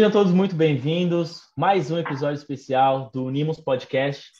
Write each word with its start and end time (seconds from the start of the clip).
Sejam 0.00 0.10
todos 0.10 0.32
muito 0.32 0.56
bem-vindos. 0.56 1.42
Mais 1.54 1.90
um 1.90 1.98
episódio 1.98 2.38
especial 2.38 3.10
do 3.12 3.26
Unimos 3.26 3.60
Podcast. 3.60 4.30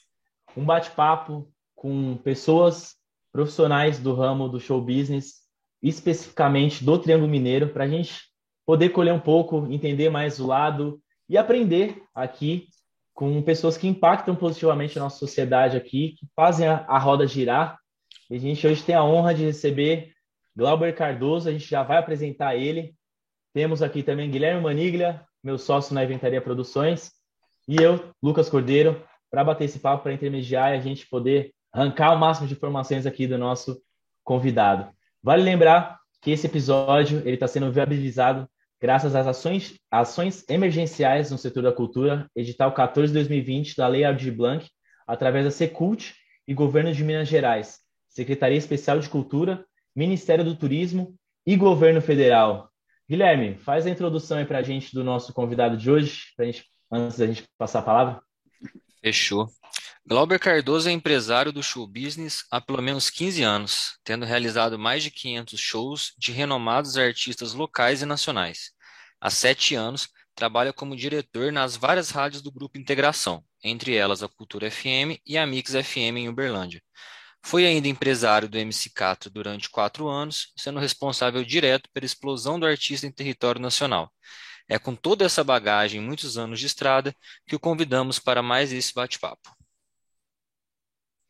Um 0.57 0.65
bate-papo 0.65 1.53
com 1.77 2.17
pessoas 2.17 2.95
profissionais 3.31 3.99
do 3.99 4.15
ramo 4.15 4.49
do 4.49 4.59
show 4.59 4.81
business, 4.81 5.41
especificamente 5.83 6.83
do 6.83 6.99
Triângulo 6.99 7.31
Mineiro, 7.31 7.69
para 7.69 7.85
a 7.85 7.87
gente 7.87 8.23
poder 8.65 8.89
colher 8.89 9.13
um 9.13 9.21
pouco, 9.21 9.71
entender 9.71 10.09
mais 10.09 10.41
o 10.41 10.47
lado 10.47 10.99
e 11.29 11.37
aprender 11.37 12.05
aqui 12.15 12.69
com 13.13 13.43
pessoas 13.43 13.77
que 13.77 13.87
impactam 13.87 14.35
positivamente 14.35 14.99
a 14.99 15.03
nossa 15.03 15.19
sociedade 15.19 15.77
aqui, 15.77 16.15
que 16.19 16.27
fazem 16.35 16.67
a, 16.67 16.87
a 16.89 16.99
roda 16.99 17.27
girar. 17.27 17.79
E 18.31 18.37
a 18.37 18.39
gente 18.39 18.67
hoje 18.67 18.83
tem 18.83 18.95
a 18.95 19.05
honra 19.05 19.35
de 19.35 19.45
receber 19.45 20.15
Glauber 20.57 20.95
Cardoso, 20.95 21.51
a 21.51 21.53
gente 21.53 21.69
já 21.69 21.83
vai 21.83 21.99
apresentar 21.99 22.57
ele. 22.57 22.95
Temos 23.53 23.83
aqui 23.83 24.03
também 24.03 24.31
Guilherme 24.31 24.63
Maniglia, 24.63 25.29
meu 25.43 25.59
sócio 25.59 25.95
na 25.95 26.05
Inventaria 26.05 26.41
Produções, 26.41 27.13
e 27.69 27.77
eu, 27.77 28.13
Lucas 28.23 28.49
Cordeiro, 28.49 29.03
para 29.31 29.45
bater 29.45 29.65
esse 29.65 29.79
papo, 29.79 30.03
para 30.03 30.13
intermediar 30.13 30.73
e 30.73 30.79
a 30.79 30.81
gente 30.81 31.09
poder 31.09 31.53
arrancar 31.73 32.13
o 32.13 32.19
máximo 32.19 32.49
de 32.49 32.55
informações 32.55 33.07
aqui 33.07 33.27
do 33.27 33.39
nosso 33.39 33.81
convidado. 34.25 34.91
Vale 35.23 35.43
lembrar 35.43 36.01
que 36.21 36.31
esse 36.31 36.47
episódio 36.47 37.21
ele 37.21 37.35
está 37.35 37.47
sendo 37.47 37.71
viabilizado 37.71 38.49
graças 38.81 39.15
às 39.15 39.27
ações, 39.27 39.79
ações 39.91 40.45
emergenciais 40.49 41.31
no 41.31 41.39
setor 41.39 41.63
da 41.63 41.73
cultura, 41.73 42.29
edital 42.35 42.73
14 42.73 43.13
de 43.13 43.19
2020 43.19 43.77
da 43.77 43.87
Lei 43.87 44.05
Aldir 44.05 44.35
Blanc, 44.35 44.67
através 45.07 45.45
da 45.45 45.51
Secult 45.51 46.15
e 46.49 46.55
Governo 46.55 46.93
de 46.93 47.05
Minas 47.05 47.29
Gerais, 47.29 47.81
Secretaria 48.09 48.59
Especial 48.59 48.99
de 48.99 49.09
Cultura, 49.09 49.65
Ministério 49.95 50.45
do 50.45 50.57
Turismo 50.57 51.15
e 51.47 51.57
Governo 51.57 52.01
Federal. 52.01 52.70
Guilherme, 53.11 53.57
faz 53.57 53.87
a 53.89 53.91
introdução 53.91 54.39
aí 54.39 54.45
para 54.45 54.59
a 54.59 54.63
gente 54.63 54.95
do 54.95 55.03
nosso 55.03 55.33
convidado 55.33 55.77
de 55.77 55.91
hoje, 55.91 56.27
gente, 56.39 56.65
antes 56.89 57.19
da 57.19 57.27
gente 57.27 57.43
passar 57.59 57.81
a 57.81 57.83
palavra. 57.83 58.23
Fechou. 59.03 59.49
Glauber 60.07 60.39
Cardoso 60.39 60.89
é 60.89 60.93
empresário 60.93 61.51
do 61.51 61.61
show 61.61 61.89
business 61.89 62.45
há 62.53 62.61
pelo 62.61 62.81
menos 62.81 63.11
15 63.11 63.43
anos, 63.43 63.99
tendo 64.05 64.25
realizado 64.25 64.79
mais 64.79 65.03
de 65.03 65.11
500 65.11 65.59
shows 65.59 66.13
de 66.17 66.31
renomados 66.31 66.97
artistas 66.97 67.53
locais 67.53 68.01
e 68.01 68.07
nacionais. 68.07 68.71
Há 69.21 69.29
sete 69.29 69.75
anos, 69.75 70.09
trabalha 70.33 70.73
como 70.73 70.95
diretor 70.95 71.51
nas 71.51 71.75
várias 71.75 72.11
rádios 72.11 72.41
do 72.41 72.53
Grupo 72.53 72.79
Integração, 72.79 73.43
entre 73.65 73.97
elas 73.97 74.23
a 74.23 74.29
Cultura 74.29 74.71
FM 74.71 75.19
e 75.27 75.37
a 75.37 75.45
Mix 75.45 75.73
FM 75.73 76.17
em 76.17 76.29
Uberlândia. 76.29 76.81
Foi 77.43 77.67
ainda 77.67 77.89
empresário 77.89 78.49
do 78.49 78.59
MC4 78.59 79.31
durante 79.31 79.71
quatro 79.71 80.09
anos, 80.09 80.53
sendo 80.57 80.79
responsável 80.79 81.43
direto 81.45 81.89
pela 81.93 82.07
explosão 82.07 82.61
do 82.61 82.67
artista 82.67 83.07
em 83.07 83.13
território 83.13 83.61
nacional. 83.61 84.13
É 84.69 84.79
com 84.79 84.95
toda 84.95 85.25
essa 85.25 85.43
bagagem 85.43 86.01
e 86.01 86.05
muitos 86.05 86.39
anos 86.39 86.61
de 86.61 86.67
estrada 86.67 87.15
que 87.47 87.57
o 87.57 87.61
convidamos 87.61 88.19
para 88.19 88.43
mais 88.43 88.73
esse 88.73 88.95
bate-papo. 88.95 89.51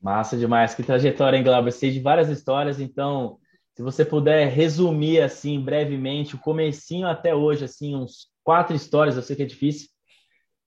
Massa 0.01 0.37
demais, 0.37 0.75
que 0.75 0.83
trajetória, 0.83 1.37
hein, 1.37 1.45
Glauber? 1.45 1.73
Sei 1.73 1.91
de 1.91 2.01
várias 2.01 2.29
histórias, 2.29 2.81
então, 2.81 3.39
se 3.75 3.83
você 3.83 4.05
puder 4.05 4.49
resumir, 4.49 5.21
assim, 5.21 5.61
brevemente, 5.61 6.35
o 6.35 6.39
comecinho 6.39 7.07
até 7.07 7.35
hoje, 7.35 7.65
assim, 7.65 7.95
uns 7.95 8.29
quatro 8.43 8.75
histórias, 8.75 9.17
eu 9.17 9.23
sei 9.23 9.37
que 9.37 9.43
é 9.43 9.47
difícil, 9.47 9.89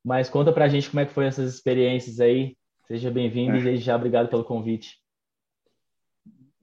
mas 0.03 0.29
conta 0.29 0.51
pra 0.51 0.67
gente 0.67 0.89
como 0.89 0.99
é 0.99 1.05
que 1.05 1.13
foi 1.13 1.25
essas 1.25 1.53
experiências 1.53 2.19
aí. 2.19 2.55
Seja 2.87 3.09
bem-vindo 3.09 3.55
é. 3.57 3.59
e 3.59 3.63
desde 3.63 3.85
já 3.85 3.95
obrigado 3.95 4.29
pelo 4.29 4.43
convite. 4.43 5.02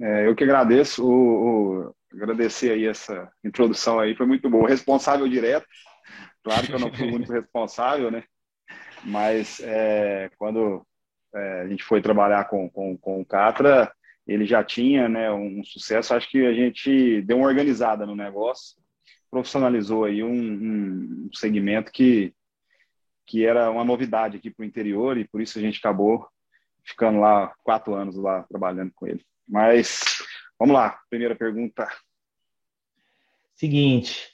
É, 0.00 0.26
eu 0.26 0.34
que 0.34 0.44
agradeço, 0.44 1.04
o, 1.04 1.88
o, 1.88 1.94
agradecer 2.12 2.72
aí 2.72 2.86
essa 2.86 3.30
introdução 3.44 3.98
aí, 3.98 4.16
foi 4.16 4.26
muito 4.26 4.48
boa. 4.48 4.68
Responsável 4.68 5.28
direto, 5.28 5.66
claro 6.42 6.66
que 6.66 6.72
eu 6.72 6.78
não 6.78 6.92
fui 6.92 7.10
o 7.10 7.14
único 7.14 7.32
responsável, 7.32 8.10
né? 8.10 8.24
Mas 9.04 9.60
é, 9.60 10.30
quando 10.38 10.86
é, 11.34 11.60
a 11.62 11.68
gente 11.68 11.84
foi 11.84 12.00
trabalhar 12.00 12.44
com, 12.46 12.68
com, 12.70 12.96
com 12.96 13.20
o 13.20 13.26
Catra, 13.26 13.92
ele 14.26 14.46
já 14.46 14.62
tinha 14.62 15.08
né, 15.08 15.30
um 15.30 15.62
sucesso, 15.64 16.14
acho 16.14 16.30
que 16.30 16.46
a 16.46 16.52
gente 16.52 17.22
deu 17.22 17.38
uma 17.38 17.48
organizada 17.48 18.06
no 18.06 18.14
negócio, 18.14 18.80
profissionalizou 19.30 20.04
aí 20.04 20.22
um, 20.22 21.26
um 21.26 21.30
segmento 21.34 21.92
que, 21.92 22.34
que 23.26 23.44
era 23.44 23.70
uma 23.70 23.84
novidade 23.84 24.36
aqui 24.36 24.50
para 24.50 24.62
o 24.62 24.66
interior 24.66 25.18
e 25.18 25.26
por 25.26 25.40
isso 25.40 25.58
a 25.58 25.62
gente 25.62 25.78
acabou 25.78 26.26
ficando 26.84 27.20
lá 27.20 27.52
quatro 27.62 27.94
anos 27.94 28.16
lá 28.16 28.44
trabalhando 28.44 28.92
com 28.94 29.06
ele. 29.06 29.24
Mas 29.50 30.22
vamos 30.58 30.74
lá, 30.74 31.00
primeira 31.10 31.34
pergunta. 31.34 31.88
Seguinte, 33.56 34.30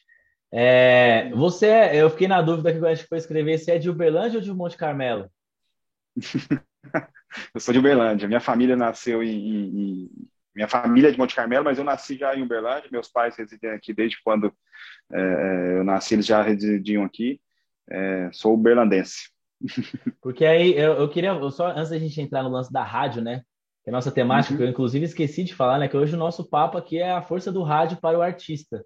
é, 0.53 1.31
você, 1.31 1.67
é, 1.67 1.97
eu 1.97 2.11
fiquei 2.11 2.29
na 2.29 2.43
dúvida 2.43 2.73
que 2.73 2.85
a 2.85 2.95
gente 2.95 3.09
foi 3.09 3.19
escrever 3.19 3.59
se 3.59 3.71
é 3.71 3.79
de 3.79 3.91
Uberlândia 3.91 4.39
ou 4.39 4.45
de 4.45 4.53
Monte 4.53 4.77
Carmelo. 4.77 5.31
eu 7.55 7.61
sou 7.61 7.73
de 7.73 7.79
Uberlândia. 7.79 8.29
Minha 8.29 8.41
família 8.41 8.77
nasceu 8.77 9.23
em, 9.23 9.31
em, 9.37 10.11
minha 10.55 10.69
família 10.69 11.09
é 11.09 11.13
de 11.13 11.19
Monte 11.19 11.35
Carmelo, 11.35 11.65
mas 11.65 11.79
eu 11.79 11.85
nasci 11.85 12.17
já 12.17 12.35
em 12.37 12.43
Uberlândia. 12.43 12.89
Meus 12.93 13.09
pais 13.09 13.37
residem 13.37 13.71
aqui 13.71 13.93
desde 13.93 14.23
quando 14.23 14.53
é, 15.13 15.79
eu 15.79 15.85
nasci, 15.85 16.15
eles 16.15 16.27
já 16.27 16.43
residiam 16.43 17.05
aqui. 17.05 17.41
É, 17.91 18.31
sou 18.33 18.55
uberlandense. 18.55 19.31
Porque 20.21 20.45
aí 20.45 20.77
eu, 20.77 20.93
eu 20.95 21.09
queria, 21.09 21.31
eu 21.31 21.51
só 21.51 21.69
antes 21.69 21.91
da 21.91 21.99
gente 21.99 22.21
entrar 22.21 22.43
no 22.43 22.51
lance 22.51 22.73
da 22.73 22.85
rádio, 22.85 23.23
né? 23.23 23.43
Que 23.87 23.91
é 23.91 23.93
a 23.93 23.95
nossa 23.95 24.11
temática, 24.11 24.53
uhum. 24.53 24.59
que 24.59 24.65
eu 24.65 24.69
inclusive 24.69 25.05
esqueci 25.05 25.45
de 25.45 25.55
falar, 25.55 25.79
né? 25.79 25.87
Que 25.87 25.97
hoje 25.97 26.13
o 26.13 26.19
nosso 26.19 26.45
papo 26.45 26.77
aqui 26.77 26.99
é 26.99 27.13
a 27.13 27.23
força 27.23 27.53
do 27.53 27.63
rádio 27.63 27.99
para 27.99 28.19
o 28.19 28.21
artista. 28.21 28.85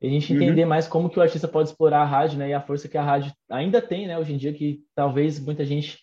E 0.00 0.06
a 0.06 0.10
gente 0.10 0.32
uhum. 0.32 0.40
entender 0.40 0.64
mais 0.64 0.88
como 0.88 1.10
que 1.10 1.18
o 1.18 1.22
artista 1.22 1.46
pode 1.46 1.68
explorar 1.68 2.00
a 2.00 2.06
rádio, 2.06 2.38
né? 2.38 2.48
E 2.48 2.54
a 2.54 2.62
força 2.62 2.88
que 2.88 2.96
a 2.96 3.02
rádio 3.02 3.30
ainda 3.50 3.82
tem, 3.82 4.06
né? 4.06 4.18
Hoje 4.18 4.32
em 4.32 4.38
dia, 4.38 4.54
que 4.54 4.80
talvez 4.94 5.38
muita 5.38 5.66
gente 5.66 5.98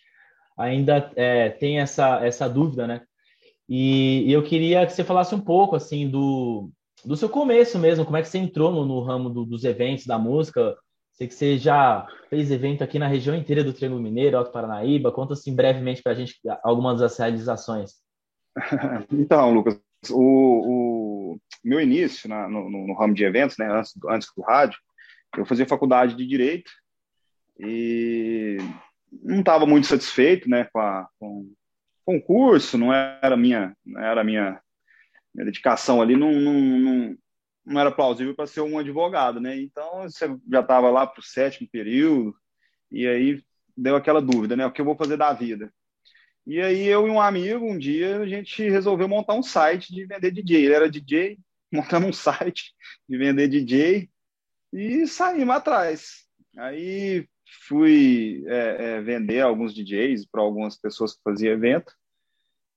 ainda 0.56 1.12
é, 1.16 1.50
tenha 1.50 1.82
essa, 1.82 2.24
essa 2.24 2.48
dúvida, 2.48 2.86
né? 2.86 3.02
E, 3.68 4.26
e, 4.28 4.32
eu 4.32 4.44
queria 4.44 4.86
que 4.86 4.94
você 4.94 5.04
falasse 5.04 5.34
um 5.34 5.42
pouco, 5.42 5.76
assim, 5.76 6.08
do, 6.08 6.70
do 7.04 7.18
seu 7.18 7.28
começo 7.28 7.80
mesmo, 7.80 8.06
como 8.06 8.18
é 8.18 8.22
que 8.22 8.28
você 8.28 8.38
entrou 8.38 8.72
no, 8.72 8.86
no 8.86 9.02
ramo 9.02 9.28
do, 9.28 9.44
dos 9.44 9.64
eventos, 9.64 10.06
da 10.06 10.20
música. 10.20 10.78
Sei 11.14 11.28
que 11.28 11.34
você 11.34 11.58
já 11.58 12.06
fez 12.30 12.52
evento 12.52 12.84
aqui 12.84 13.00
na 13.00 13.08
região 13.08 13.36
inteira 13.36 13.64
do 13.64 13.74
Triângulo 13.74 14.04
Mineiro, 14.04 14.38
Alto 14.38 14.52
Paranaíba. 14.52 15.12
Conta, 15.12 15.34
assim, 15.34 15.56
brevemente 15.56 16.04
para 16.04 16.12
a 16.12 16.16
gente 16.16 16.36
algumas 16.64 17.00
das 17.00 17.18
realizações. 17.18 18.05
então, 19.12 19.54
Lucas, 19.54 19.80
o, 20.10 21.34
o 21.34 21.40
meu 21.64 21.82
início 21.82 22.30
na, 22.30 22.48
no, 22.48 22.70
no, 22.70 22.94
ramo 22.94 23.14
de 23.14 23.24
eventos, 23.24 23.58
né, 23.58 23.70
antes, 23.72 23.94
antes 24.08 24.30
do 24.36 24.44
rádio, 24.44 24.80
eu 25.38 25.46
fazia 25.46 25.68
faculdade 25.68 26.16
de 26.16 26.26
Direito 26.26 26.72
e 27.60 28.58
não 29.24 29.40
estava 29.40 29.66
muito 29.66 29.88
satisfeito 29.88 30.50
né, 30.50 30.66
com, 30.72 30.80
a, 30.80 31.08
com, 31.20 31.52
com 32.06 32.18
o 32.18 32.22
curso, 32.22 32.78
não 32.78 32.94
era 32.94 33.36
minha, 33.36 33.76
não 33.86 34.02
era 34.02 34.24
minha, 34.24 34.62
minha 35.34 35.46
dedicação 35.46 36.02
ali, 36.02 36.16
não, 36.16 36.32
não, 36.32 36.54
não, 36.54 37.18
não 37.66 37.82
era 37.82 37.92
plausível 37.92 38.36
para 38.36 38.48
ser 38.48 38.62
um 38.62 38.78
advogado, 38.78 39.40
né? 39.40 39.58
Então, 39.58 40.04
você 40.04 40.28
já 40.50 40.60
estava 40.60 40.90
lá 40.90 41.08
para 41.08 41.20
o 41.20 41.24
sétimo 41.24 41.68
período, 41.70 42.36
e 42.92 43.08
aí 43.08 43.44
deu 43.76 43.96
aquela 43.96 44.22
dúvida, 44.22 44.56
né? 44.56 44.66
O 44.66 44.72
que 44.72 44.80
eu 44.80 44.86
vou 44.86 44.96
fazer 44.96 45.18
da 45.18 45.34
vida? 45.34 45.72
E 46.46 46.62
aí 46.62 46.88
eu 46.88 47.08
e 47.08 47.10
um 47.10 47.20
amigo, 47.20 47.66
um 47.66 47.78
dia, 47.78 48.20
a 48.20 48.28
gente 48.28 48.70
resolveu 48.70 49.08
montar 49.08 49.34
um 49.34 49.42
site 49.42 49.92
de 49.92 50.06
vender 50.06 50.32
DJ. 50.32 50.66
Ele 50.66 50.74
era 50.74 50.90
DJ, 50.90 51.40
montamos 51.74 52.10
um 52.10 52.14
site 52.14 52.74
de 53.10 53.18
vender 53.18 53.48
DJ 53.48 54.10
e 54.72 55.08
saímos 55.08 55.56
atrás. 55.56 56.26
Aí 56.58 57.28
fui 57.68 58.44
é, 58.47 58.78
é, 58.80 59.02
vender 59.02 59.42
alguns 59.42 59.74
DJs 59.74 60.26
para 60.28 60.42
algumas 60.42 60.78
pessoas 60.78 61.14
que 61.14 61.22
faziam 61.24 61.53
evento. 61.53 61.94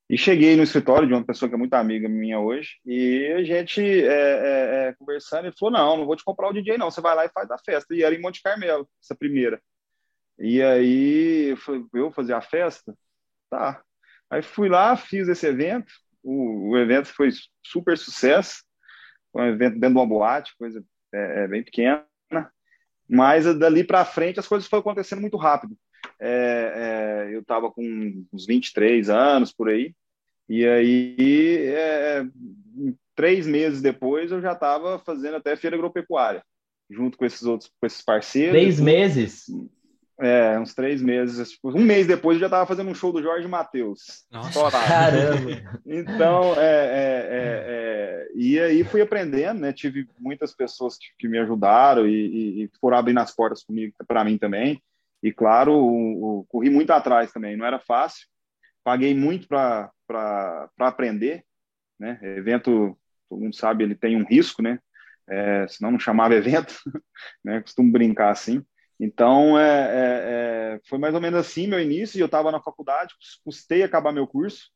E 0.09 0.17
cheguei 0.17 0.55
no 0.55 0.63
escritório 0.63 1.07
de 1.07 1.13
uma 1.13 1.23
pessoa 1.23 1.47
que 1.47 1.53
é 1.53 1.57
muito 1.57 1.75
amiga 1.75 2.09
minha 2.09 2.39
hoje, 2.39 2.79
e 2.83 3.27
a 3.31 3.43
gente 3.43 3.79
é, 3.79 4.07
é, 4.07 4.87
é 4.87 4.95
conversando, 4.97 5.45
ele 5.45 5.55
falou: 5.55 5.71
Não, 5.71 5.97
não 5.97 6.05
vou 6.07 6.15
te 6.15 6.23
comprar 6.23 6.49
o 6.49 6.53
DJ, 6.53 6.79
não, 6.79 6.89
você 6.89 6.99
vai 6.99 7.15
lá 7.15 7.25
e 7.25 7.29
faz 7.29 7.51
a 7.51 7.59
festa. 7.59 7.93
E 7.93 8.01
era 8.01 8.15
em 8.15 8.19
Monte 8.19 8.41
Carmelo, 8.41 8.89
essa 8.99 9.13
primeira. 9.13 9.61
E 10.39 10.63
aí 10.63 11.49
eu, 11.67 11.89
eu 11.93 12.11
fazer 12.11 12.33
a 12.33 12.41
festa, 12.41 12.95
Tá. 13.49 13.81
Aí 14.29 14.41
fui 14.41 14.69
lá, 14.69 14.95
fiz 14.95 15.27
esse 15.27 15.47
evento. 15.47 15.91
O, 16.23 16.71
o 16.71 16.77
evento 16.77 17.07
foi 17.07 17.29
super 17.65 17.97
sucesso. 17.97 18.63
Foi 19.31 19.43
um 19.43 19.47
evento 19.47 19.73
dentro 19.73 19.95
de 19.95 19.97
uma 19.97 20.07
boate, 20.07 20.55
coisa 20.57 20.83
é, 21.13 21.43
é 21.43 21.47
bem 21.47 21.63
pequena. 21.63 22.05
Mas 23.07 23.45
dali 23.57 23.83
para 23.83 24.05
frente 24.05 24.39
as 24.39 24.47
coisas 24.47 24.69
foram 24.69 24.81
acontecendo 24.81 25.21
muito 25.21 25.37
rápido. 25.37 25.75
É, 26.19 27.27
é 27.27 27.35
eu 27.35 27.41
estava 27.41 27.71
com 27.71 28.25
uns 28.31 28.45
23 28.45 29.09
anos 29.09 29.51
por 29.51 29.69
aí. 29.69 29.95
E 30.47 30.65
aí, 30.65 31.67
é, 31.67 32.25
três 33.15 33.45
meses 33.45 33.81
depois, 33.81 34.31
eu 34.31 34.41
já 34.41 34.53
estava 34.53 34.97
fazendo 34.97 35.35
até 35.35 35.55
feira 35.55 35.75
agropecuária, 35.75 36.43
junto 36.89 37.17
com 37.17 37.25
esses 37.25 37.43
outros 37.43 37.71
com 37.79 37.85
esses 37.85 38.01
parceiros. 38.01 38.51
Três 38.51 38.79
meses? 38.79 39.45
É, 40.21 40.59
uns 40.59 40.73
três 40.73 41.01
meses. 41.01 41.51
Tipo, 41.51 41.69
um 41.77 41.81
mês 41.81 42.05
depois 42.05 42.35
eu 42.35 42.41
já 42.41 42.47
estava 42.47 42.65
fazendo 42.65 42.89
um 42.89 42.95
show 42.95 43.13
do 43.13 43.21
Jorge 43.21 43.47
Matheus. 43.47 44.25
Nossa, 44.29 44.69
caramba! 44.69 45.79
Então, 45.85 46.53
é, 46.55 46.59
é, 46.59 47.27
é, 47.29 47.65
é, 47.67 48.27
e 48.35 48.59
aí 48.59 48.83
fui 48.83 49.01
aprendendo, 49.01 49.61
né? 49.61 49.71
Tive 49.71 50.09
muitas 50.19 50.53
pessoas 50.53 50.97
que, 50.97 51.07
que 51.17 51.27
me 51.27 51.39
ajudaram 51.39 52.05
e, 52.05 52.11
e, 52.11 52.63
e, 52.63 52.69
foram 52.81 52.97
abrindo 52.97 53.19
as 53.19 53.33
portas 53.33 53.63
comigo, 53.63 53.93
para 54.05 54.25
mim 54.25 54.37
também. 54.37 54.81
E 55.23 55.31
claro, 55.31 55.73
o, 55.73 56.39
o, 56.39 56.43
corri 56.45 56.69
muito 56.69 56.91
atrás 56.91 57.31
também, 57.31 57.55
não 57.55 57.65
era 57.65 57.79
fácil. 57.79 58.27
Paguei 58.83 59.15
muito 59.15 59.47
para 59.47 59.89
aprender, 60.79 61.45
né? 61.97 62.19
Evento, 62.21 62.97
todo 63.29 63.41
mundo 63.41 63.55
sabe, 63.55 63.85
ele 63.85 63.95
tem 63.95 64.17
um 64.17 64.25
risco, 64.25 64.61
né? 64.61 64.79
É, 65.29 65.65
senão 65.69 65.91
não 65.91 65.99
chamava 65.99 66.35
evento, 66.35 66.73
né? 67.43 67.61
Costumo 67.61 67.89
brincar 67.89 68.31
assim. 68.31 68.65
Então, 68.99 69.57
é, 69.57 69.63
é, 69.63 70.73
é, 70.75 70.79
foi 70.87 70.97
mais 70.99 71.15
ou 71.15 71.21
menos 71.21 71.39
assim 71.39 71.67
meu 71.67 71.79
início. 71.79 72.19
Eu 72.19 72.25
estava 72.25 72.51
na 72.51 72.61
faculdade, 72.61 73.15
custei 73.45 73.81
acabar 73.81 74.11
meu 74.11 74.27
curso, 74.27 74.69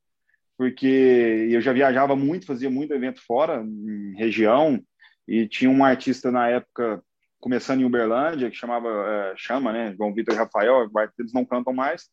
porque 0.58 1.48
eu 1.52 1.60
já 1.60 1.74
viajava 1.74 2.16
muito, 2.16 2.46
fazia 2.46 2.70
muito 2.70 2.94
evento 2.94 3.22
fora, 3.25 3.62
em 3.62 4.16
região, 4.16 4.81
e 5.28 5.48
tinha 5.48 5.70
um 5.70 5.84
artista 5.84 6.31
na 6.31 6.48
época, 6.48 7.04
começando 7.40 7.81
em 7.81 7.86
Uberlândia, 7.86 8.50
que 8.50 8.56
chamava, 8.56 8.88
é, 8.90 9.34
chama, 9.36 9.74
né, 9.74 9.94
João 9.98 10.14
Vitor 10.14 10.34
e 10.34 10.38
Rafael, 10.38 10.90
eles 11.20 11.34
não 11.34 11.44
cantam 11.44 11.74
mais, 11.74 12.10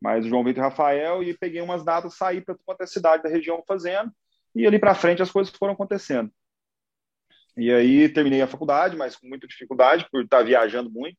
mas 0.00 0.26
João 0.26 0.44
Vitor 0.44 0.62
e 0.62 0.66
Rafael, 0.66 1.22
e 1.22 1.32
peguei 1.32 1.62
umas 1.62 1.82
datas, 1.82 2.16
saí 2.16 2.42
para 2.42 2.56
toda 2.66 2.84
a 2.84 2.86
cidade 2.86 3.22
da 3.22 3.28
região 3.30 3.62
fazendo, 3.66 4.12
e 4.54 4.66
ali 4.66 4.78
para 4.78 4.94
frente 4.94 5.22
as 5.22 5.30
coisas 5.30 5.54
foram 5.54 5.72
acontecendo. 5.72 6.30
E 7.56 7.72
aí 7.72 8.08
terminei 8.08 8.42
a 8.42 8.46
faculdade, 8.46 8.96
mas 8.96 9.16
com 9.16 9.28
muita 9.28 9.46
dificuldade, 9.46 10.06
por 10.10 10.24
estar 10.24 10.42
viajando 10.42 10.90
muito, 10.90 11.16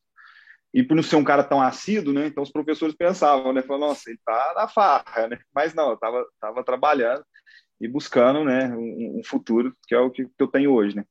e 0.75 0.83
por 0.83 0.93
não 0.93 1.01
ser 1.01 1.15
um 1.15 1.23
cara 1.23 1.41
tão 1.41 1.61
assíduo, 1.61 2.13
né? 2.13 2.27
Então 2.27 2.43
os 2.43 2.51
professores 2.51 2.93
pensavam, 2.93 3.53
né? 3.53 3.61
Falaram, 3.61 3.87
nossa, 3.87 4.09
ele 4.09 4.19
tá 4.25 4.53
na 4.57 4.67
farra, 4.67 5.29
né? 5.29 5.39
Mas 5.55 5.73
não, 5.73 5.91
eu 5.91 5.97
tava, 5.97 6.25
tava 6.37 6.65
trabalhando 6.65 7.23
e 7.79 7.87
buscando, 7.87 8.43
né? 8.43 8.67
Um, 8.75 9.19
um 9.19 9.23
futuro 9.23 9.73
que 9.87 9.95
é 9.95 9.99
o 9.99 10.11
que, 10.11 10.25
que 10.25 10.31
eu 10.37 10.47
tenho 10.47 10.73
hoje, 10.73 10.97
né? 10.97 11.05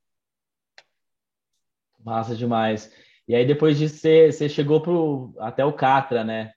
Massa 1.99 2.37
demais. 2.37 2.93
E 3.27 3.35
aí 3.35 3.47
depois 3.47 3.79
disso 3.79 3.97
você, 3.97 4.31
você 4.31 4.51
chegou 4.51 4.83
pro, 4.83 5.35
até 5.39 5.65
o 5.65 5.73
Catra, 5.73 6.23
né? 6.23 6.53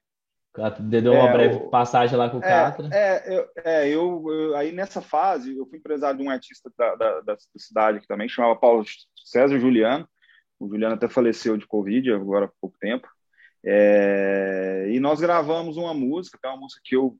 Deu 0.78 1.14
uma 1.14 1.30
é, 1.30 1.32
breve 1.32 1.70
passagem 1.70 2.14
lá 2.14 2.28
com 2.28 2.36
o 2.36 2.44
é, 2.44 2.46
Catra. 2.46 2.88
É, 2.92 3.38
eu, 3.38 3.48
é 3.64 3.88
eu, 3.88 4.24
eu, 4.30 4.54
aí 4.54 4.70
nessa 4.70 5.00
fase 5.00 5.56
eu 5.56 5.64
fui 5.66 5.78
empresário 5.78 6.18
de 6.18 6.26
um 6.26 6.28
artista 6.28 6.70
da, 6.76 6.94
da, 6.94 7.20
da 7.22 7.36
cidade 7.56 8.00
que 8.00 8.06
também 8.06 8.28
chamava 8.28 8.54
Paulo 8.54 8.84
César 9.24 9.58
Juliano. 9.58 10.06
O 10.58 10.68
Juliano 10.68 10.94
até 10.94 11.08
faleceu 11.08 11.56
de 11.56 11.66
Covid 11.66 12.12
agora 12.12 12.46
há 12.46 12.50
pouco 12.60 12.76
tempo. 12.78 13.08
É, 13.64 14.88
e 14.90 15.00
nós 15.00 15.20
gravamos 15.20 15.76
uma 15.76 15.94
música, 15.94 16.38
que 16.40 16.46
é 16.46 16.50
uma 16.50 16.60
música 16.60 16.80
que 16.84 16.96
eu 16.96 17.16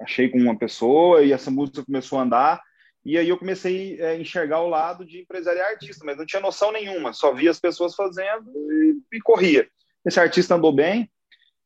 achei 0.00 0.28
com 0.28 0.38
uma 0.38 0.58
pessoa, 0.58 1.22
e 1.22 1.32
essa 1.32 1.50
música 1.50 1.84
começou 1.84 2.18
a 2.18 2.22
andar. 2.22 2.62
E 3.04 3.18
aí 3.18 3.28
eu 3.28 3.38
comecei 3.38 4.00
a 4.02 4.16
enxergar 4.16 4.60
o 4.62 4.68
lado 4.68 5.04
de 5.04 5.20
empresário 5.20 5.58
e 5.58 5.62
artista, 5.62 6.04
mas 6.04 6.16
não 6.16 6.24
tinha 6.24 6.40
noção 6.40 6.72
nenhuma, 6.72 7.12
só 7.12 7.32
via 7.34 7.50
as 7.50 7.60
pessoas 7.60 7.94
fazendo 7.94 8.50
e, 8.50 9.16
e 9.16 9.20
corria. 9.20 9.68
Esse 10.04 10.18
artista 10.18 10.54
andou 10.54 10.72
bem, 10.72 11.10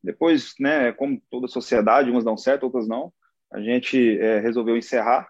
depois, 0.02 0.54
né, 0.58 0.92
como 0.92 1.20
toda 1.30 1.46
sociedade, 1.46 2.10
umas 2.10 2.24
dão 2.24 2.36
certo, 2.36 2.64
outras 2.64 2.88
não, 2.88 3.12
a 3.52 3.60
gente 3.60 4.18
é, 4.18 4.40
resolveu 4.40 4.76
encerrar 4.76 5.28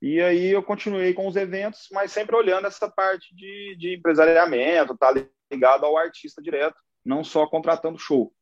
e 0.00 0.20
aí 0.20 0.50
eu 0.50 0.62
continuei 0.62 1.12
com 1.12 1.26
os 1.26 1.34
eventos, 1.34 1.88
mas 1.92 2.12
sempre 2.12 2.36
olhando 2.36 2.66
essa 2.66 2.88
parte 2.88 3.34
de, 3.34 3.76
de 3.78 3.96
empresariamento, 3.96 4.96
tá 4.96 5.12
ligado 5.50 5.84
ao 5.84 5.98
artista 5.98 6.40
direto, 6.40 6.76
não 7.04 7.24
só 7.24 7.46
contratando 7.46 7.98
show. 7.98 8.32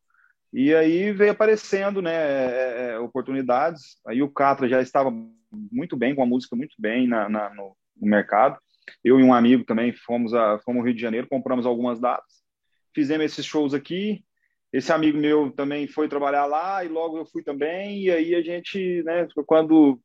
E 0.53 0.73
aí 0.73 1.11
veio 1.11 1.31
aparecendo 1.31 2.01
né, 2.01 2.13
é, 2.13 2.89
é, 2.91 2.99
oportunidades. 2.99 3.97
Aí 4.05 4.21
o 4.21 4.29
Catra 4.29 4.69
já 4.69 4.81
estava 4.81 5.11
muito 5.51 5.97
bem, 5.97 6.15
com 6.15 6.21
a 6.21 6.27
música 6.27 6.55
muito 6.55 6.75
bem 6.77 7.07
na, 7.07 7.27
na 7.27 7.53
no, 7.53 7.75
no, 7.95 8.07
mercado. 8.07 8.57
Eu 9.03 9.19
e 9.19 9.23
um 9.23 9.33
amigo 9.33 9.65
também 9.65 9.93
fomos, 9.93 10.33
a, 10.33 10.59
fomos 10.59 10.79
ao 10.79 10.85
Rio 10.85 10.95
de 10.95 11.01
Janeiro, 11.01 11.27
compramos 11.27 11.65
algumas 11.65 11.99
datas, 11.99 12.41
fizemos 12.93 13.25
esses 13.25 13.45
shows 13.45 13.73
aqui. 13.73 14.23
Esse 14.71 14.91
amigo 14.91 15.17
meu 15.17 15.51
também 15.51 15.87
foi 15.87 16.09
trabalhar 16.09 16.45
lá 16.45 16.83
e 16.83 16.87
logo 16.87 17.17
eu 17.17 17.25
fui 17.25 17.41
também. 17.41 18.03
E 18.03 18.11
aí 18.11 18.35
a 18.35 18.41
gente, 18.41 19.01
né, 19.03 19.27
quando 19.45 19.99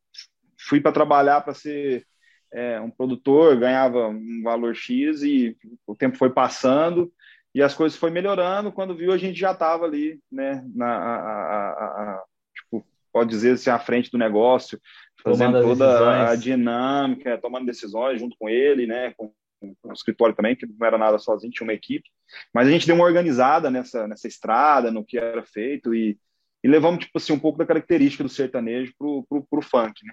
fui 0.58 0.80
para 0.80 0.92
trabalhar 0.92 1.40
para 1.40 1.54
ser 1.54 2.06
é, 2.52 2.80
um 2.80 2.90
produtor, 2.90 3.56
ganhava 3.56 4.08
um 4.08 4.42
valor 4.42 4.74
X 4.74 5.22
e 5.22 5.56
o 5.86 5.94
tempo 5.94 6.16
foi 6.16 6.30
passando 6.30 7.12
e 7.54 7.62
as 7.62 7.74
coisas 7.74 7.98
foi 7.98 8.10
melhorando. 8.10 8.72
Quando 8.72 8.96
viu, 8.96 9.12
a 9.12 9.18
gente 9.18 9.38
já 9.38 9.52
estava 9.52 9.84
ali, 9.84 10.20
né, 10.30 10.64
na, 10.74 10.86
a, 10.86 11.14
a, 11.14 11.74
a, 12.14 12.24
tipo, 12.54 12.84
pode 13.12 13.30
dizer 13.30 13.52
assim, 13.52 13.70
à 13.70 13.78
frente 13.78 14.10
do 14.10 14.18
negócio, 14.18 14.80
fazendo 15.22 15.52
tomando 15.52 15.68
toda 15.68 15.86
decisões. 15.86 16.30
a 16.30 16.36
dinâmica, 16.36 17.38
tomando 17.38 17.66
decisões 17.66 18.20
junto 18.20 18.36
com 18.38 18.48
ele, 18.48 18.86
né, 18.86 19.12
com, 19.16 19.32
com 19.60 19.76
o 19.84 19.92
escritório 19.92 20.34
também, 20.34 20.56
que 20.56 20.66
não 20.66 20.86
era 20.86 20.98
nada 20.98 21.18
sozinho, 21.18 21.52
tinha 21.52 21.66
uma 21.66 21.74
equipe. 21.74 22.08
Mas 22.52 22.68
a 22.68 22.70
gente 22.70 22.86
deu 22.86 22.94
uma 22.94 23.04
organizada 23.04 23.70
nessa, 23.70 24.06
nessa 24.08 24.28
estrada, 24.28 24.90
no 24.90 25.04
que 25.04 25.18
era 25.18 25.42
feito 25.42 25.94
e, 25.94 26.18
e 26.62 26.68
levamos, 26.68 27.04
tipo 27.04 27.18
assim, 27.18 27.32
um 27.32 27.38
pouco 27.38 27.58
da 27.58 27.66
característica 27.66 28.24
do 28.24 28.30
sertanejo 28.30 28.92
pro, 28.98 29.24
pro, 29.28 29.42
pro 29.44 29.62
funk, 29.62 30.04
né? 30.06 30.12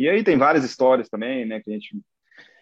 E 0.00 0.08
aí 0.08 0.24
tem 0.24 0.38
várias 0.38 0.64
histórias 0.64 1.08
também, 1.08 1.44
né, 1.44 1.60
que 1.60 1.70
a 1.70 1.74
gente 1.74 1.94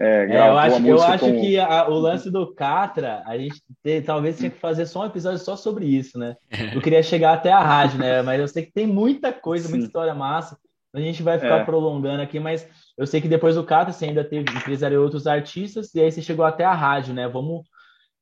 é, 0.00 0.26
é, 0.30 0.48
eu 0.48 0.58
acho, 0.58 0.86
eu 0.86 1.02
acho 1.02 1.24
com... 1.24 1.40
que 1.40 1.58
a, 1.58 1.88
o 1.88 1.94
lance 1.98 2.30
do 2.30 2.54
Catra, 2.54 3.22
a 3.26 3.36
gente 3.36 3.60
ter, 3.82 4.04
talvez 4.04 4.38
tinha 4.38 4.50
que 4.50 4.58
fazer 4.58 4.86
só 4.86 5.02
um 5.02 5.06
episódio 5.06 5.38
só 5.40 5.56
sobre 5.56 5.86
isso, 5.86 6.16
né? 6.18 6.36
Eu 6.74 6.80
queria 6.80 7.02
chegar 7.02 7.32
até 7.32 7.50
a 7.50 7.60
rádio, 7.60 7.98
né? 7.98 8.22
Mas 8.22 8.40
eu 8.40 8.46
sei 8.46 8.64
que 8.64 8.72
tem 8.72 8.86
muita 8.86 9.32
coisa, 9.32 9.66
Sim. 9.66 9.72
muita 9.72 9.86
história 9.86 10.14
massa. 10.14 10.56
A 10.94 11.00
gente 11.00 11.22
vai 11.22 11.38
ficar 11.38 11.60
é. 11.60 11.64
prolongando 11.64 12.22
aqui, 12.22 12.38
mas 12.38 12.66
eu 12.96 13.06
sei 13.06 13.20
que 13.20 13.28
depois 13.28 13.56
do 13.56 13.64
Catra 13.64 13.92
você 13.92 14.06
ainda 14.06 14.24
teve 14.24 14.50
empresariou 14.50 15.02
outros 15.02 15.26
artistas 15.26 15.92
e 15.94 16.00
aí 16.00 16.10
você 16.10 16.22
chegou 16.22 16.44
até 16.44 16.64
a 16.64 16.74
rádio, 16.74 17.12
né? 17.12 17.28
Vamos 17.28 17.66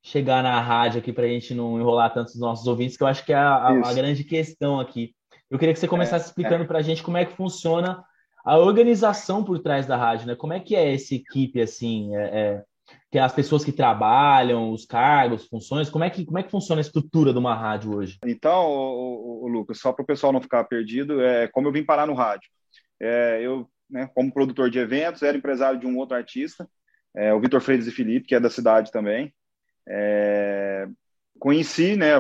chegar 0.03 0.43
na 0.43 0.61
rádio 0.61 0.99
aqui 0.99 1.13
para 1.13 1.27
a 1.27 1.29
gente 1.29 1.55
não 1.55 1.79
enrolar 1.79 2.13
tanto 2.13 2.29
os 2.29 2.41
nossos 2.41 2.67
ouvintes, 2.67 2.97
que 2.97 3.03
eu 3.03 3.07
acho 3.07 3.25
que 3.25 3.33
é 3.33 3.37
a, 3.37 3.55
a, 3.55 3.91
a 3.91 3.95
grande 3.95 4.25
questão 4.25 4.81
aqui. 4.81 5.15
Eu 5.51 5.59
queria 5.59 5.75
que 5.75 5.81
você 5.81 5.89
começasse 5.89 6.25
é, 6.25 6.29
explicando 6.29 6.65
é. 6.65 6.67
para 6.67 6.79
a 6.79 6.83
gente 6.83 7.03
como 7.03 7.19
é 7.19 7.25
que 7.25 7.37
funciona 7.37 8.03
a 8.47 8.57
organização 8.57 9.43
por 9.43 9.59
trás 9.59 9.87
da 9.87 9.97
rádio, 9.97 10.29
né? 10.29 10.37
Como 10.37 10.53
é 10.53 10.61
que 10.61 10.77
é 10.77 10.95
essa 10.95 11.17
equipe, 11.17 11.61
assim, 11.61 12.15
é, 12.15 12.23
é, 12.23 12.65
é 13.13 13.19
as 13.19 13.33
pessoas 13.33 13.65
que 13.65 13.73
trabalham, 13.73 14.71
os 14.71 14.87
cargos, 14.87 15.49
funções, 15.49 15.91
como 15.91 16.05
é 16.05 16.11
que, 16.11 16.25
como 16.25 16.39
é 16.39 16.45
que 16.45 16.51
funciona 16.51 16.81
a 16.81 16.87
estrutura 16.87 17.33
de 17.33 17.39
uma 17.41 17.57
rádio 17.57 17.97
hoje? 17.97 18.19
Então, 18.25 18.71
o, 18.71 19.45
o 19.45 19.49
Lucas, 19.49 19.81
só 19.81 19.93
para 19.93 20.05
o 20.05 20.07
pessoal 20.07 20.33
não 20.33 20.41
ficar 20.41 20.63
perdido, 20.63 21.21
é 21.21 21.49
como 21.49 21.67
eu 21.67 21.73
vim 21.73 21.83
parar 21.83 22.07
no 22.07 22.15
rádio. 22.15 22.49
É, 23.01 23.41
eu, 23.43 23.69
né, 23.91 24.09
como 24.15 24.33
produtor 24.33 24.71
de 24.71 24.79
eventos, 24.79 25.25
era 25.25 25.37
empresário 25.37 25.81
de 25.81 25.87
um 25.87 25.97
outro 25.97 26.17
artista, 26.17 26.69
é, 27.17 27.35
o 27.35 27.41
Vitor 27.41 27.61
Freitas 27.61 27.89
e 27.89 27.91
Felipe, 27.91 28.29
que 28.29 28.35
é 28.37 28.41
da 28.41 28.49
cidade 28.49 28.93
também. 28.93 29.35
É, 29.89 30.87
conheci 31.39 31.97
né, 31.97 32.13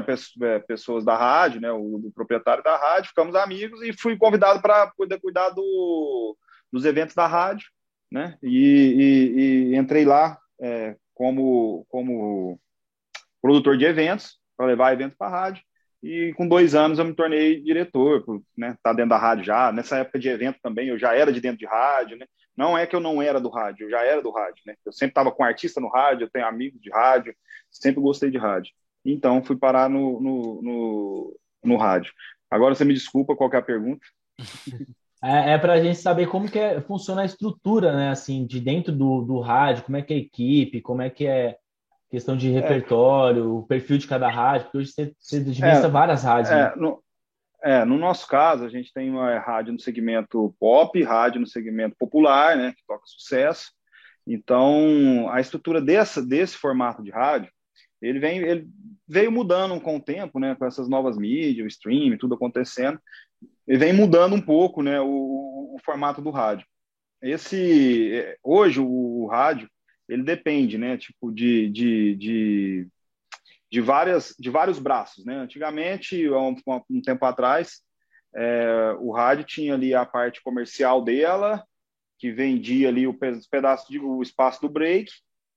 é, 0.43 0.59
pessoas 0.61 1.05
da 1.05 1.17
rádio, 1.17 1.61
né, 1.61 1.71
o, 1.73 1.97
o, 1.97 2.13
proprietário 2.13 2.63
da 2.63 2.77
rádio, 2.77 3.09
ficamos 3.09 3.35
amigos 3.35 3.83
e 3.83 3.93
fui 3.93 4.17
convidado 4.17 4.61
para 4.61 4.89
poder 4.89 5.21
cuidar 5.21 5.51
do, 5.51 6.37
dos 6.73 6.85
eventos 6.85 7.15
da 7.15 7.27
rádio, 7.27 7.69
né, 8.11 8.37
e, 8.43 8.49
e, 8.57 9.73
e 9.73 9.77
entrei 9.77 10.05
lá 10.05 10.39
é, 10.61 10.97
como, 11.15 11.87
como 11.89 12.61
produtor 13.41 13.77
de 13.77 13.85
eventos, 13.85 14.39
para 14.57 14.67
levar 14.67 14.93
eventos 14.93 15.17
para 15.17 15.27
a 15.27 15.41
rádio, 15.41 15.63
e 16.03 16.33
com 16.35 16.47
dois 16.47 16.75
anos 16.75 16.99
eu 16.99 17.05
me 17.05 17.15
tornei 17.15 17.61
diretor, 17.61 18.25
né, 18.57 18.77
tá 18.83 18.93
dentro 18.93 19.11
da 19.11 19.19
rádio 19.19 19.45
já, 19.45 19.73
nessa 19.73 19.99
época 19.99 20.19
de 20.19 20.29
evento 20.29 20.59
também 20.63 20.89
eu 20.89 20.99
já 20.99 21.15
era 21.15 21.33
de 21.33 21.41
dentro 21.41 21.59
de 21.59 21.67
rádio, 21.67 22.17
né, 22.17 22.27
não 22.57 22.77
é 22.77 22.87
que 22.87 22.97
eu 22.97 23.01
não 23.01 23.21
era 23.21 23.41
do 23.41 23.49
rádio, 23.49 23.87
eu 23.87 23.91
já 23.91 24.03
era 24.03 24.23
do 24.23 24.31
rádio, 24.31 24.63
né, 24.67 24.75
eu 24.85 24.93
sempre 24.93 25.11
estava 25.11 25.33
com 25.33 25.45
artista 25.45 25.81
no 25.81 25.89
rádio, 25.89 26.25
eu 26.25 26.31
tenho 26.31 26.47
amigos 26.47 26.81
de 26.81 26.91
rádio, 26.91 27.35
sempre 27.71 28.01
gostei 28.01 28.31
de 28.31 28.39
rádio. 28.39 28.73
Então, 29.13 29.43
fui 29.43 29.57
parar 29.57 29.89
no, 29.89 30.21
no, 30.21 30.63
no, 30.63 31.41
no 31.65 31.77
rádio. 31.77 32.13
Agora 32.51 32.75
você 32.75 32.85
me 32.85 32.95
desculpa, 32.95 33.37
qual 33.37 33.51
é 33.53 33.57
a 33.57 33.63
pergunta? 33.63 34.05
É, 35.25 35.55
é 35.55 35.59
para 35.59 35.73
a 35.73 35.83
gente 35.83 35.99
saber 35.99 36.29
como 36.29 36.49
que 36.49 36.59
é, 36.59 36.79
funciona 36.83 37.23
a 37.23 37.25
estrutura, 37.25 37.97
né? 37.97 38.11
Assim, 38.11 38.47
de 38.47 38.61
dentro 38.61 38.93
do, 38.93 39.23
do 39.23 39.41
rádio, 39.41 39.83
como 39.83 39.97
é 39.97 40.03
que 40.03 40.13
é 40.13 40.17
a 40.17 40.21
equipe, 40.21 40.83
como 40.83 41.01
é 41.01 41.09
que 41.09 41.27
é 41.27 41.57
questão 42.11 42.37
de 42.37 42.51
repertório, 42.51 43.43
é. 43.43 43.47
o 43.47 43.63
perfil 43.63 43.99
de 43.99 44.07
cada 44.07 44.29
rádio, 44.29 44.67
porque 44.67 44.79
hoje 44.79 44.93
você, 44.93 45.13
você 45.19 45.37
administra 45.39 45.89
é, 45.89 45.91
várias 45.91 46.23
rádios. 46.23 46.51
É, 46.51 46.65
né? 46.65 46.73
no, 46.77 47.03
é, 47.63 47.85
no 47.85 47.99
nosso 47.99 48.29
caso, 48.29 48.65
a 48.65 48.69
gente 48.69 48.93
tem 48.93 49.11
uma 49.11 49.39
rádio 49.39 49.73
no 49.73 49.81
segmento 49.81 50.55
pop, 50.61 51.03
rádio 51.03 51.41
no 51.41 51.47
segmento 51.47 51.97
popular, 51.99 52.57
né? 52.57 52.73
Que 52.77 52.85
toca 52.87 53.03
sucesso. 53.07 53.73
Então, 54.27 55.29
a 55.31 55.41
estrutura 55.41 55.81
dessa, 55.81 56.25
desse 56.25 56.57
formato 56.57 57.03
de 57.03 57.11
rádio, 57.11 57.51
ele, 58.01 58.19
vem, 58.19 58.39
ele 58.39 58.69
veio 59.07 59.31
mudando 59.31 59.81
com 59.81 59.97
o 59.97 60.03
tempo, 60.03 60.39
né, 60.39 60.55
com 60.55 60.65
essas 60.65 60.89
novas 60.89 61.17
mídias, 61.17 61.65
o 61.65 61.69
stream, 61.69 62.17
tudo 62.19 62.35
acontecendo, 62.35 63.01
ele 63.67 63.79
vem 63.79 63.93
mudando 63.93 64.35
um 64.35 64.41
pouco, 64.41 64.83
né, 64.83 65.01
o, 65.01 65.75
o 65.75 65.77
formato 65.85 66.21
do 66.21 66.31
rádio. 66.31 66.67
Esse, 67.23 68.15
é, 68.15 68.37
hoje 68.43 68.81
o, 68.81 68.87
o, 68.87 69.27
rádio, 69.27 69.69
ele 70.09 70.23
depende, 70.23 70.79
né, 70.79 70.97
tipo 70.97 71.33
de, 71.33 71.69
de, 71.71 72.17
de 72.17 72.89
de 73.69 73.81
várias 73.81 74.35
de 74.39 74.49
vários 74.49 74.79
braços, 74.79 75.25
né? 75.25 75.37
Antigamente, 75.39 76.31
um, 76.31 76.55
um 76.89 77.03
tempo 77.03 77.25
atrás, 77.25 77.83
é, 78.35 78.95
o 79.01 79.11
rádio 79.13 79.45
tinha 79.45 79.75
ali 79.75 79.95
a 79.95 80.05
parte 80.07 80.43
comercial 80.43 81.03
dela, 81.03 81.65
que 82.19 82.31
vendia 82.31 82.89
ali 82.89 83.07
o 83.07 83.19
pedaço 83.51 83.91
de 83.91 83.99
o 83.99 84.23
espaço 84.23 84.61
do 84.61 84.69
break, 84.69 85.11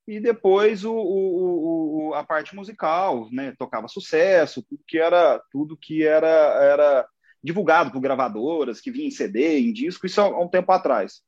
e 0.10 0.20
depois 0.20 0.84
o, 0.84 0.92
o, 0.92 2.10
o, 2.10 2.14
a 2.16 2.24
parte 2.24 2.56
musical, 2.56 3.30
né? 3.32 3.54
Tocava 3.60 3.88
sucesso, 3.88 4.64
tudo 4.64 4.82
que 4.88 4.98
era 4.98 5.40
tudo 5.52 5.78
que 5.78 6.04
era 6.04 6.28
era 6.28 7.08
divulgado 7.44 7.92
por 7.92 8.02
gravadoras, 8.02 8.82
que 8.82 8.92
vinha 8.92 9.08
em 9.08 9.12
CD, 9.12 9.60
em 9.60 9.72
disco, 9.72 10.06
isso 10.06 10.20
há 10.20 10.42
um 10.42 10.48
tempo 10.48 10.72
atrás. 10.72 11.22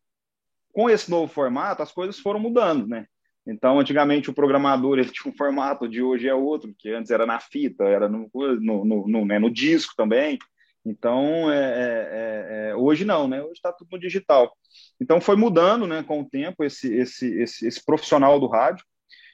Com 0.73 0.89
esse 0.89 1.09
novo 1.11 1.31
formato, 1.31 1.83
as 1.83 1.91
coisas 1.91 2.19
foram 2.19 2.39
mudando, 2.39 2.87
né? 2.87 3.05
Então, 3.45 3.79
antigamente 3.79 4.29
o 4.29 4.33
programador 4.33 4.97
ele 4.97 5.09
tinha 5.13 5.31
um 5.31 5.37
formato, 5.37 5.87
de 5.87 6.01
hoje 6.01 6.27
é 6.27 6.33
outro, 6.33 6.73
que 6.77 6.89
antes 6.89 7.11
era 7.11 7.25
na 7.25 7.39
fita, 7.39 7.83
era 7.83 8.09
no, 8.09 8.29
no, 8.33 8.85
no, 8.85 9.07
no, 9.07 9.25
né, 9.25 9.37
no 9.37 9.51
disco 9.51 9.93
também. 9.95 10.39
Então, 10.85 11.51
é, 11.51 11.57
é, 11.57 12.69
é, 12.69 12.75
hoje 12.75 13.05
não, 13.05 13.27
né? 13.27 13.41
Hoje 13.41 13.53
está 13.53 13.71
tudo 13.71 13.89
no 13.91 13.99
digital. 13.99 14.55
Então, 14.99 15.21
foi 15.21 15.35
mudando 15.35 15.85
né, 15.85 16.03
com 16.03 16.21
o 16.21 16.29
tempo 16.29 16.63
esse, 16.63 16.91
esse, 16.93 17.27
esse, 17.39 17.67
esse 17.67 17.85
profissional 17.85 18.39
do 18.39 18.47
rádio. 18.47 18.83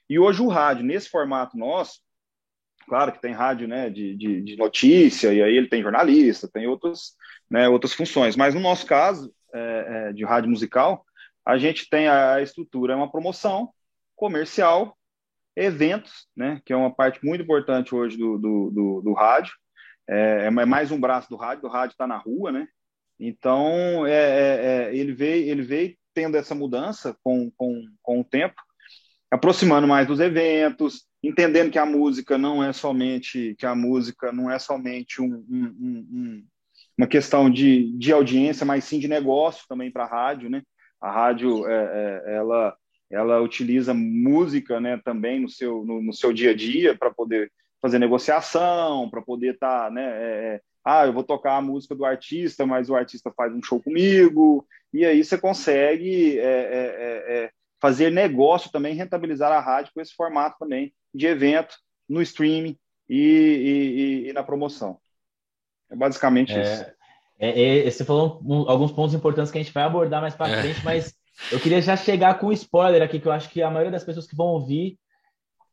E 0.09 0.19
hoje 0.19 0.41
o 0.41 0.47
rádio, 0.47 0.85
nesse 0.85 1.09
formato 1.09 1.57
nosso, 1.57 2.01
claro 2.87 3.11
que 3.11 3.21
tem 3.21 3.33
rádio 3.33 3.67
né, 3.67 3.89
de, 3.89 4.15
de, 4.15 4.41
de 4.41 4.55
notícia, 4.55 5.33
e 5.33 5.41
aí 5.41 5.55
ele 5.55 5.67
tem 5.67 5.81
jornalista, 5.81 6.49
tem 6.51 6.67
outras, 6.67 7.15
né, 7.49 7.67
outras 7.67 7.93
funções. 7.93 8.35
Mas 8.35 8.53
no 8.53 8.61
nosso 8.61 8.85
caso, 8.85 9.33
é, 9.53 10.09
é, 10.09 10.13
de 10.13 10.23
rádio 10.23 10.49
musical, 10.49 11.05
a 11.45 11.57
gente 11.57 11.89
tem 11.89 12.07
a 12.07 12.41
estrutura, 12.41 12.93
é 12.93 12.95
uma 12.95 13.11
promoção 13.11 13.73
comercial, 14.15 14.97
eventos, 15.55 16.27
né, 16.35 16.61
que 16.65 16.71
é 16.71 16.75
uma 16.75 16.93
parte 16.93 17.23
muito 17.25 17.43
importante 17.43 17.95
hoje 17.95 18.17
do, 18.17 18.37
do, 18.37 18.71
do, 18.71 19.01
do 19.01 19.13
rádio, 19.13 19.53
é, 20.07 20.45
é, 20.45 20.49
mais 20.49 20.91
um 20.91 20.99
braço 20.99 21.29
do 21.29 21.35
rádio, 21.35 21.65
o 21.65 21.69
rádio 21.69 21.93
está 21.93 22.07
na 22.07 22.17
rua, 22.17 22.51
né? 22.51 22.67
Então, 23.19 24.05
é, 24.05 24.11
é, 24.11 24.65
é, 24.65 24.95
ele, 24.95 25.13
veio, 25.13 25.49
ele 25.49 25.61
veio 25.61 25.95
tendo 26.13 26.37
essa 26.37 26.55
mudança 26.55 27.17
com, 27.23 27.51
com, 27.51 27.83
com 28.01 28.21
o 28.21 28.23
tempo, 28.23 28.55
aproximando 29.29 29.87
mais 29.87 30.07
dos 30.07 30.19
eventos, 30.19 31.05
entendendo 31.21 31.71
que 31.71 31.79
a 31.79 31.85
música 31.85 32.37
não 32.37 32.63
é 32.63 32.71
somente 32.71 33.55
que 33.57 33.65
a 33.65 33.75
música 33.75 34.31
não 34.31 34.49
é 34.49 34.59
somente 34.59 35.21
um, 35.21 35.45
um, 35.49 35.75
um, 35.79 36.45
uma 36.97 37.07
questão 37.07 37.49
de, 37.49 37.91
de 37.97 38.11
audiência, 38.11 38.65
mas 38.65 38.83
sim 38.83 38.99
de 38.99 39.07
negócio 39.07 39.65
também 39.67 39.91
para 39.91 40.05
a 40.05 40.07
rádio, 40.07 40.49
né? 40.49 40.61
A 41.01 41.11
rádio, 41.11 41.67
é, 41.67 42.23
é, 42.25 42.35
ela, 42.35 42.75
ela 43.09 43.41
utiliza 43.41 43.93
música, 43.93 44.79
né, 44.79 44.99
também 45.03 45.39
no 45.39 45.49
seu, 45.49 45.85
no, 45.85 46.01
no 46.01 46.13
seu 46.13 46.33
dia 46.33 46.51
a 46.51 46.55
dia 46.55 46.97
para 46.97 47.11
poder 47.11 47.51
fazer 47.87 47.99
negociação, 47.99 49.09
para 49.09 49.21
poder 49.21 49.53
estar, 49.53 49.85
tá, 49.85 49.89
né? 49.89 50.03
É, 50.03 50.55
é, 50.55 50.61
ah, 50.83 51.05
eu 51.05 51.13
vou 51.13 51.23
tocar 51.23 51.57
a 51.57 51.61
música 51.61 51.95
do 51.95 52.05
artista, 52.05 52.65
mas 52.65 52.89
o 52.89 52.95
artista 52.95 53.31
faz 53.35 53.53
um 53.53 53.63
show 53.63 53.81
comigo, 53.81 54.65
e 54.93 55.05
aí 55.05 55.23
você 55.23 55.37
consegue 55.37 56.37
é, 56.39 56.43
é, 56.43 57.45
é 57.45 57.51
fazer 57.79 58.11
negócio 58.11 58.71
também, 58.71 58.95
rentabilizar 58.95 59.51
a 59.51 59.59
rádio 59.59 59.91
com 59.93 60.01
esse 60.01 60.13
formato 60.13 60.57
também 60.59 60.93
de 61.13 61.27
evento 61.27 61.75
no 62.09 62.21
streaming 62.21 62.77
e, 63.09 64.23
e, 64.25 64.29
e 64.29 64.33
na 64.33 64.43
promoção. 64.43 64.97
É 65.89 65.95
basicamente 65.95 66.53
é, 66.53 66.61
isso. 66.61 66.85
É, 67.39 67.85
é, 67.87 67.91
você 67.91 68.03
falou 68.03 68.41
alguns 68.67 68.91
pontos 68.91 69.13
importantes 69.13 69.51
que 69.51 69.57
a 69.57 69.61
gente 69.61 69.73
vai 69.73 69.83
abordar 69.83 70.21
mais 70.21 70.35
para 70.35 70.61
frente, 70.61 70.83
mas 70.83 71.13
eu 71.51 71.59
queria 71.59 71.81
já 71.81 71.95
chegar 71.95 72.39
com 72.39 72.47
um 72.47 72.51
spoiler 72.51 73.01
aqui, 73.01 73.19
que 73.19 73.27
eu 73.27 73.31
acho 73.31 73.49
que 73.49 73.61
a 73.61 73.69
maioria 73.69 73.91
das 73.91 74.03
pessoas 74.03 74.27
que 74.27 74.35
vão 74.35 74.47
ouvir 74.47 74.97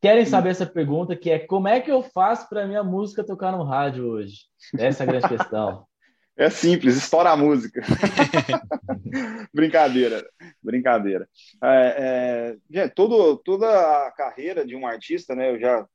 querem 0.05 0.23
saber 0.23 0.49
essa 0.49 0.67
pergunta, 0.67 1.15
que 1.15 1.31
é 1.31 1.39
como 1.39 1.67
é 1.67 1.81
que 1.81 1.91
eu 1.91 2.03
faço 2.03 2.47
para 2.47 2.67
minha 2.67 2.83
música 2.83 3.23
tocar 3.23 3.51
no 3.51 3.63
rádio 3.63 4.05
hoje? 4.05 4.41
Essa 4.77 5.01
é 5.01 5.03
a 5.03 5.09
grande 5.09 5.27
questão. 5.27 5.83
É 6.37 6.49
simples, 6.49 6.97
estoura 6.97 7.29
a 7.29 7.37
música. 7.37 7.81
brincadeira, 9.55 10.21
brincadeira. 10.61 11.29
É, 11.63 12.57
é, 12.73 12.87
todo, 12.89 13.37
toda 13.37 13.65
a 13.69 14.11
carreira 14.11 14.65
de 14.65 14.75
um 14.75 14.85
artista, 14.85 15.33
né? 15.33 15.51
Eu 15.51 15.57
já 15.61 15.87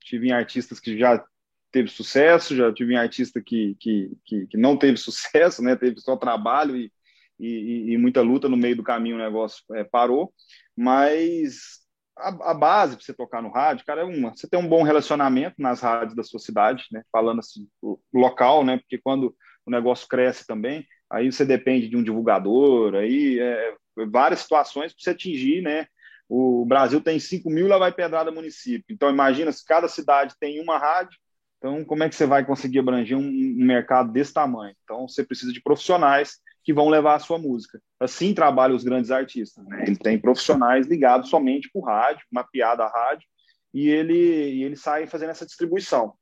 tive 0.00 0.28
em 0.28 0.32
artistas 0.32 0.80
que 0.80 0.98
já 0.98 1.22
teve 1.70 1.90
sucesso, 1.90 2.56
já 2.56 2.72
tive 2.72 2.94
em 2.94 2.96
artista 2.96 3.38
que, 3.38 3.76
que, 3.78 4.16
que, 4.24 4.46
que 4.46 4.56
não 4.56 4.78
teve 4.78 4.96
sucesso, 4.96 5.60
né? 5.60 5.76
Teve 5.76 6.00
só 6.00 6.16
trabalho 6.16 6.74
e, 6.74 6.90
e, 7.38 7.92
e 7.92 7.98
muita 7.98 8.22
luta 8.22 8.48
no 8.48 8.56
meio 8.56 8.76
do 8.76 8.82
caminho 8.82 9.16
o 9.16 9.22
negócio 9.22 9.62
é, 9.74 9.84
parou. 9.84 10.32
Mas 10.74 11.85
a, 12.16 12.50
a 12.50 12.54
base 12.54 12.96
para 12.96 13.04
você 13.04 13.14
tocar 13.14 13.42
no 13.42 13.50
rádio, 13.50 13.84
cara, 13.84 14.02
é 14.02 14.04
uma. 14.04 14.34
Você 14.34 14.48
tem 14.48 14.58
um 14.58 14.68
bom 14.68 14.82
relacionamento 14.82 15.56
nas 15.58 15.80
rádios 15.80 16.16
da 16.16 16.22
sua 16.22 16.40
cidade, 16.40 16.86
né? 16.90 17.02
Falando 17.12 17.40
assim, 17.40 17.68
local, 18.12 18.64
né? 18.64 18.78
Porque 18.78 18.98
quando 18.98 19.34
o 19.64 19.70
negócio 19.70 20.08
cresce 20.08 20.46
também, 20.46 20.86
aí 21.10 21.30
você 21.30 21.44
depende 21.44 21.88
de 21.88 21.96
um 21.96 22.02
divulgador, 22.02 22.94
aí 22.94 23.38
é, 23.38 23.74
várias 24.08 24.40
situações 24.40 24.92
para 24.92 25.02
você 25.02 25.10
atingir, 25.10 25.62
né? 25.62 25.86
O 26.28 26.64
Brasil 26.66 27.00
tem 27.00 27.18
5 27.20 27.48
mil, 27.50 27.68
lá 27.68 27.78
vai 27.78 27.92
pedrada 27.92 28.32
município. 28.32 28.92
Então, 28.92 29.10
imagina 29.10 29.52
se 29.52 29.64
cada 29.64 29.88
cidade 29.88 30.34
tem 30.40 30.60
uma 30.60 30.78
rádio, 30.78 31.16
então 31.58 31.84
como 31.84 32.02
é 32.02 32.08
que 32.08 32.14
você 32.14 32.26
vai 32.26 32.44
conseguir 32.44 32.80
abranger 32.80 33.16
um, 33.16 33.22
um 33.22 33.64
mercado 33.64 34.10
desse 34.10 34.32
tamanho? 34.32 34.74
Então, 34.82 35.06
você 35.06 35.24
precisa 35.24 35.52
de 35.52 35.62
profissionais 35.62 36.40
que 36.66 36.72
vão 36.72 36.88
levar 36.88 37.14
a 37.14 37.20
sua 37.20 37.38
música. 37.38 37.80
Assim 38.00 38.34
trabalham 38.34 38.74
os 38.74 38.82
grandes 38.82 39.12
artistas. 39.12 39.64
Né? 39.64 39.84
Ele 39.86 39.96
tem 39.96 40.18
profissionais 40.18 40.88
ligados 40.88 41.30
somente 41.30 41.70
para 41.72 41.80
o 41.80 41.84
rádio, 41.84 42.26
mapeado 42.28 42.82
a 42.82 42.88
rádio, 42.88 43.24
e 43.72 43.88
ele, 43.88 44.18
ele 44.64 44.74
sai 44.74 45.06
fazendo 45.06 45.30
essa 45.30 45.46
distribuição, 45.46 46.14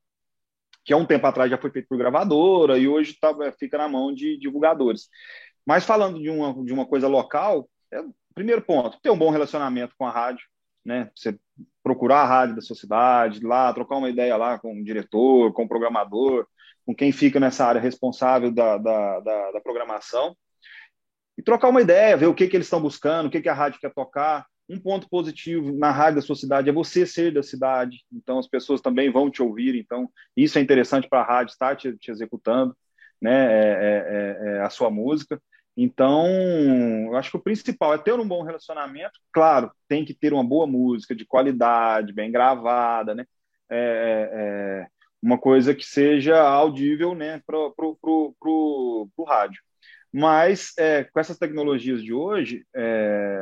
que 0.84 0.92
há 0.92 0.98
um 0.98 1.06
tempo 1.06 1.26
atrás 1.26 1.50
já 1.50 1.56
foi 1.56 1.70
feito 1.70 1.88
por 1.88 1.96
gravadora 1.96 2.76
e 2.76 2.86
hoje 2.86 3.16
tá, 3.18 3.34
fica 3.58 3.78
na 3.78 3.88
mão 3.88 4.12
de 4.12 4.36
divulgadores. 4.36 5.08
Mas 5.64 5.86
falando 5.86 6.20
de 6.20 6.28
uma, 6.28 6.52
de 6.62 6.74
uma 6.74 6.84
coisa 6.84 7.08
local, 7.08 7.66
é, 7.90 8.04
primeiro 8.34 8.60
ponto, 8.60 9.00
ter 9.00 9.08
um 9.08 9.16
bom 9.16 9.30
relacionamento 9.30 9.94
com 9.96 10.06
a 10.06 10.10
rádio, 10.10 10.44
né? 10.84 11.10
Você 11.16 11.38
procurar 11.82 12.18
a 12.18 12.26
rádio 12.26 12.56
da 12.56 12.60
sua 12.60 12.76
cidade, 12.76 13.40
lá, 13.40 13.72
trocar 13.72 13.96
uma 13.96 14.10
ideia 14.10 14.36
lá 14.36 14.58
com 14.58 14.78
o 14.78 14.84
diretor, 14.84 15.54
com 15.54 15.64
o 15.64 15.68
programador, 15.68 16.46
com 16.84 16.94
quem 16.94 17.12
fica 17.12 17.40
nessa 17.40 17.64
área 17.66 17.80
responsável 17.80 18.50
da, 18.50 18.78
da, 18.78 19.20
da, 19.20 19.52
da 19.52 19.60
programação, 19.60 20.36
e 21.36 21.42
trocar 21.42 21.68
uma 21.68 21.82
ideia, 21.82 22.16
ver 22.16 22.26
o 22.26 22.34
que, 22.34 22.46
que 22.46 22.56
eles 22.56 22.66
estão 22.66 22.80
buscando, 22.80 23.26
o 23.26 23.30
que, 23.30 23.40
que 23.40 23.48
a 23.48 23.54
rádio 23.54 23.80
quer 23.80 23.92
tocar. 23.92 24.46
Um 24.68 24.78
ponto 24.78 25.08
positivo 25.10 25.76
na 25.76 25.90
rádio 25.90 26.16
da 26.16 26.26
sua 26.26 26.36
cidade 26.36 26.70
é 26.70 26.72
você 26.72 27.04
ser 27.04 27.34
da 27.34 27.42
cidade, 27.42 28.02
então 28.10 28.38
as 28.38 28.48
pessoas 28.48 28.80
também 28.80 29.12
vão 29.12 29.30
te 29.30 29.42
ouvir, 29.42 29.74
então 29.74 30.08
isso 30.34 30.58
é 30.58 30.62
interessante 30.62 31.06
para 31.06 31.20
a 31.20 31.24
rádio 31.24 31.52
estar 31.52 31.76
te, 31.76 31.94
te 31.98 32.10
executando 32.10 32.74
né, 33.20 33.32
é, 33.32 33.58
é, 33.58 34.48
é, 34.52 34.56
é, 34.56 34.60
a 34.62 34.70
sua 34.70 34.90
música. 34.90 35.40
Então, 35.76 36.26
eu 37.06 37.16
acho 37.16 37.30
que 37.30 37.36
o 37.36 37.42
principal 37.42 37.92
é 37.94 37.98
ter 37.98 38.14
um 38.14 38.26
bom 38.26 38.42
relacionamento. 38.42 39.18
Claro, 39.32 39.72
tem 39.88 40.04
que 40.04 40.14
ter 40.14 40.32
uma 40.32 40.44
boa 40.44 40.66
música 40.66 41.14
de 41.14 41.26
qualidade, 41.26 42.12
bem 42.12 42.30
gravada, 42.30 43.14
né? 43.14 43.26
É, 43.68 43.76
é, 43.76 44.30
é 44.32 44.86
uma 45.24 45.38
coisa 45.38 45.74
que 45.74 45.86
seja 45.86 46.38
audível 46.38 47.14
né, 47.14 47.40
para 47.46 47.58
o 47.58 49.24
rádio. 49.26 49.62
Mas 50.12 50.74
é, 50.78 51.04
com 51.04 51.18
essas 51.18 51.38
tecnologias 51.38 52.02
de 52.02 52.12
hoje, 52.12 52.66
é, 52.76 53.40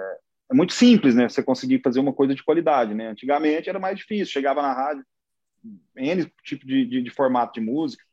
é, 0.49 0.55
muito 0.55 0.75
simples 0.75 1.17
né, 1.17 1.29
você 1.29 1.43
conseguir 1.43 1.81
fazer 1.83 1.99
uma 1.99 2.13
coisa 2.13 2.37
de 2.37 2.45
qualidade. 2.45 2.95
Né? 2.95 3.09
Antigamente 3.09 3.69
era 3.69 3.81
mais 3.81 3.99
difícil, 3.99 4.33
chegava 4.33 4.63
na 4.63 4.73
rádio, 4.73 5.05
N 5.97 6.33
tipo 6.45 6.65
de, 6.65 6.87
de, 6.87 7.03
de 7.03 7.11
formato 7.11 7.55
de 7.55 7.67
música. 7.67 8.05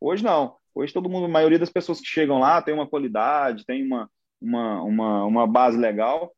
Hoje 0.00 0.22
não. 0.22 0.56
Hoje 0.72 0.92
todo 0.92 1.08
mundo, 1.08 1.26
a 1.26 1.28
maioria 1.28 1.58
das 1.58 1.70
pessoas 1.70 2.00
que 2.00 2.06
chegam 2.06 2.38
lá 2.38 2.62
tem 2.62 2.72
uma 2.72 2.86
qualidade, 2.86 3.66
tem 3.66 3.84
uma, 3.84 4.08
uma, 4.40 4.82
uma, 4.82 5.24
uma 5.24 5.46
base 5.48 5.76
legal. 5.76 6.32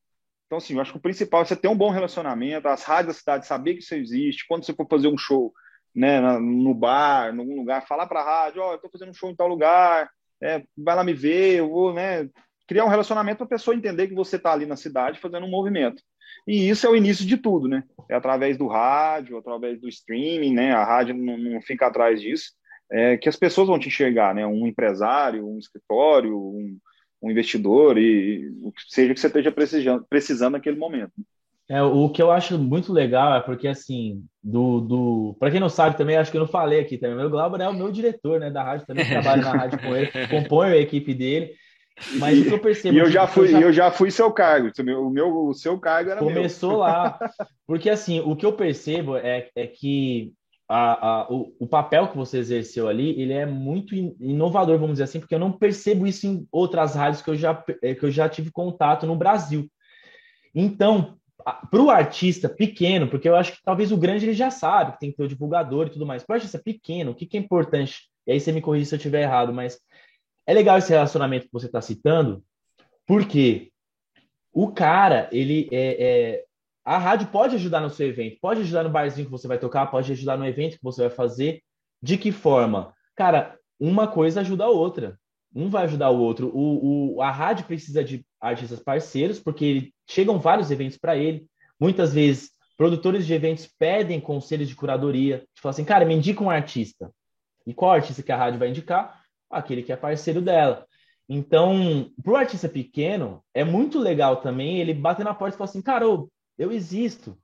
Então, 0.47 0.57
assim, 0.57 0.75
eu 0.75 0.81
acho 0.81 0.93
que 0.93 0.99
o 0.99 1.03
principal 1.03 1.43
é 1.43 1.45
você 1.45 1.55
ter 1.55 1.69
um 1.69 1.77
bom 1.77 1.91
relacionamento, 1.91 2.67
as 2.67 2.83
rádios 2.83 3.15
da 3.15 3.21
cidade 3.21 3.47
saber 3.47 3.75
que 3.75 3.81
isso 3.81 3.95
existe, 3.95 4.47
quando 4.49 4.65
você 4.65 4.73
for 4.73 4.87
fazer 4.89 5.09
um 5.09 5.19
show, 5.19 5.53
né, 5.95 6.21
no 6.39 6.75
bar, 6.75 7.35
em 7.35 7.39
algum 7.39 7.57
lugar, 7.57 7.87
falar 7.87 8.07
para 8.07 8.21
a 8.21 8.25
rádio, 8.25 8.63
ó, 8.63 8.73
oh, 8.73 8.75
estou 8.75 8.91
fazendo 8.91 9.11
um 9.11 9.15
show 9.15 9.31
em 9.31 9.37
tal 9.37 9.49
lugar, 9.49 10.09
é, 10.43 10.63
vai 10.77 10.95
lá 10.95 11.05
me 11.05 11.13
ver, 11.13 11.59
eu 11.59 11.69
vou, 11.69 11.93
né, 11.93 12.29
criar 12.67 12.85
um 12.85 12.89
relacionamento 12.89 13.39
para 13.39 13.47
a 13.47 13.51
pessoa 13.51 13.75
entender 13.75 14.09
que 14.09 14.15
você 14.15 14.37
está 14.37 14.53
ali 14.53 14.67
na 14.67 14.77
cidade 14.77 15.19
fazendo 15.19 15.47
um 15.47 15.51
movimento. 15.51 16.03
E 16.47 16.69
isso 16.69 16.87
é 16.87 16.91
o 16.91 16.97
início 16.97 17.27
de 17.27 17.37
tudo, 17.37 17.67
né? 17.67 17.83
É 18.09 18.15
através 18.15 18.57
do 18.57 18.67
rádio, 18.67 19.39
através 19.39 19.81
do 19.81 19.89
streaming, 19.89 20.55
né? 20.55 20.73
A 20.73 20.85
rádio 20.85 21.15
não, 21.15 21.37
não 21.37 21.61
fica 21.61 21.87
atrás 21.87 22.21
disso, 22.21 22.53
é, 22.91 23.17
que 23.17 23.29
as 23.29 23.37
pessoas 23.37 23.69
vão 23.69 23.79
te 23.79 23.89
enxergar, 23.89 24.35
né? 24.35 24.47
Um 24.47 24.67
empresário, 24.67 25.47
um 25.47 25.59
escritório, 25.59 26.39
um, 26.39 26.79
um 27.23 27.31
investidor 27.31 27.99
e, 27.99 28.49
o 28.63 28.71
que 28.73 28.83
seja 28.89 29.15
que 29.15 29.21
você 29.21 29.27
esteja 29.27 29.51
precisando, 29.51 30.07
precisando 30.09 30.53
naquele 30.53 30.79
momento. 30.79 31.13
É, 31.71 31.83
o 31.83 32.09
que 32.09 32.23
eu 32.23 32.31
acho 32.31 32.59
muito 32.59 32.93
legal 32.93 33.35
é 33.35 33.41
porque, 33.41 33.69
assim, 33.69 34.25
do, 34.43 34.81
do... 34.81 35.37
para 35.39 35.51
quem 35.51 35.61
não 35.61 35.69
sabe 35.69 35.99
também, 35.99 36.17
acho 36.17 36.31
que 36.31 36.37
eu 36.39 36.41
não 36.41 36.49
falei 36.49 36.81
aqui 36.81 36.97
também, 36.97 37.23
o 37.23 37.29
Glauber 37.29 37.61
é 37.61 37.69
o 37.69 37.75
meu 37.75 37.93
diretor, 37.93 38.41
né, 38.41 38.51
da 38.51 38.63
rádio, 38.63 38.87
também 38.87 39.05
trabalho 39.07 39.43
na 39.43 39.53
rádio 39.53 39.79
com 39.79 39.95
ele, 39.95 40.11
compõe 40.31 40.69
a 40.69 40.77
equipe 40.79 41.13
dele, 41.13 41.53
mas 42.15 42.41
o 42.41 42.45
que 42.45 42.55
eu 42.55 42.59
percebo... 42.59 42.97
E 42.97 43.01
eu 43.01 43.11
já 43.11 43.27
fui, 43.27 43.49
eu 43.49 43.51
já... 43.51 43.61
eu 43.61 43.73
já 43.73 43.91
fui 43.91 44.11
seu 44.11 44.33
cargo, 44.33 44.71
o, 44.79 45.11
meu, 45.11 45.47
o 45.49 45.53
seu 45.53 45.79
cargo 45.79 46.11
era 46.11 46.21
Começou 46.21 46.71
meu. 46.71 46.79
lá, 46.79 47.19
porque, 47.67 47.91
assim, 47.91 48.21
o 48.21 48.35
que 48.35 48.47
eu 48.47 48.55
percebo 48.55 49.19
é, 49.19 49.51
é 49.55 49.67
que 49.67 50.33
a, 50.67 51.07
a, 51.07 51.31
o, 51.31 51.55
o, 51.59 51.67
papel 51.67 52.09
que 52.09 52.17
você 52.17 52.39
exerceu 52.39 52.89
ali, 52.89 53.11
ele 53.21 53.35
é 53.35 53.45
muito 53.45 53.95
inovador, 53.95 54.79
vamos 54.79 54.95
dizer 54.95 55.05
assim, 55.05 55.21
porque 55.21 55.35
eu 55.35 55.39
não 55.39 55.53
percebo 55.53 56.07
isso 56.07 56.27
em 56.27 56.47
outras 56.51 56.95
rádios 56.95 57.21
que 57.21 57.29
eu 57.29 57.37
já, 57.37 57.63
eh, 57.83 57.95
que 57.95 58.05
eu 58.05 58.11
já 58.11 58.29
tive 58.29 58.51
contato 58.51 59.07
no 59.07 59.17
Brasil. 59.17 59.67
Então, 60.55 61.18
para 61.53 61.83
o 61.83 61.91
artista 61.91 62.49
pequeno, 62.49 63.09
porque 63.09 63.29
eu 63.29 63.37
acho 63.37 63.53
que 63.53 63.63
talvez 63.63 63.93
o 63.93 63.97
grande 63.97 64.27
ele 64.27 64.35
já 64.35 64.51
sabe 64.51 64.93
que 64.93 65.01
tem 65.01 65.11
que 65.11 65.17
ter 65.17 65.25
o 65.25 65.29
divulgador 65.29 65.87
e 65.87 65.91
tudo 65.91 66.07
mais. 66.07 66.25
Para 66.25 66.35
o 66.35 66.37
artista 66.37 66.59
pequeno, 66.59 67.13
o 67.13 67.15
que, 67.15 67.27
que 67.27 67.37
é 67.37 67.41
importante? 67.41 68.09
E 68.27 68.33
aí 68.33 68.41
você 68.41 68.53
me 68.53 68.61
corrige 68.61 68.87
se 68.87 68.95
eu 68.95 68.99
estiver 68.99 69.23
errado, 69.23 69.53
mas 69.53 69.79
é 70.47 70.55
legal 70.55 70.79
esse 70.79 70.91
relacionamento 70.91 71.47
que 71.47 71.53
você 71.53 71.67
está 71.67 71.81
citando, 71.81 72.43
porque 73.07 73.71
o 74.53 74.73
cara, 74.73 75.29
ele 75.31 75.69
é, 75.71 75.97
é, 76.01 76.45
a 76.85 76.99
rádio 76.99 77.29
pode 77.29 77.55
ajudar 77.55 77.81
no 77.81 77.91
seu 77.91 78.09
evento, 78.09 78.39
pode 78.41 78.63
ajudar 78.63 78.83
no 78.83 78.91
barzinho 78.91 79.27
que 79.27 79.31
você 79.31 79.47
vai 79.47 79.59
tocar, 79.59 79.87
pode 79.87 80.11
ajudar 80.11 80.37
no 80.37 80.47
evento 80.47 80.77
que 80.77 80.83
você 80.83 81.03
vai 81.03 81.11
fazer. 81.11 81.63
De 82.03 82.17
que 82.17 82.33
forma? 82.33 82.95
Cara, 83.15 83.59
uma 83.79 84.09
coisa 84.09 84.41
ajuda 84.41 84.65
a 84.65 84.69
outra. 84.69 85.19
Um 85.55 85.69
vai 85.69 85.85
ajudar 85.85 86.11
o 86.11 86.19
outro. 86.19 86.51
O, 86.55 87.17
o 87.17 87.23
a 87.23 87.31
rádio 87.31 87.67
precisa 87.67 88.03
de 88.03 88.25
artistas 88.41 88.81
parceiros, 88.81 89.39
porque 89.41 89.93
chegam 90.09 90.39
vários 90.39 90.71
eventos 90.71 90.97
para 90.97 91.17
ele. 91.17 91.47
Muitas 91.79 92.13
vezes, 92.13 92.51
produtores 92.77 93.27
de 93.27 93.35
eventos 93.35 93.67
pedem 93.79 94.21
conselhos 94.21 94.69
de 94.69 94.77
curadoria. 94.77 95.45
Falar 95.61 95.71
assim, 95.71 95.85
cara, 95.85 96.05
me 96.05 96.15
indica 96.15 96.43
um 96.43 96.51
artista. 96.51 97.11
E 97.67 97.75
qual 97.75 97.93
artista 97.93 98.23
que 98.23 98.33
a 98.33 98.37
rádio 98.37 98.59
vai 98.59 98.69
indicar? 98.69 99.23
Aquele 99.51 99.83
que 99.83 99.93
é 99.93 99.97
parceiro 99.97 100.41
dela. 100.41 100.87
Então, 101.29 102.11
para 102.23 102.33
o 102.33 102.37
artista 102.37 102.69
pequeno, 102.69 103.45
é 103.53 103.63
muito 103.63 103.99
legal 103.99 104.37
também 104.37 104.79
ele 104.79 104.95
bater 104.95 105.25
na 105.25 105.35
porta 105.35 105.55
e 105.55 105.59
falar 105.59 105.69
assim, 105.69 105.83
cara, 105.83 106.05
eu 106.05 106.73
existo. 106.73 107.37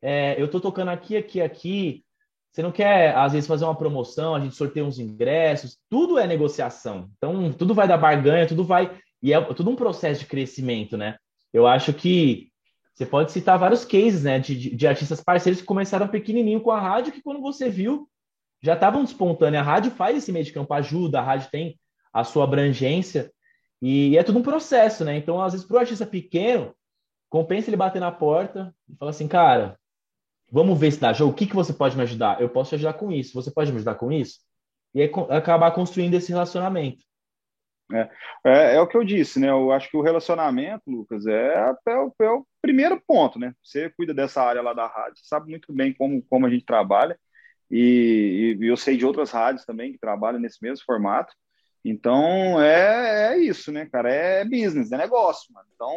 É, 0.00 0.40
eu 0.40 0.46
estou 0.46 0.60
tocando 0.60 0.88
aqui, 0.88 1.16
aqui, 1.16 1.40
aqui. 1.42 2.04
Você 2.50 2.62
não 2.62 2.72
quer, 2.72 3.14
às 3.14 3.32
vezes, 3.32 3.46
fazer 3.46 3.64
uma 3.64 3.76
promoção, 3.76 4.34
a 4.34 4.40
gente 4.40 4.56
sorteia 4.56 4.84
uns 4.84 4.98
ingressos, 4.98 5.78
tudo 5.88 6.18
é 6.18 6.26
negociação. 6.26 7.10
Então, 7.16 7.52
tudo 7.52 7.74
vai 7.74 7.86
dar 7.86 7.98
barganha, 7.98 8.48
tudo 8.48 8.64
vai. 8.64 8.98
E 9.22 9.32
é 9.32 9.40
tudo 9.54 9.70
um 9.70 9.76
processo 9.76 10.20
de 10.20 10.26
crescimento, 10.26 10.96
né? 10.96 11.16
Eu 11.52 11.66
acho 11.66 11.92
que 11.92 12.50
você 12.94 13.06
pode 13.06 13.32
citar 13.32 13.58
vários 13.58 13.84
cases, 13.84 14.24
né, 14.24 14.38
de, 14.38 14.76
de, 14.76 14.86
artistas 14.86 15.22
parceiros 15.22 15.60
que 15.60 15.66
começaram 15.66 16.06
pequenininho 16.06 16.60
com 16.60 16.70
a 16.70 16.78
rádio, 16.78 17.12
que 17.12 17.22
quando 17.22 17.40
você 17.40 17.70
viu, 17.70 18.08
já 18.62 18.74
estavam 18.74 19.02
despontando. 19.02 19.56
E 19.56 19.58
a 19.58 19.62
rádio 19.62 19.90
faz 19.92 20.18
esse 20.18 20.30
meio 20.30 20.44
de 20.44 20.52
campo, 20.52 20.74
ajuda, 20.74 21.18
a 21.18 21.22
rádio 21.22 21.50
tem 21.50 21.80
a 22.12 22.24
sua 22.24 22.44
abrangência, 22.44 23.32
e 23.80 24.18
é 24.18 24.22
tudo 24.22 24.38
um 24.38 24.42
processo, 24.42 25.04
né? 25.04 25.16
Então, 25.16 25.40
às 25.40 25.52
vezes, 25.52 25.66
para 25.66 25.76
o 25.76 25.80
artista 25.80 26.04
pequeno, 26.04 26.74
compensa 27.30 27.70
ele 27.70 27.76
bater 27.76 28.00
na 28.00 28.12
porta 28.12 28.74
e 28.88 28.94
falar 28.96 29.12
assim, 29.12 29.26
cara, 29.26 29.78
vamos 30.52 30.78
ver 30.78 30.92
se 30.92 31.00
dá 31.00 31.12
jogo, 31.12 31.32
o 31.32 31.34
que, 31.34 31.46
que 31.46 31.54
você 31.54 31.72
pode 31.72 31.96
me 31.96 32.02
ajudar? 32.02 32.40
Eu 32.40 32.50
posso 32.50 32.70
te 32.70 32.74
ajudar 32.74 32.94
com 32.94 33.10
isso, 33.10 33.32
você 33.32 33.50
pode 33.50 33.70
me 33.70 33.76
ajudar 33.76 33.94
com 33.94 34.12
isso? 34.12 34.40
E 34.94 35.00
aí 35.00 35.10
acabar 35.30 35.70
construindo 35.70 36.14
esse 36.14 36.30
relacionamento. 36.30 37.02
É, 37.92 38.10
é, 38.44 38.74
é, 38.76 38.80
o 38.80 38.86
que 38.86 38.96
eu 38.96 39.04
disse, 39.04 39.40
né? 39.40 39.50
Eu 39.50 39.72
acho 39.72 39.90
que 39.90 39.96
o 39.96 40.02
relacionamento, 40.02 40.82
Lucas, 40.86 41.26
é, 41.26 41.72
o, 41.88 42.14
é 42.20 42.30
o 42.30 42.46
primeiro 42.62 43.00
ponto, 43.06 43.38
né? 43.38 43.54
Você 43.62 43.90
cuida 43.90 44.14
dessa 44.14 44.42
área 44.42 44.62
lá 44.62 44.72
da 44.72 44.86
rádio, 44.86 45.20
sabe 45.24 45.50
muito 45.50 45.72
bem 45.72 45.92
como, 45.92 46.22
como 46.22 46.46
a 46.46 46.50
gente 46.50 46.64
trabalha, 46.64 47.18
e, 47.70 48.56
e 48.60 48.66
eu 48.66 48.76
sei 48.76 48.96
de 48.96 49.06
outras 49.06 49.30
rádios 49.30 49.64
também 49.64 49.92
que 49.92 49.98
trabalham 49.98 50.40
nesse 50.40 50.58
mesmo 50.62 50.84
formato. 50.84 51.32
Então 51.84 52.60
é, 52.60 53.34
é 53.34 53.38
isso, 53.38 53.72
né, 53.72 53.86
cara? 53.86 54.12
É 54.12 54.44
business, 54.44 54.92
é 54.92 54.98
negócio, 54.98 55.52
mano. 55.52 55.66
Então 55.74 55.96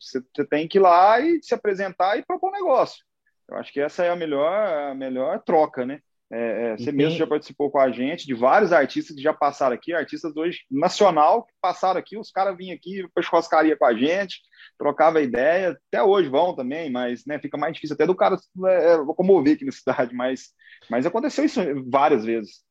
você 0.00 0.44
tem 0.46 0.68
que 0.68 0.78
ir 0.78 0.80
lá 0.80 1.20
e 1.20 1.42
se 1.42 1.54
apresentar 1.54 2.16
e 2.16 2.24
propor 2.24 2.50
um 2.50 2.52
negócio. 2.52 3.04
Eu 3.48 3.56
acho 3.56 3.72
que 3.72 3.80
essa 3.80 4.04
é 4.04 4.10
a 4.10 4.16
melhor, 4.16 4.52
a 4.90 4.94
melhor 4.94 5.42
troca, 5.42 5.84
né? 5.86 6.00
É, 6.30 6.70
é, 6.72 6.76
você 6.76 6.86
tem... 6.86 6.94
mesmo 6.94 7.16
já 7.16 7.26
participou 7.26 7.70
com 7.70 7.78
a 7.78 7.90
gente 7.90 8.26
de 8.26 8.34
vários 8.34 8.72
artistas 8.72 9.14
que 9.14 9.22
já 9.22 9.32
passaram 9.32 9.74
aqui, 9.74 9.92
artistas 9.92 10.36
hoje 10.36 10.60
nacional 10.70 11.44
que 11.44 11.52
passaram 11.60 12.00
aqui, 12.00 12.18
os 12.18 12.32
caras 12.32 12.56
vinham 12.56 12.74
aqui 12.74 13.06
para 13.14 13.22
churrascaria 13.22 13.76
com 13.76 13.86
a 13.86 13.94
gente, 13.94 14.40
trocava 14.76 15.20
ideia, 15.20 15.78
até 15.88 16.02
hoje 16.02 16.28
vão 16.28 16.54
também, 16.54 16.90
mas 16.90 17.24
né, 17.26 17.38
fica 17.38 17.56
mais 17.56 17.74
difícil 17.74 17.94
até 17.94 18.06
do 18.06 18.14
cara 18.14 18.36
é, 18.66 18.92
é 18.92 18.96
locomover 18.96 19.54
aqui 19.54 19.64
na 19.64 19.72
cidade, 19.72 20.14
mas, 20.14 20.48
mas 20.90 21.06
aconteceu 21.06 21.44
isso 21.44 21.60
várias 21.88 22.24
vezes. 22.24 22.64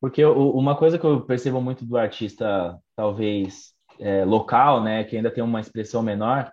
Porque 0.00 0.24
uma 0.24 0.76
coisa 0.76 0.98
que 0.98 1.04
eu 1.04 1.20
percebo 1.20 1.60
muito 1.60 1.84
do 1.84 1.96
artista, 1.96 2.76
talvez 2.96 3.72
é, 4.00 4.24
local, 4.24 4.82
né, 4.82 5.04
que 5.04 5.16
ainda 5.16 5.30
tem 5.30 5.44
uma 5.44 5.60
expressão 5.60 6.02
menor, 6.02 6.50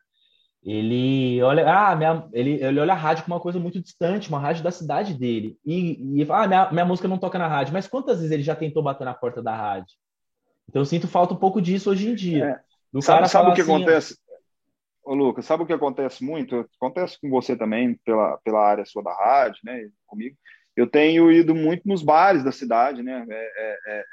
ele 0.64 1.42
olha, 1.42 1.68
ah, 1.72 1.96
minha, 1.96 2.28
ele, 2.34 2.64
ele 2.64 2.80
olha 2.80 2.94
a 2.94 2.96
rádio 2.96 3.24
como 3.24 3.36
uma 3.36 3.42
coisa 3.42 3.60
muito 3.60 3.82
distante, 3.82 4.30
uma 4.30 4.40
rádio 4.40 4.64
da 4.64 4.72
cidade 4.72 5.14
dele. 5.14 5.58
E, 5.66 6.22
e 6.22 6.26
fala, 6.26 6.44
ah, 6.44 6.48
minha, 6.48 6.72
minha 6.72 6.86
música 6.86 7.08
não 7.08 7.18
toca 7.18 7.40
na 7.40 7.48
rádio. 7.48 7.74
Mas 7.74 7.88
quantas 7.88 8.18
vezes 8.18 8.32
ele 8.32 8.44
já 8.44 8.56
tentou 8.56 8.84
bater 8.84 9.06
na 9.06 9.14
porta 9.14 9.42
da 9.42 9.56
rádio? 9.56 9.96
Então 10.68 10.82
eu 10.82 10.86
sinto 10.86 11.08
falta 11.08 11.34
um 11.34 11.38
pouco 11.38 11.62
disso 11.62 11.90
hoje 11.90 12.10
em 12.10 12.16
dia. 12.16 12.62
É. 12.94 13.02
sabe, 13.02 13.30
sabe 13.30 13.52
o 13.52 13.54
que 13.54 13.62
assim, 13.62 13.74
acontece? 13.74 14.18
Ô, 15.04 15.16
Lucas, 15.16 15.46
sabe 15.46 15.64
o 15.64 15.66
que 15.66 15.74
acontece 15.74 16.24
muito? 16.24 16.68
Acontece 16.80 17.18
com 17.20 17.30
você 17.30 17.56
também, 17.56 18.00
pela, 18.06 18.38
pela 18.44 18.64
área 18.64 18.86
sua 18.86 19.02
da 19.02 19.14
rádio, 19.14 19.60
né? 19.64 19.90
Comigo 20.06 20.36
eu 20.80 20.88
tenho 20.88 21.30
ido 21.30 21.54
muito 21.54 21.86
nos 21.86 22.02
bares 22.02 22.42
da 22.42 22.54
cidade, 22.54 23.04
né? 23.04 23.26
É, 23.30 23.34
é, 23.34 23.80
é, 23.88 24.00
é 24.00 24.06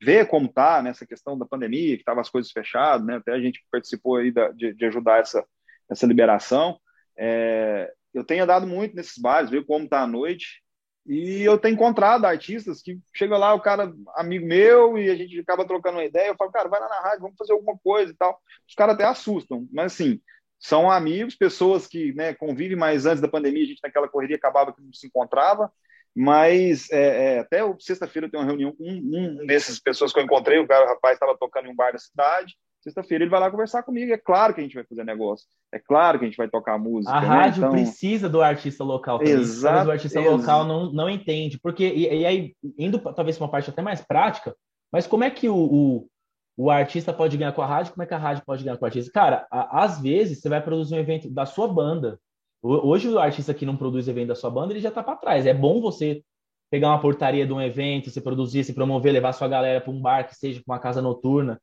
ver 0.00 0.28
como 0.28 0.48
tá 0.48 0.80
nessa 0.80 1.04
questão 1.04 1.36
da 1.36 1.44
pandemia, 1.44 1.96
que 1.96 2.02
estavam 2.02 2.20
as 2.20 2.30
coisas 2.30 2.52
fechadas, 2.52 3.04
né? 3.04 3.16
Até 3.16 3.32
a 3.32 3.40
gente 3.40 3.64
participou 3.70 4.16
aí 4.16 4.30
da, 4.30 4.50
de, 4.50 4.72
de, 4.72 4.84
ajudar 4.84 5.18
essa, 5.18 5.44
essa 5.88 6.06
liberação. 6.06 6.78
É, 7.16 7.92
eu 8.14 8.24
tenho 8.24 8.44
andado 8.44 8.66
muito 8.66 8.94
nesses 8.94 9.18
bares, 9.18 9.50
ver 9.50 9.64
como 9.64 9.88
tá 9.88 10.02
a 10.02 10.06
noite. 10.06 10.62
E 11.06 11.42
eu 11.42 11.56
tenho 11.56 11.74
encontrado 11.74 12.26
artistas 12.26 12.82
que 12.82 12.98
chega 13.14 13.38
lá, 13.38 13.54
o 13.54 13.60
cara, 13.60 13.92
amigo 14.14 14.46
meu, 14.46 14.98
e 14.98 15.08
a 15.10 15.16
gente 15.16 15.40
acaba 15.40 15.66
trocando 15.66 15.96
uma 15.96 16.04
ideia. 16.04 16.28
Eu 16.28 16.36
falo, 16.36 16.52
cara, 16.52 16.68
vai 16.68 16.80
lá 16.80 16.88
na 16.88 17.00
rádio, 17.00 17.22
vamos 17.22 17.36
fazer 17.38 17.52
alguma 17.52 17.78
coisa 17.78 18.12
e 18.12 18.14
tal. 18.14 18.38
Os 18.68 18.74
caras 18.74 18.94
até 18.94 19.04
assustam, 19.04 19.66
mas 19.72 19.94
assim, 19.94 20.20
são 20.60 20.90
amigos, 20.90 21.34
pessoas 21.34 21.86
que 21.86 22.12
né, 22.12 22.34
convivem, 22.34 22.76
mas 22.76 23.06
antes 23.06 23.22
da 23.22 23.28
pandemia 23.28 23.62
a 23.62 23.66
gente 23.66 23.80
naquela 23.82 24.08
correria 24.08 24.36
acabava 24.36 24.72
que 24.72 24.82
não 24.82 24.92
se 24.92 25.06
encontrava. 25.06 25.72
Mas 26.14 26.90
é, 26.90 27.36
é, 27.36 27.38
até 27.38 27.60
sexta-feira 27.78 28.26
eu 28.26 28.30
tenho 28.30 28.42
uma 28.42 28.48
reunião 28.48 28.72
com 28.72 28.84
um, 28.84 29.40
um 29.42 29.46
dessas 29.46 29.78
pessoas 29.78 30.12
que 30.12 30.18
eu 30.18 30.24
encontrei. 30.24 30.58
O, 30.58 30.66
cara, 30.66 30.84
o 30.84 30.88
rapaz 30.88 31.14
estava 31.14 31.38
tocando 31.38 31.68
em 31.68 31.70
um 31.70 31.76
bar 31.76 31.92
da 31.92 31.98
cidade. 31.98 32.56
Sexta-feira 32.80 33.24
ele 33.24 33.30
vai 33.30 33.40
lá 33.40 33.50
conversar 33.50 33.82
comigo. 33.82 34.12
É 34.12 34.16
claro 34.16 34.54
que 34.54 34.60
a 34.60 34.64
gente 34.64 34.74
vai 34.74 34.84
fazer 34.84 35.04
negócio. 35.04 35.46
É 35.72 35.78
claro 35.78 36.18
que 36.18 36.24
a 36.24 36.28
gente 36.28 36.36
vai 36.36 36.48
tocar 36.48 36.78
música. 36.78 37.12
A 37.12 37.20
né? 37.20 37.26
rádio 37.26 37.60
então... 37.60 37.70
precisa 37.70 38.28
do 38.28 38.40
artista 38.40 38.84
local 38.84 39.18
também. 39.18 39.34
Exato, 39.34 39.88
o 39.88 39.92
artista 39.92 40.20
exato. 40.20 40.36
local 40.36 40.64
não, 40.64 40.92
não 40.92 41.10
entende. 41.10 41.58
Porque, 41.58 41.84
e, 41.84 42.20
e, 42.20 42.26
aí, 42.26 42.54
indo 42.78 42.98
talvez 42.98 43.36
para 43.36 43.44
uma 43.44 43.50
parte 43.50 43.70
até 43.70 43.82
mais 43.82 44.00
prática, 44.00 44.54
mas 44.92 45.06
como 45.06 45.24
é 45.24 45.30
que 45.30 45.48
o, 45.48 45.56
o, 45.56 46.08
o, 46.56 46.70
artista 46.70 47.12
pode 47.12 47.36
ganhar 47.36 47.52
com 47.52 47.62
a 47.62 47.66
rádio? 47.66 47.92
Como 47.92 48.02
é 48.02 48.06
que 48.06 48.14
a 48.14 48.18
rádio 48.18 48.44
pode 48.46 48.62
ganhar 48.62 48.76
com 48.76 48.84
o 48.84 48.86
artista? 48.86 49.10
Cara, 49.12 49.46
a, 49.50 49.82
às 49.82 50.00
vezes 50.00 50.40
você 50.40 50.48
vai 50.48 50.62
produzir 50.62 50.94
um 50.94 50.98
evento 50.98 51.28
da 51.28 51.44
sua 51.44 51.66
banda. 51.66 52.18
Hoje 52.62 53.08
o 53.08 53.18
artista 53.18 53.54
que 53.54 53.66
não 53.66 53.76
produz 53.76 54.08
evento 54.08 54.28
da 54.28 54.34
sua 54.34 54.50
banda, 54.50 54.72
ele 54.72 54.80
já 54.80 54.88
está 54.88 55.02
para 55.02 55.16
trás. 55.16 55.46
É 55.46 55.54
bom 55.54 55.80
você 55.80 56.22
pegar 56.70 56.88
uma 56.88 57.00
portaria 57.00 57.46
de 57.46 57.52
um 57.52 57.60
evento, 57.60 58.10
se 58.10 58.20
produzir, 58.20 58.64
se 58.64 58.72
promover, 58.72 59.12
levar 59.12 59.32
sua 59.32 59.48
galera 59.48 59.80
para 59.80 59.92
um 59.92 60.00
bar 60.00 60.28
que 60.28 60.34
seja 60.34 60.62
uma 60.66 60.78
casa 60.78 61.00
noturna. 61.00 61.60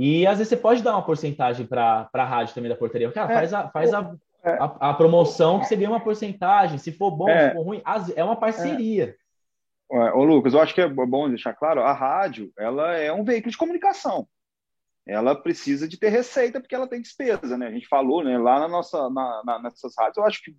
E 0.00 0.26
às 0.26 0.38
vezes 0.38 0.48
você 0.48 0.56
pode 0.56 0.82
dar 0.82 0.92
uma 0.92 1.04
porcentagem 1.04 1.66
para 1.66 2.08
a 2.12 2.24
rádio 2.24 2.54
também 2.54 2.70
da 2.70 2.76
portaria. 2.76 3.12
Cara, 3.12 3.30
é, 3.30 3.34
faz, 3.34 3.52
a, 3.52 3.68
faz 3.68 3.92
a, 3.92 4.16
é, 4.42 4.52
a, 4.52 4.90
a, 4.90 4.94
promoção 4.94 5.60
que 5.60 5.66
você 5.66 5.76
ganha 5.76 5.90
uma 5.90 6.00
porcentagem. 6.00 6.78
Se 6.78 6.90
for 6.90 7.10
bom, 7.10 7.28
é, 7.28 7.50
se 7.50 7.54
for 7.54 7.62
ruim, 7.62 7.82
é 8.16 8.24
uma 8.24 8.36
parceria. 8.36 9.14
É. 9.92 10.12
Ô, 10.12 10.24
Lucas, 10.24 10.54
eu 10.54 10.60
acho 10.60 10.74
que 10.74 10.80
é 10.80 10.88
bom 10.88 11.28
deixar 11.28 11.52
claro, 11.52 11.82
a 11.82 11.92
rádio 11.92 12.50
ela 12.56 12.96
é 12.96 13.12
um 13.12 13.24
veículo 13.24 13.50
de 13.50 13.58
comunicação 13.58 14.26
ela 15.06 15.34
precisa 15.34 15.88
de 15.88 15.98
ter 15.98 16.08
receita 16.08 16.60
porque 16.60 16.74
ela 16.74 16.88
tem 16.88 17.00
despesa, 17.00 17.58
né? 17.58 17.66
A 17.66 17.72
gente 17.72 17.88
falou, 17.88 18.22
né? 18.22 18.38
Lá 18.38 18.60
na 18.60 18.68
nossa, 18.68 19.10
na, 19.10 19.42
na, 19.44 19.62
nessas 19.62 19.92
rádios, 19.98 20.18
eu 20.18 20.24
acho 20.24 20.42
que, 20.42 20.56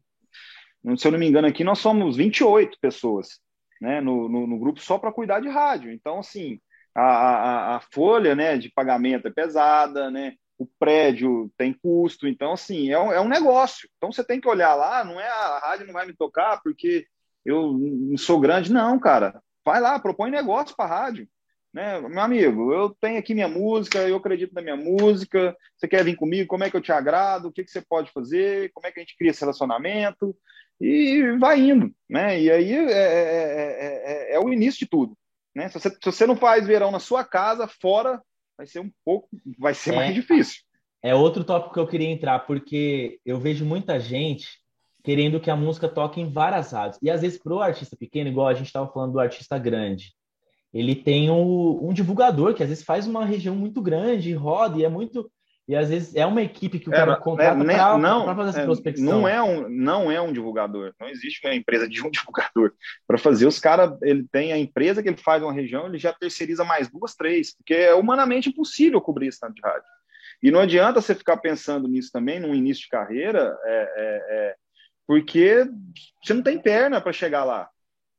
se 0.97 1.07
eu 1.07 1.11
não 1.11 1.19
me 1.19 1.27
engano 1.27 1.47
aqui, 1.47 1.63
nós 1.63 1.79
somos 1.79 2.17
28 2.17 2.77
pessoas, 2.81 3.39
né? 3.79 4.01
No, 4.01 4.27
no, 4.27 4.47
no 4.47 4.59
grupo 4.59 4.81
só 4.81 4.97
para 4.97 5.13
cuidar 5.13 5.39
de 5.39 5.47
rádio. 5.47 5.91
Então, 5.91 6.19
assim, 6.19 6.59
a, 6.95 7.01
a, 7.03 7.75
a, 7.75 7.79
folha, 7.79 8.35
né, 8.35 8.57
de 8.57 8.69
pagamento 8.69 9.27
é 9.27 9.31
pesada, 9.31 10.09
né? 10.11 10.33
O 10.57 10.67
prédio 10.79 11.51
tem 11.57 11.73
custo, 11.73 12.27
então, 12.27 12.53
assim, 12.53 12.91
é 12.91 12.99
um, 12.99 13.11
é 13.11 13.19
um 13.19 13.27
negócio. 13.27 13.89
Então, 13.97 14.11
você 14.11 14.23
tem 14.23 14.39
que 14.39 14.47
olhar 14.47 14.75
lá, 14.75 15.03
não 15.03 15.19
é 15.19 15.27
a 15.27 15.59
rádio 15.59 15.87
não 15.87 15.93
vai 15.93 16.05
me 16.05 16.13
tocar 16.13 16.61
porque 16.61 17.07
eu 17.43 17.73
não 17.73 18.17
sou 18.17 18.39
grande, 18.39 18.71
não, 18.71 18.99
cara. 18.99 19.41
Vai 19.65 19.79
lá, 19.81 19.99
propõe 19.99 20.29
negócio 20.29 20.75
para 20.75 20.85
a 20.85 21.01
rádio 21.01 21.27
né? 21.73 21.99
Meu 22.01 22.19
amigo, 22.19 22.73
eu 22.73 22.89
tenho 22.89 23.17
aqui 23.17 23.33
minha 23.33 23.47
música, 23.47 23.99
eu 23.99 24.17
acredito 24.17 24.53
na 24.53 24.61
minha 24.61 24.75
música, 24.75 25.55
você 25.77 25.87
quer 25.87 26.03
vir 26.03 26.15
comigo, 26.15 26.47
como 26.47 26.63
é 26.63 26.69
que 26.69 26.75
eu 26.75 26.81
te 26.81 26.91
agrado, 26.91 27.47
o 27.47 27.51
que, 27.51 27.63
que 27.63 27.71
você 27.71 27.81
pode 27.81 28.11
fazer, 28.11 28.71
como 28.73 28.85
é 28.87 28.91
que 28.91 28.99
a 28.99 29.03
gente 29.03 29.15
cria 29.17 29.31
esse 29.31 29.41
relacionamento, 29.41 30.35
e 30.79 31.37
vai 31.39 31.59
indo, 31.59 31.93
né? 32.09 32.39
E 32.41 32.51
aí 32.51 32.73
é, 32.73 32.91
é, 32.91 34.31
é, 34.31 34.35
é 34.35 34.39
o 34.39 34.51
início 34.51 34.79
de 34.79 34.87
tudo, 34.87 35.17
né? 35.55 35.67
Se 35.69 35.79
você, 35.79 35.89
se 35.89 36.05
você 36.05 36.25
não 36.25 36.35
faz 36.35 36.65
verão 36.65 36.91
na 36.91 36.99
sua 36.99 37.23
casa, 37.23 37.67
fora, 37.67 38.21
vai 38.57 38.67
ser 38.67 38.79
um 38.79 38.91
pouco, 39.03 39.29
vai 39.57 39.73
ser 39.73 39.93
mais 39.93 40.13
difícil. 40.13 40.61
É 41.03 41.15
outro 41.15 41.43
tópico 41.43 41.73
que 41.73 41.79
eu 41.79 41.87
queria 41.87 42.09
entrar, 42.09 42.39
porque 42.39 43.19
eu 43.25 43.39
vejo 43.39 43.65
muita 43.65 43.99
gente 43.99 44.47
querendo 45.03 45.39
que 45.39 45.49
a 45.49 45.55
música 45.55 45.89
toque 45.89 46.21
em 46.21 46.31
várias 46.31 46.71
rádios. 46.71 46.99
E 47.01 47.09
às 47.09 47.21
vezes, 47.21 47.41
para 47.41 47.53
o 47.53 47.61
artista 47.61 47.97
pequeno, 47.97 48.29
igual 48.29 48.47
a 48.47 48.53
gente 48.53 48.67
estava 48.67 48.91
falando 48.91 49.13
do 49.13 49.19
artista 49.19 49.57
grande, 49.57 50.13
ele 50.73 50.95
tem 50.95 51.29
um, 51.29 51.89
um, 51.89 51.93
divulgador 51.93 52.53
que 52.53 52.63
às 52.63 52.69
vezes 52.69 52.83
faz 52.83 53.07
uma 53.07 53.25
região 53.25 53.55
muito 53.55 53.81
grande, 53.81 54.33
roda 54.33 54.77
e 54.77 54.85
é 54.85 54.89
muito. 54.89 55.29
E 55.67 55.75
às 55.75 55.89
vezes 55.89 56.15
é 56.15 56.25
uma 56.25 56.41
equipe 56.41 56.79
que 56.79 56.89
o 56.89 56.91
cara 56.91 57.13
é, 57.13 57.15
contrata 57.15 57.61
é, 57.61 57.75
para 58.25 58.35
fazer 58.35 58.49
essa 58.49 58.61
é, 58.61 58.65
prospecção. 58.65 59.05
Não 59.05 59.27
é, 59.27 59.41
um, 59.41 59.69
não 59.69 60.11
é 60.11 60.19
um 60.19 60.33
divulgador, 60.33 60.93
não 60.99 61.07
existe 61.07 61.45
uma 61.45 61.55
empresa 61.55 61.87
de 61.87 62.05
um 62.05 62.09
divulgador. 62.11 62.73
Para 63.07 63.17
fazer, 63.17 63.45
os 63.45 63.59
caras, 63.59 63.97
ele 64.01 64.25
tem 64.31 64.51
a 64.51 64.57
empresa 64.57 65.01
que 65.01 65.09
ele 65.09 65.17
faz 65.17 65.41
uma 65.41 65.53
região, 65.53 65.87
ele 65.87 65.97
já 65.97 66.11
terceiriza 66.11 66.63
mais 66.63 66.89
duas, 66.89 67.15
três, 67.15 67.55
porque 67.55 67.73
é 67.73 67.93
humanamente 67.93 68.49
impossível 68.49 68.99
cobrir 68.99 69.27
esse 69.27 69.39
tanto 69.39 69.55
de 69.55 69.61
rádio. 69.61 69.87
E 70.43 70.49
não 70.49 70.59
adianta 70.59 70.99
você 70.99 71.13
ficar 71.13 71.37
pensando 71.37 71.87
nisso 71.87 72.09
também, 72.11 72.39
no 72.39 72.55
início 72.55 72.83
de 72.83 72.89
carreira, 72.89 73.55
é, 73.63 73.93
é, 73.95 74.23
é 74.29 74.55
porque 75.07 75.67
você 76.23 76.33
não 76.33 76.41
tem 76.41 76.59
perna 76.59 76.99
para 76.99 77.13
chegar 77.13 77.43
lá. 77.43 77.69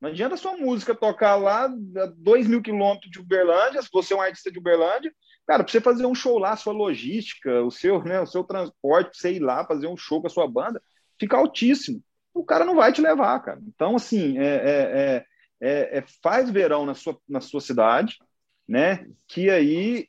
Não 0.01 0.11
adianta 0.11 0.37
sua 0.37 0.57
música 0.57 0.95
tocar 0.95 1.37
lá 1.37 1.65
a 1.65 2.07
dois 2.17 2.47
mil 2.47 2.61
quilômetros 2.61 3.11
de 3.11 3.21
Uberlândia, 3.21 3.83
se 3.83 3.89
você 3.93 4.13
é 4.13 4.17
um 4.17 4.21
artista 4.21 4.51
de 4.51 4.59
Uberlândia, 4.59 5.13
cara, 5.47 5.65
para 5.65 5.73
você 5.73 5.81
fazer 5.81 6.07
um 6.07 6.15
show 6.15 6.39
lá, 6.39 6.57
sua 6.57 6.73
logística, 6.73 7.63
o 7.63 7.71
seu, 7.71 8.03
né, 8.03 8.21
o 8.21 8.27
seu 8.27 8.45
transporte, 8.45 9.19
você 9.19 9.33
ir 9.33 9.41
lá 9.41 9.67
fazer 9.67 9.87
um 9.87 9.97
show 9.97 10.21
com 10.21 10.27
a 10.27 10.31
sua 10.31 10.49
banda, 10.49 10.83
fica 11.19 11.37
altíssimo. 11.37 12.03
O 12.35 12.45
cara 12.45 12.65
não 12.65 12.77
vai 12.77 12.93
te 12.93 13.01
levar, 13.01 13.39
cara. 13.41 13.61
Então, 13.67 13.97
assim, 13.97 14.39
é, 14.39 14.45
é, 14.45 15.27
é, 15.61 15.99
é 15.99 16.05
faz 16.23 16.51
verão 16.51 16.87
na 16.87 16.95
sua, 16.95 17.19
na 17.29 17.41
sua 17.41 17.61
cidade, 17.61 18.17
né? 18.67 19.07
Que 19.29 19.51
aí 19.51 20.09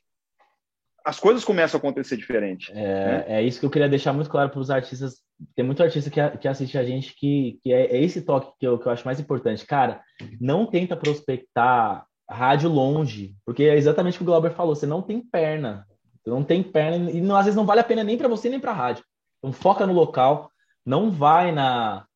as 1.04 1.20
coisas 1.20 1.44
começam 1.44 1.76
a 1.76 1.80
acontecer 1.80 2.16
diferente. 2.16 2.72
É, 2.72 2.74
né? 2.74 3.24
é 3.28 3.42
isso 3.42 3.60
que 3.60 3.66
eu 3.66 3.70
queria 3.70 3.88
deixar 3.88 4.14
muito 4.14 4.30
claro 4.30 4.48
para 4.48 4.60
os 4.60 4.70
artistas. 4.70 5.22
Tem 5.54 5.64
muito 5.64 5.82
artista 5.82 6.08
que, 6.08 6.38
que 6.38 6.48
assiste 6.48 6.78
a 6.78 6.84
gente 6.84 7.14
que, 7.14 7.58
que 7.62 7.72
é, 7.72 7.94
é 7.94 8.02
esse 8.02 8.22
toque 8.22 8.52
que 8.58 8.66
eu, 8.66 8.78
que 8.78 8.86
eu 8.86 8.92
acho 8.92 9.04
mais 9.04 9.20
importante. 9.20 9.66
Cara, 9.66 10.00
não 10.40 10.66
tenta 10.66 10.96
prospectar 10.96 12.06
rádio 12.34 12.68
longe, 12.68 13.34
porque 13.44 13.64
é 13.64 13.76
exatamente 13.76 14.16
o 14.16 14.18
que 14.18 14.22
o 14.22 14.26
Glauber 14.26 14.52
falou, 14.52 14.74
você 14.74 14.86
não 14.86 15.00
tem 15.02 15.20
perna. 15.20 15.86
Você 16.22 16.30
não 16.30 16.42
tem 16.42 16.62
perna 16.62 17.10
e 17.10 17.20
não, 17.20 17.36
às 17.36 17.44
vezes 17.44 17.56
não 17.56 17.66
vale 17.66 17.80
a 17.80 17.84
pena 17.84 18.02
nem 18.02 18.16
para 18.16 18.28
você 18.28 18.48
nem 18.48 18.60
para 18.60 18.70
a 18.70 18.74
rádio. 18.74 19.04
Então 19.38 19.52
foca 19.52 19.86
no 19.86 19.92
local, 19.92 20.50
não 20.84 21.10
vai 21.10 21.52
na 21.52 22.06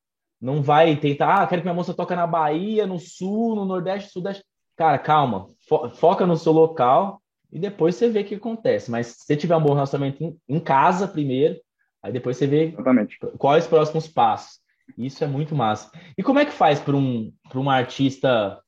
não 0.41 0.63
vai 0.63 0.95
tentar, 0.97 1.43
ah, 1.43 1.47
quero 1.47 1.63
que 1.63 1.67
minha 1.67 1.75
moça 1.75 1.93
toque 1.93 2.15
na 2.15 2.27
Bahia, 2.27 2.87
no 2.87 2.99
sul, 2.99 3.57
no 3.57 3.65
Nordeste, 3.65 4.11
Sudeste. 4.13 4.45
Cara, 4.77 4.97
calma, 4.97 5.49
fo 5.69 5.89
foca 5.91 6.25
no 6.25 6.37
seu 6.37 6.53
local 6.53 7.21
e 7.51 7.59
depois 7.59 7.97
você 7.97 8.09
vê 8.09 8.21
o 8.21 8.25
que 8.25 8.37
acontece. 8.37 8.91
Mas 8.91 9.09
se 9.09 9.27
você 9.27 9.37
tiver 9.37 9.57
um 9.57 9.63
bom 9.63 9.75
relacionamento 9.75 10.23
em, 10.23 10.39
em 10.49 10.61
casa 10.61 11.09
primeiro, 11.09 11.57
aí 12.03 12.13
depois 12.13 12.37
você 12.37 12.47
vê 12.47 12.69
Exatamente. 12.69 13.19
quais 13.37 13.65
os 13.65 13.71
próximos 13.71 14.07
passos. 14.07 14.61
Isso 14.97 15.23
é 15.23 15.27
muito 15.27 15.55
massa. 15.55 15.91
E 16.17 16.23
como 16.23 16.39
é 16.39 16.45
que 16.45 16.53
faz 16.53 16.81
para 16.81 16.97
um, 16.97 17.33
um 17.55 17.69
artista 17.69 18.61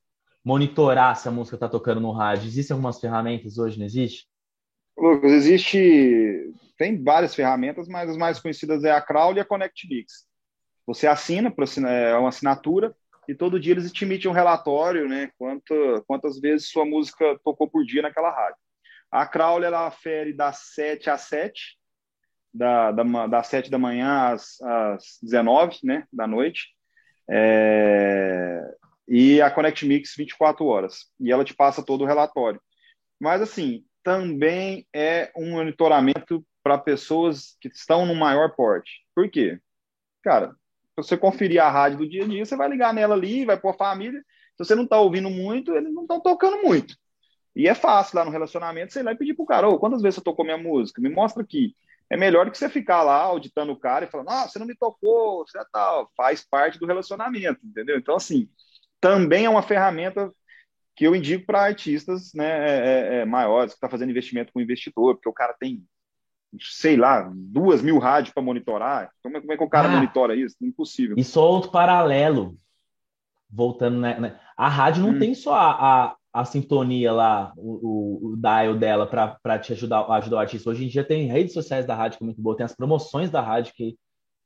monitorar 0.44 1.16
se 1.16 1.28
a 1.28 1.30
música 1.30 1.56
está 1.56 1.68
tocando 1.68 2.00
no 2.00 2.12
rádio? 2.12 2.46
Existem 2.46 2.74
algumas 2.74 3.00
ferramentas 3.00 3.58
hoje, 3.58 3.78
não 3.78 3.86
existe? 3.86 4.26
Lucas, 4.96 5.32
existe. 5.32 6.52
Tem 6.76 7.02
várias 7.02 7.34
ferramentas, 7.34 7.88
mas 7.88 8.10
as 8.10 8.16
mais 8.16 8.38
conhecidas 8.38 8.84
é 8.84 8.90
a 8.90 9.00
Crowd 9.00 9.38
e 9.38 9.40
a 9.40 9.44
Connect 9.44 9.88
Mix. 9.88 10.26
Você 10.86 11.06
assina, 11.06 11.54
é 11.88 12.16
uma 12.16 12.30
assinatura, 12.30 12.94
e 13.28 13.34
todo 13.34 13.60
dia 13.60 13.72
eles 13.72 13.92
te 13.92 14.04
emitem 14.04 14.30
um 14.30 14.34
relatório, 14.34 15.08
né? 15.08 15.30
Quanto, 15.38 16.04
quantas 16.06 16.40
vezes 16.40 16.68
sua 16.68 16.84
música 16.84 17.38
tocou 17.44 17.68
por 17.68 17.84
dia 17.84 18.02
naquela 18.02 18.30
rádio. 18.30 18.56
A 19.10 19.26
Crowley 19.26 19.66
ela 19.66 19.86
afere 19.86 20.32
das 20.32 20.72
7 20.74 21.10
às 21.10 21.22
7, 21.22 21.78
da, 22.52 22.90
da, 22.90 23.26
das 23.26 23.46
7 23.46 23.70
da 23.70 23.78
manhã 23.78 24.32
às, 24.32 24.60
às 24.60 25.18
19 25.22 25.78
né, 25.84 26.04
da 26.12 26.26
noite. 26.26 26.74
É, 27.30 28.60
e 29.10 29.42
a 29.42 29.50
Connect 29.50 29.84
Mix 29.84 30.14
24 30.16 30.64
horas. 30.64 31.06
E 31.18 31.32
ela 31.32 31.44
te 31.44 31.52
passa 31.52 31.84
todo 31.84 32.02
o 32.02 32.06
relatório. 32.06 32.62
Mas, 33.20 33.42
assim, 33.42 33.84
também 34.04 34.86
é 34.94 35.32
um 35.36 35.50
monitoramento 35.50 36.46
para 36.62 36.78
pessoas 36.78 37.56
que 37.60 37.68
estão 37.68 38.06
no 38.06 38.14
maior 38.14 38.54
porte. 38.54 39.04
Por 39.12 39.28
quê? 39.28 39.58
Cara, 40.22 40.50
se 40.50 41.08
você 41.08 41.16
conferir 41.16 41.60
a 41.60 41.68
rádio 41.68 41.98
do 41.98 42.08
dia 42.08 42.24
a 42.24 42.28
dia, 42.28 42.44
você 42.44 42.54
vai 42.54 42.68
ligar 42.68 42.94
nela 42.94 43.16
ali, 43.16 43.44
vai 43.44 43.58
pôr 43.58 43.70
a 43.70 43.76
família. 43.76 44.20
Se 44.56 44.64
você 44.64 44.76
não 44.76 44.84
está 44.84 45.00
ouvindo 45.00 45.28
muito, 45.28 45.74
eles 45.74 45.92
não 45.92 46.02
estão 46.02 46.20
tocando 46.20 46.62
muito. 46.62 46.94
E 47.56 47.66
é 47.66 47.74
fácil 47.74 48.16
lá 48.16 48.24
no 48.24 48.30
relacionamento, 48.30 48.92
sei 48.92 49.02
lá, 49.02 49.12
e 49.12 49.16
pedir 49.16 49.34
pro 49.34 49.44
cara, 49.44 49.68
ô, 49.68 49.76
quantas 49.76 50.02
vezes 50.02 50.16
você 50.16 50.24
tocou 50.24 50.44
minha 50.44 50.58
música? 50.58 51.02
Me 51.02 51.08
mostra 51.08 51.42
aqui. 51.42 51.74
É 52.08 52.16
melhor 52.16 52.44
do 52.44 52.52
que 52.52 52.58
você 52.58 52.68
ficar 52.68 53.02
lá 53.02 53.16
auditando 53.22 53.70
o 53.70 53.78
cara 53.78 54.04
e 54.04 54.08
falando, 54.08 54.30
ah, 54.30 54.48
você 54.48 54.58
não 54.58 54.66
me 54.66 54.76
tocou, 54.76 55.44
você 55.44 55.58
é 55.58 55.64
tal. 55.72 56.10
Faz 56.16 56.44
parte 56.44 56.78
do 56.78 56.86
relacionamento, 56.86 57.60
entendeu? 57.64 57.98
Então, 57.98 58.16
assim, 58.16 58.48
também 59.00 59.44
é 59.44 59.50
uma 59.50 59.62
ferramenta 59.62 60.30
que 60.94 61.06
eu 61.06 61.14
indico 61.14 61.46
para 61.46 61.62
artistas 61.62 62.32
né, 62.34 62.44
é, 62.46 62.78
é, 62.78 63.16
é 63.20 63.24
maiores, 63.24 63.72
que 63.72 63.76
está 63.76 63.88
fazendo 63.88 64.10
investimento 64.10 64.52
com 64.52 64.60
investidor, 64.60 65.14
porque 65.14 65.28
o 65.28 65.32
cara 65.32 65.54
tem, 65.58 65.82
sei 66.60 66.96
lá, 66.96 67.30
duas 67.34 67.80
mil 67.80 67.98
rádios 67.98 68.34
para 68.34 68.42
monitorar. 68.42 69.10
Como 69.22 69.36
é, 69.36 69.40
como 69.40 69.52
é, 69.52 69.56
que 69.56 69.64
o 69.64 69.68
cara 69.68 69.88
ah, 69.88 69.92
monitora 69.92 70.36
isso? 70.36 70.56
Impossível. 70.60 71.16
E 71.18 71.24
só 71.24 71.48
outro 71.48 71.70
paralelo, 71.70 72.56
voltando, 73.48 73.98
né? 73.98 74.18
né 74.20 74.40
a 74.56 74.68
rádio 74.68 75.02
não 75.02 75.10
hum. 75.10 75.18
tem 75.18 75.34
só 75.34 75.54
a, 75.54 75.70
a 76.08 76.16
a 76.32 76.44
sintonia 76.44 77.12
lá, 77.12 77.52
o, 77.56 77.72
o, 77.82 78.32
o 78.32 78.36
dial 78.36 78.76
dela 78.76 79.06
para 79.06 79.58
te 79.58 79.72
ajudar, 79.72 80.08
ajudar 80.12 80.36
o 80.36 80.40
artista. 80.40 80.70
Hoje 80.70 80.84
em 80.84 80.88
dia 80.88 81.04
tem 81.04 81.26
redes 81.26 81.52
sociais 81.52 81.84
da 81.84 81.94
rádio 81.94 82.18
que 82.18 82.24
é 82.24 82.26
muito 82.26 82.40
boa, 82.40 82.56
tem 82.56 82.64
as 82.64 82.74
promoções 82.74 83.30
da 83.30 83.40
rádio 83.40 83.74
que 83.74 83.96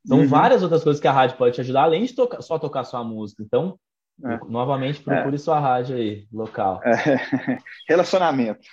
são 0.07 0.21
uhum. 0.21 0.27
várias 0.27 0.63
outras 0.63 0.83
coisas 0.83 1.01
que 1.01 1.09
a 1.09 1.13
rádio 1.13 1.37
pode 1.37 1.55
te 1.55 1.61
ajudar, 1.61 1.85
além 1.85 2.05
de 2.05 2.15
tocar, 2.15 2.43
só 2.43 2.59
tocar 2.59 2.85
sua 2.85 3.05
música. 3.05 3.43
Então, 3.43 3.79
é. 4.23 4.39
novamente, 4.49 5.01
procure 5.03 5.35
é. 5.35 5.39
sua 5.39 5.59
rádio 5.59 5.97
aí, 5.97 6.27
local. 6.33 6.81
É. 6.85 6.93
Relacionamento. 7.89 8.69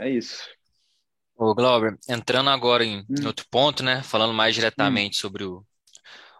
é 0.00 0.08
isso. 0.10 0.48
Ô, 1.36 1.54
Glauber, 1.54 1.96
entrando 2.08 2.50
agora 2.50 2.84
em, 2.84 3.00
hum. 3.00 3.26
outro 3.26 3.46
ponto, 3.50 3.82
né? 3.82 4.02
Falando 4.02 4.32
mais 4.32 4.54
diretamente 4.54 5.18
hum. 5.18 5.20
sobre 5.20 5.44
o, 5.44 5.64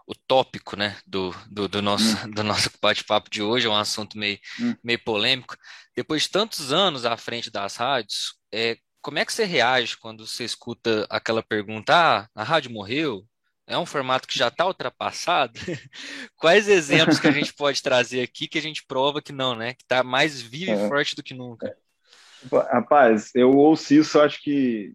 o 0.06 0.14
tópico 0.26 0.74
né, 0.76 0.96
do, 1.06 1.32
do, 1.48 1.68
do 1.68 1.82
nosso, 1.82 2.26
hum. 2.26 2.30
do 2.30 2.42
nosso 2.42 2.70
bate-papo 2.82 3.30
de 3.30 3.42
hoje, 3.42 3.66
é 3.66 3.70
um 3.70 3.76
assunto 3.76 4.18
meio, 4.18 4.38
hum. 4.60 4.74
meio 4.82 5.02
polêmico. 5.04 5.56
Depois 5.94 6.22
de 6.22 6.30
tantos 6.30 6.72
anos 6.72 7.04
à 7.04 7.16
frente 7.16 7.50
das 7.50 7.76
rádios, 7.76 8.34
é, 8.52 8.76
como 9.00 9.18
é 9.18 9.24
que 9.24 9.32
você 9.32 9.44
reage 9.44 9.96
quando 9.96 10.26
você 10.26 10.44
escuta 10.44 11.06
aquela 11.08 11.42
pergunta: 11.42 11.94
ah, 11.94 12.28
a 12.34 12.42
rádio 12.42 12.72
morreu? 12.72 13.24
É 13.68 13.76
um 13.76 13.84
formato 13.84 14.26
que 14.26 14.38
já 14.38 14.48
está 14.48 14.66
ultrapassado? 14.66 15.52
Quais 16.36 16.68
exemplos 16.68 17.20
que 17.20 17.28
a 17.28 17.30
gente 17.30 17.52
pode 17.52 17.82
trazer 17.82 18.22
aqui 18.22 18.48
que 18.48 18.56
a 18.56 18.62
gente 18.62 18.84
prova 18.86 19.20
que 19.20 19.30
não, 19.30 19.54
né? 19.54 19.74
Que 19.74 19.82
está 19.82 20.02
mais 20.02 20.40
vivo 20.40 20.70
e 20.70 20.74
é. 20.74 20.88
forte 20.88 21.14
do 21.14 21.22
que 21.22 21.34
nunca? 21.34 21.76
Rapaz, 22.50 23.30
eu 23.34 23.50
ouço 23.50 23.92
isso, 23.92 24.18
acho 24.20 24.42
que 24.42 24.94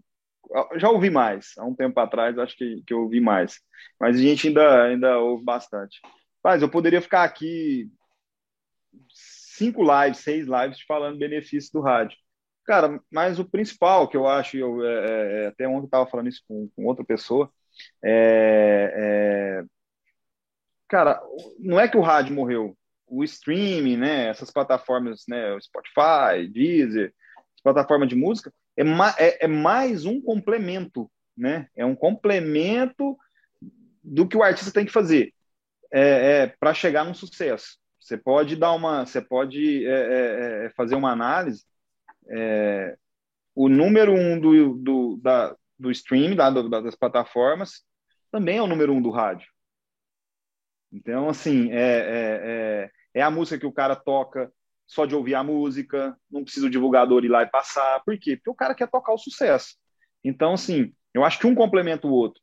já 0.78 0.90
ouvi 0.90 1.12
mais. 1.12 1.54
Há 1.58 1.66
um 1.66 1.76
tempo 1.76 2.00
atrás, 2.00 2.38
acho 2.40 2.58
que, 2.58 2.82
que 2.86 2.94
eu 2.94 3.02
ouvi 3.02 3.20
mais. 3.20 3.60
Mas 4.00 4.18
a 4.18 4.20
gente 4.20 4.48
ainda, 4.48 4.84
ainda 4.86 5.20
ouve 5.20 5.44
bastante. 5.44 6.00
Mas 6.44 6.64
eu 6.64 6.70
poderia 6.70 7.02
ficar 7.02 7.24
aqui 7.24 7.92
cinco 9.10 9.84
lives, 9.84 10.20
seis 10.20 10.48
lives 10.48 10.82
falando 10.82 11.20
benefícios 11.20 11.72
do 11.72 11.80
rádio. 11.80 12.18
Cara, 12.66 13.00
mas 13.12 13.38
o 13.40 13.46
principal 13.46 14.08
que 14.08 14.18
eu 14.18 14.28
acho, 14.28 14.58
eu, 14.58 14.84
é, 14.84 14.94
é, 14.94 15.44
é 15.44 15.48
até 15.48 15.68
ontem 15.68 15.82
eu 15.82 15.86
estava 15.86 16.10
falando 16.10 16.30
isso 16.30 16.42
com, 16.48 16.70
com 16.76 16.86
outra 16.86 17.04
pessoa, 17.04 17.52
é, 18.04 18.94
é, 18.96 19.64
cara, 20.88 21.22
não 21.60 21.80
é 21.80 21.88
que 21.88 21.98
o 21.98 22.02
rádio 22.02 22.36
morreu, 22.36 22.78
o 23.08 23.24
streaming, 23.24 23.98
né, 23.98 24.28
essas 24.30 24.52
plataformas, 24.52 25.24
né, 25.28 25.54
o 25.54 25.62
Spotify, 25.62 26.48
Deezer, 26.52 27.14
plataforma 27.64 28.06
de 28.06 28.16
música, 28.16 28.54
é, 28.76 28.84
ma 28.84 29.16
é, 29.18 29.46
é 29.46 29.48
mais 29.48 30.06
um 30.06 30.22
complemento, 30.22 31.10
né? 31.36 31.68
É 31.76 31.86
um 31.86 31.96
complemento 31.96 33.18
do 34.04 34.28
que 34.28 34.36
o 34.36 34.44
artista 34.44 34.72
tem 34.72 34.86
que 34.86 34.92
fazer 34.92 35.34
é, 35.92 36.42
é 36.42 36.48
para 36.48 36.74
chegar 36.74 37.06
num 37.06 37.14
sucesso. 37.14 37.78
Você 38.00 38.18
pode 38.18 38.56
dar 38.56 38.74
uma, 38.74 39.06
você 39.06 39.22
pode 39.22 39.86
é, 39.86 39.92
é, 39.92 40.66
é 40.66 40.70
fazer 40.72 40.96
uma 40.96 41.12
análise. 41.12 41.64
É, 42.30 42.98
o 43.56 43.70
número 43.70 44.14
um 44.14 44.40
do, 44.40 44.74
do, 44.76 45.20
da, 45.22 45.56
do 45.78 45.92
streaming, 45.92 46.36
da, 46.36 46.50
do, 46.50 46.70
das 46.70 46.96
plataformas, 46.96 47.84
também 48.32 48.58
é 48.58 48.62
o 48.62 48.68
número 48.68 48.94
um 48.94 49.02
do 49.02 49.10
rádio. 49.10 49.48
Então, 50.92 51.30
assim, 51.30 51.72
é, 51.72 52.90
é, 52.92 52.92
é, 53.16 53.22
a 53.22 53.32
música 53.32 53.60
que 53.60 53.66
o 53.66 53.72
cara 53.72 53.96
toca 53.96 54.52
só 54.86 55.06
de 55.06 55.16
ouvir 55.16 55.34
a 55.36 55.44
música, 55.44 56.16
não 56.30 56.44
precisa 56.44 56.68
o 56.68 56.70
divulgador 56.70 57.26
ir 57.26 57.30
lá 57.30 57.42
e 57.44 57.50
passar. 57.50 58.04
Por 58.04 58.18
quê? 58.20 58.36
Porque 58.36 58.50
o 58.50 58.56
cara 58.56 58.76
quer 58.76 58.90
tocar 58.90 59.14
o 59.14 59.18
sucesso. 59.18 59.76
Então, 60.24 60.54
assim, 60.54 60.94
eu 61.14 61.24
acho 61.24 61.40
que 61.40 61.48
um 61.48 61.56
complementa 61.56 62.08
o 62.08 62.12
outro. 62.12 62.42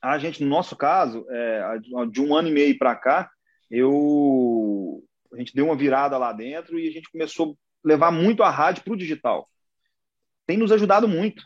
A 0.00 0.18
gente, 0.18 0.42
no 0.42 0.48
nosso 0.48 0.76
caso, 0.76 1.26
é, 1.30 1.78
de 2.10 2.20
um 2.20 2.34
ano 2.34 2.48
e 2.48 2.52
meio 2.52 2.78
para 2.78 2.94
cá, 2.94 3.30
eu 3.70 5.02
a 5.32 5.36
gente 5.36 5.54
deu 5.54 5.66
uma 5.66 5.76
virada 5.76 6.16
lá 6.16 6.32
dentro 6.32 6.78
e 6.78 6.88
a 6.88 6.90
gente 6.90 7.10
começou 7.10 7.52
a 7.52 7.88
levar 7.88 8.10
muito 8.10 8.42
a 8.42 8.50
rádio 8.50 8.82
para 8.82 8.92
o 8.92 8.96
digital. 8.96 9.48
Tem 10.46 10.56
nos 10.56 10.72
ajudado 10.72 11.06
muito. 11.06 11.44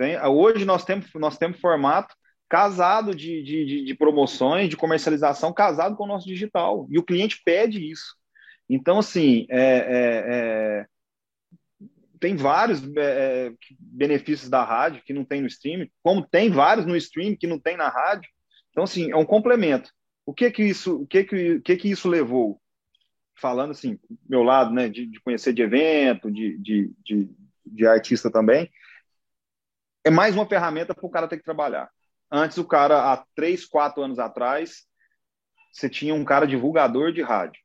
Tem, 0.00 0.18
hoje 0.18 0.64
nós 0.64 0.82
temos, 0.82 1.12
nós 1.16 1.36
temos 1.36 1.60
formato 1.60 2.16
casado 2.48 3.14
de, 3.14 3.42
de, 3.42 3.84
de, 3.84 3.94
promoções, 3.94 4.70
de 4.70 4.76
comercialização, 4.76 5.52
casado 5.52 5.94
com 5.94 6.04
o 6.04 6.06
nosso 6.06 6.26
digital. 6.26 6.88
E 6.90 6.98
o 6.98 7.02
cliente 7.02 7.42
pede 7.44 7.86
isso. 7.86 8.16
Então, 8.66 9.00
assim, 9.00 9.46
é, 9.50 9.60
é, 9.60 10.24
é, 10.26 10.86
tem 12.18 12.34
vários 12.34 12.80
é, 12.96 13.52
benefícios 13.78 14.48
da 14.48 14.64
rádio 14.64 15.02
que 15.04 15.12
não 15.12 15.22
tem 15.22 15.42
no 15.42 15.46
stream, 15.46 15.86
como 16.02 16.26
tem 16.26 16.48
vários 16.48 16.86
no 16.86 16.96
stream 16.96 17.36
que 17.36 17.46
não 17.46 17.58
tem 17.58 17.76
na 17.76 17.90
rádio. 17.90 18.30
Então, 18.70 18.84
assim, 18.84 19.12
é 19.12 19.16
um 19.16 19.26
complemento. 19.26 19.90
O 20.24 20.32
que 20.32 20.50
que 20.50 20.62
isso, 20.62 21.02
o 21.02 21.06
que 21.06 21.24
que, 21.24 21.52
o 21.56 21.62
que, 21.62 21.76
que 21.76 21.90
isso 21.90 22.08
levou? 22.08 22.58
Falando 23.38 23.72
assim, 23.72 23.98
meu 24.26 24.42
lado, 24.42 24.72
né, 24.72 24.88
de, 24.88 25.04
de 25.04 25.20
conhecer 25.20 25.52
de 25.52 25.60
evento, 25.60 26.30
de, 26.30 26.56
de, 26.56 26.90
de, 27.04 27.30
de 27.66 27.86
artista 27.86 28.30
também, 28.30 28.70
é 30.04 30.10
mais 30.10 30.34
uma 30.34 30.46
ferramenta 30.46 30.94
para 30.94 31.06
o 31.06 31.10
cara 31.10 31.28
ter 31.28 31.36
que 31.36 31.44
trabalhar. 31.44 31.90
Antes, 32.30 32.58
o 32.58 32.64
cara, 32.64 33.12
há 33.12 33.24
três, 33.34 33.66
quatro 33.66 34.02
anos 34.02 34.18
atrás, 34.18 34.86
você 35.72 35.88
tinha 35.88 36.14
um 36.14 36.24
cara 36.24 36.46
divulgador 36.46 37.12
de 37.12 37.22
rádio. 37.22 37.60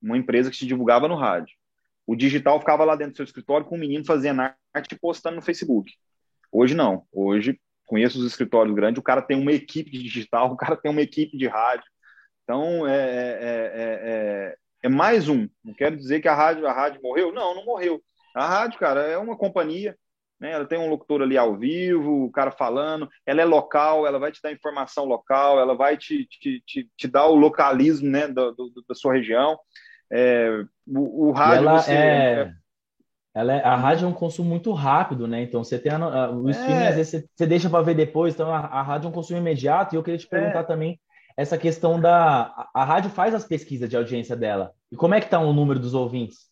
Uma 0.00 0.16
empresa 0.16 0.50
que 0.50 0.56
se 0.56 0.66
divulgava 0.66 1.08
no 1.08 1.16
rádio. 1.16 1.54
O 2.06 2.16
digital 2.16 2.58
ficava 2.58 2.84
lá 2.84 2.96
dentro 2.96 3.12
do 3.12 3.16
seu 3.16 3.24
escritório 3.24 3.66
com 3.66 3.76
um 3.76 3.80
menino 3.80 4.04
fazendo 4.04 4.40
arte 4.40 4.92
e 4.92 4.98
postando 4.98 5.36
no 5.36 5.42
Facebook. 5.42 5.92
Hoje 6.50 6.74
não. 6.74 7.06
Hoje, 7.12 7.60
conheço 7.84 8.18
os 8.18 8.26
escritórios 8.26 8.74
grandes, 8.74 8.98
o 8.98 9.02
cara 9.02 9.20
tem 9.20 9.36
uma 9.36 9.52
equipe 9.52 9.90
de 9.90 10.02
digital, 10.02 10.50
o 10.52 10.56
cara 10.56 10.76
tem 10.76 10.90
uma 10.90 11.02
equipe 11.02 11.36
de 11.36 11.46
rádio. 11.46 11.84
Então, 12.42 12.86
é, 12.86 12.96
é, 12.96 13.72
é, 13.74 14.56
é, 14.82 14.88
mais 14.88 15.28
um. 15.28 15.48
Não 15.62 15.74
quero 15.74 15.96
dizer 15.96 16.20
que 16.20 16.28
a 16.28 16.34
rádio, 16.34 16.66
a 16.66 16.72
rádio 16.72 17.00
morreu. 17.02 17.32
Não, 17.32 17.54
não 17.54 17.64
morreu. 17.64 18.02
A 18.34 18.46
rádio, 18.46 18.78
cara, 18.78 19.02
é 19.02 19.18
uma 19.18 19.36
companhia 19.36 19.96
né? 20.40 20.52
Ela 20.52 20.64
tem 20.64 20.78
um 20.78 20.88
locutor 20.88 21.22
ali 21.22 21.36
ao 21.36 21.56
vivo, 21.56 22.24
o 22.24 22.32
cara 22.32 22.50
falando, 22.50 23.08
ela 23.26 23.42
é 23.42 23.44
local, 23.44 24.06
ela 24.06 24.18
vai 24.18 24.32
te 24.32 24.40
dar 24.42 24.52
informação 24.52 25.04
local, 25.04 25.60
ela 25.60 25.74
vai 25.74 25.96
te, 25.96 26.26
te, 26.26 26.62
te, 26.66 26.88
te 26.96 27.08
dar 27.08 27.26
o 27.26 27.34
localismo 27.34 28.08
né, 28.08 28.26
do, 28.26 28.52
do, 28.52 28.84
da 28.88 28.94
sua 28.94 29.14
região. 29.14 29.58
É, 30.10 30.64
o, 30.86 31.28
o, 31.28 31.32
rádio. 31.32 31.68
Ela 31.68 31.78
você, 31.78 31.92
é... 31.92 31.96
é... 31.96 32.52
Ela 33.32 33.52
é, 33.52 33.62
a 33.62 33.76
rádio 33.76 34.06
é 34.06 34.08
um 34.08 34.12
consumo 34.12 34.48
muito 34.48 34.72
rápido, 34.72 35.28
né? 35.28 35.40
Então 35.42 35.62
você 35.62 35.78
tem 35.78 35.92
a, 35.92 35.96
a, 35.98 36.30
o 36.32 36.50
streaming, 36.50 36.82
é... 36.82 36.88
às 36.88 36.96
vezes 36.96 37.10
você, 37.12 37.28
você 37.32 37.46
deixa 37.46 37.70
para 37.70 37.84
ver 37.84 37.94
depois, 37.94 38.34
então 38.34 38.52
a, 38.52 38.58
a, 38.58 38.82
rádio 38.82 39.06
é 39.06 39.10
um 39.10 39.12
consumo 39.12 39.38
imediato. 39.38 39.94
E 39.94 39.96
eu 39.96 40.02
queria 40.02 40.18
te 40.18 40.26
perguntar 40.26 40.60
é. 40.60 40.64
também 40.64 41.00
essa 41.36 41.56
questão 41.56 42.00
da. 42.00 42.68
A, 42.74 42.84
rádio 42.84 43.10
faz 43.10 43.32
as 43.32 43.44
pesquisas 43.44 43.88
de 43.88 43.96
audiência 43.96 44.34
dela. 44.34 44.72
E 44.90 44.96
como 44.96 45.14
é 45.14 45.20
que 45.20 45.26
está 45.26 45.38
o 45.38 45.52
número 45.52 45.78
dos 45.78 45.94
ouvintes? 45.94 46.49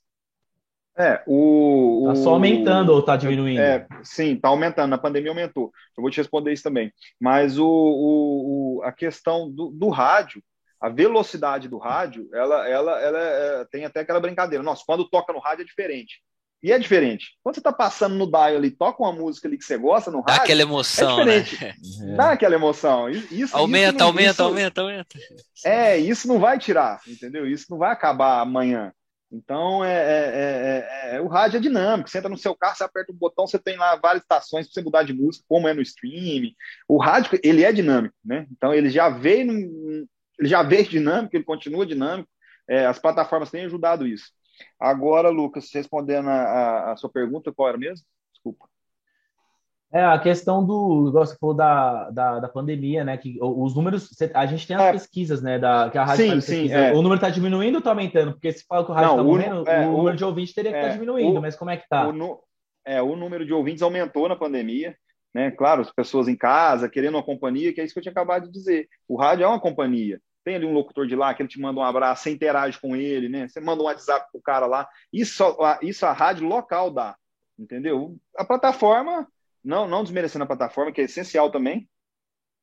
É, 0.99 1.23
o. 1.29 2.07
Tá 2.09 2.17
só 2.17 2.31
aumentando 2.31 2.93
ou 2.93 3.01
tá 3.01 3.17
diminuindo? 3.17 3.61
É, 3.61 3.87
sim, 4.03 4.35
tá 4.35 4.49
aumentando. 4.49 4.91
Na 4.91 4.99
pandemia 4.99 5.31
aumentou. 5.31 5.73
Eu 5.97 6.03
vou 6.03 6.11
te 6.11 6.17
responder 6.17 6.53
isso 6.53 6.65
também. 6.65 6.93
Mas 7.21 7.57
o, 7.57 7.67
o, 7.67 8.83
a 8.83 8.91
questão 8.91 9.49
do, 9.49 9.71
do 9.71 9.91
rádio, 9.91 10.43
a 10.81 10.89
velocidade 10.89 11.69
do 11.69 11.79
rádio, 11.79 12.29
ela, 12.35 12.69
ela, 12.69 13.01
ela 13.01 13.19
é, 13.21 13.65
tem 13.71 13.85
até 13.85 14.01
aquela 14.01 14.19
brincadeira. 14.19 14.65
Nossa, 14.65 14.83
quando 14.85 15.09
toca 15.09 15.33
no 15.33 15.39
rádio 15.39 15.63
é 15.63 15.67
diferente. 15.67 16.21
E 16.61 16.73
é 16.73 16.79
diferente. 16.79 17.39
Quando 17.41 17.55
você 17.55 17.61
tá 17.61 17.73
passando 17.73 18.17
no 18.17 18.27
dial 18.29 18.57
ali, 18.57 18.73
toca 18.73 19.01
uma 19.01 19.13
música 19.13 19.47
ali 19.47 19.57
que 19.57 19.65
você 19.65 19.79
gosta 19.79 20.11
no 20.11 20.19
rádio. 20.19 20.39
Dá 20.39 20.43
aquela 20.43 20.63
emoção. 20.63 21.21
É 21.21 21.41
diferente. 21.41 21.99
Né? 22.01 22.17
Dá 22.17 22.33
aquela 22.33 22.55
emoção. 22.57 23.09
Isso, 23.09 23.57
aumenta, 23.57 23.95
isso 23.95 24.05
aumenta, 24.05 24.31
isso, 24.31 24.43
aumenta, 24.43 24.81
aumenta. 24.81 25.19
É, 25.65 25.97
isso 25.97 26.27
não 26.27 26.41
vai 26.41 26.59
tirar, 26.59 27.01
entendeu? 27.07 27.47
Isso 27.47 27.67
não 27.71 27.79
vai 27.79 27.93
acabar 27.93 28.41
amanhã. 28.41 28.93
Então, 29.31 29.85
é, 29.85 29.93
é, 29.93 31.13
é, 31.13 31.17
é, 31.17 31.21
o 31.21 31.27
rádio 31.29 31.59
é 31.59 31.61
dinâmico. 31.61 32.09
Você 32.09 32.19
entra 32.19 32.31
no 32.31 32.39
seu 32.39 32.55
carro, 32.55 32.77
você 32.77 32.85
aperta 32.85 33.13
o 33.13 33.15
botão, 33.15 33.47
você 33.47 33.59
tem 33.59 33.77
lá 33.77 33.95
várias 33.97 34.23
estações 34.23 34.67
para 34.67 34.75
você 34.75 34.83
mudar 34.83 35.03
de 35.03 35.13
música, 35.13 35.45
como 35.47 35.69
é 35.69 35.75
no 35.75 35.83
stream. 35.83 36.51
O 36.89 36.99
rádio, 36.99 37.39
ele 37.43 37.63
é 37.63 37.73
dinâmico, 37.73 38.15
né? 38.25 38.47
Então, 38.51 38.73
ele 38.73 38.89
já 38.89 39.11
veio, 39.11 39.51
ele 40.39 40.49
já 40.49 40.63
veio 40.63 40.89
dinâmico, 40.89 41.37
ele 41.37 41.45
continua 41.45 41.87
dinâmico. 41.87 42.29
as 42.89 42.99
plataformas 42.99 43.51
têm 43.51 43.67
ajudado 43.67 44.07
isso. 44.07 44.33
Agora, 44.81 45.29
Lucas, 45.29 45.71
respondendo 45.73 46.29
a, 46.29 46.33
a, 46.33 46.93
a 46.93 46.97
sua 46.97 47.11
pergunta, 47.11 47.53
qual 47.53 47.69
era 47.69 47.79
mesmo? 47.79 48.05
Desculpa. 48.33 48.69
É, 49.91 50.05
a 50.05 50.19
questão 50.19 50.65
do, 50.65 51.09
igual 51.09 51.25
você 51.25 51.35
falou 51.39 51.55
da, 51.55 52.11
da, 52.11 52.41
da 52.41 52.49
pandemia, 52.49 53.05
né? 53.05 53.17
Que 53.17 53.39
os 53.41 53.75
números, 53.75 54.11
a 54.35 54.45
gente 54.45 54.67
tem 54.67 54.77
as 54.77 54.83
é. 54.83 54.93
pesquisas, 54.93 55.41
né? 55.41 55.59
Da, 55.59 55.89
que 55.89 55.97
a 55.97 56.05
rádio 56.05 56.25
sim, 56.25 56.31
faz 56.31 56.45
sim, 56.45 56.71
é. 56.71 56.93
O 56.93 56.97
número 56.97 57.15
está 57.15 57.31
diminuindo 57.31 57.77
ou 57.77 57.79
está 57.79 57.91
aumentando? 57.91 58.33
Porque 58.33 58.53
se 58.53 58.67
fala 58.67 58.85
que 58.85 58.91
o 58.91 58.95
rádio 58.95 59.13
está 59.13 59.23
morrendo, 59.23 59.67
é, 59.67 59.87
o, 59.87 59.93
número 59.93 60.17
de 60.17 60.25
ouvintes 60.25 60.55
teria 60.55 60.73
que 60.73 60.77
estar 60.77 60.89
tá 60.89 60.95
é, 60.95 60.99
diminuindo, 60.99 61.39
o, 61.39 61.41
mas 61.41 61.57
como 61.57 61.71
é 61.71 61.77
que 61.79 61.85
está? 61.85 62.07
O, 62.07 62.45
é, 62.85 63.01
o 63.01 63.17
número 63.17 63.47
de 63.47 63.53
ouvintes 63.55 63.83
aumentou 63.83 64.29
na 64.29 64.37
pandemia, 64.37 64.95
né? 65.35 65.51
Claro, 65.53 65.81
as 65.81 65.91
pessoas 65.91 66.29
em 66.29 66.37
casa, 66.37 66.89
querendo 66.89 67.15
uma 67.15 67.23
companhia, 67.23 67.73
que 67.73 67.81
é 67.81 67.85
isso 67.85 67.95
que 67.95 67.99
eu 67.99 68.03
tinha 68.03 68.13
acabado 68.13 68.45
de 68.45 68.53
dizer. 68.53 68.89
O 69.09 69.17
rádio 69.17 69.45
é 69.45 69.49
uma 69.49 69.61
companhia. 69.61 70.21
Tem 70.45 70.57
ali 70.57 70.67
um 70.67 70.75
locutor 70.75 71.07
de 71.07 71.17
lá 71.17 71.33
que 71.33 71.41
ele 71.41 71.49
te 71.49 71.59
manda 71.59 71.81
um 71.81 71.85
abraço, 71.85 72.25
você 72.25 72.31
interage 72.31 72.79
com 72.79 72.95
ele, 72.95 73.31
né? 73.31 73.49
Você 73.49 73.59
manda 73.59 73.83
um 73.83 73.87
WhatsApp 73.87 74.27
pro 74.31 74.43
cara 74.43 74.67
lá. 74.67 74.87
Isso, 75.11 75.43
isso 75.81 76.05
a 76.05 76.13
rádio 76.13 76.47
local 76.47 76.91
dá, 76.91 77.17
entendeu? 77.59 78.17
A 78.37 78.45
plataforma 78.45 79.27
não, 79.69 79.87
não 79.87 80.03
desmerecendo 80.03 80.45
a 80.45 80.47
plataforma, 80.47 80.91
que 80.91 81.03
é 81.03 81.05
essencial 81.05 81.51
também, 81.51 81.87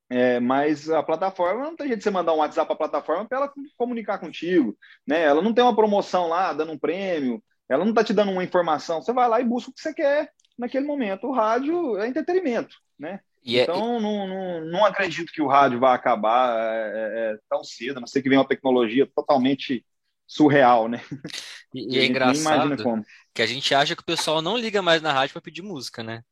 é, 0.10 0.39
mas 0.39 0.89
a 0.89 1.04
plataforma 1.04 1.63
não 1.63 1.76
tem 1.76 1.88
jeito 1.88 2.00
de 2.00 2.04
você 2.04 2.10
mandar 2.10 2.34
um 2.34 2.38
WhatsApp 2.38 2.65
para 2.65 2.74
a 2.74 2.89
plataforma 2.89 3.28
para 3.28 3.38
ela 3.38 3.54
comunicar 3.78 4.18
contigo, 4.18 4.76
né? 5.06 5.22
Ela 5.22 5.39
não 5.39 5.54
tem 5.54 5.63
uma 5.63 5.76
promoção 5.76 6.28
lá, 6.28 6.52
dando 6.52 6.72
um 6.72 6.80
prêmio, 6.80 7.44
ela 7.70 7.84
não 7.84 7.91
está 7.91 8.04
te 8.04 8.12
dando 8.12 8.32
uma 8.32 8.44
informação. 8.44 9.04
Você 9.04 9.13
vai 9.13 9.30
lá 9.30 9.39
e 9.39 9.46
busca 9.46 9.70
o 9.70 9.74
que 9.74 9.82
você 9.82 9.94
quer 9.94 10.32
naquele 10.58 10.86
momento. 10.86 11.28
O 11.28 11.32
rádio 11.32 11.96
é 11.98 12.08
entretenimento, 12.08 12.76
né? 12.98 13.20
É 13.46 13.62
então, 13.62 14.00
não, 14.00 14.28
não, 14.28 14.65
não 14.65 14.86
acredito 14.86 15.32
que 15.32 15.44
o 15.44 15.48
rádio 15.48 15.80
vá 15.80 15.94
acabar 15.94 16.58
é, 16.58 16.89
é, 16.89 17.34
é 17.34 17.38
tão 17.48 17.63
cedo, 17.63 17.98
a 17.98 18.00
não 18.00 18.08
ser 18.08 18.24
que 18.24 18.30
venha 18.30 18.41
uma 18.41 18.48
tecnologia 18.48 19.08
totalmente 19.15 19.86
surreal, 20.26 20.88
né? 20.88 21.02
E, 21.72 21.98
e 21.98 22.00
é 22.02 22.06
engraçado 22.08 22.76
que 23.36 23.41
a 23.41 23.45
gente 23.45 23.76
acha 23.76 23.95
que 23.95 24.02
o 24.02 24.06
pessoal 24.06 24.41
não 24.41 24.58
liga 24.58 24.82
mais 24.82 25.02
na 25.02 25.12
rádio 25.12 25.34
para 25.34 25.41
pedir 25.41 25.62
música, 25.62 26.02
né? 26.02 26.24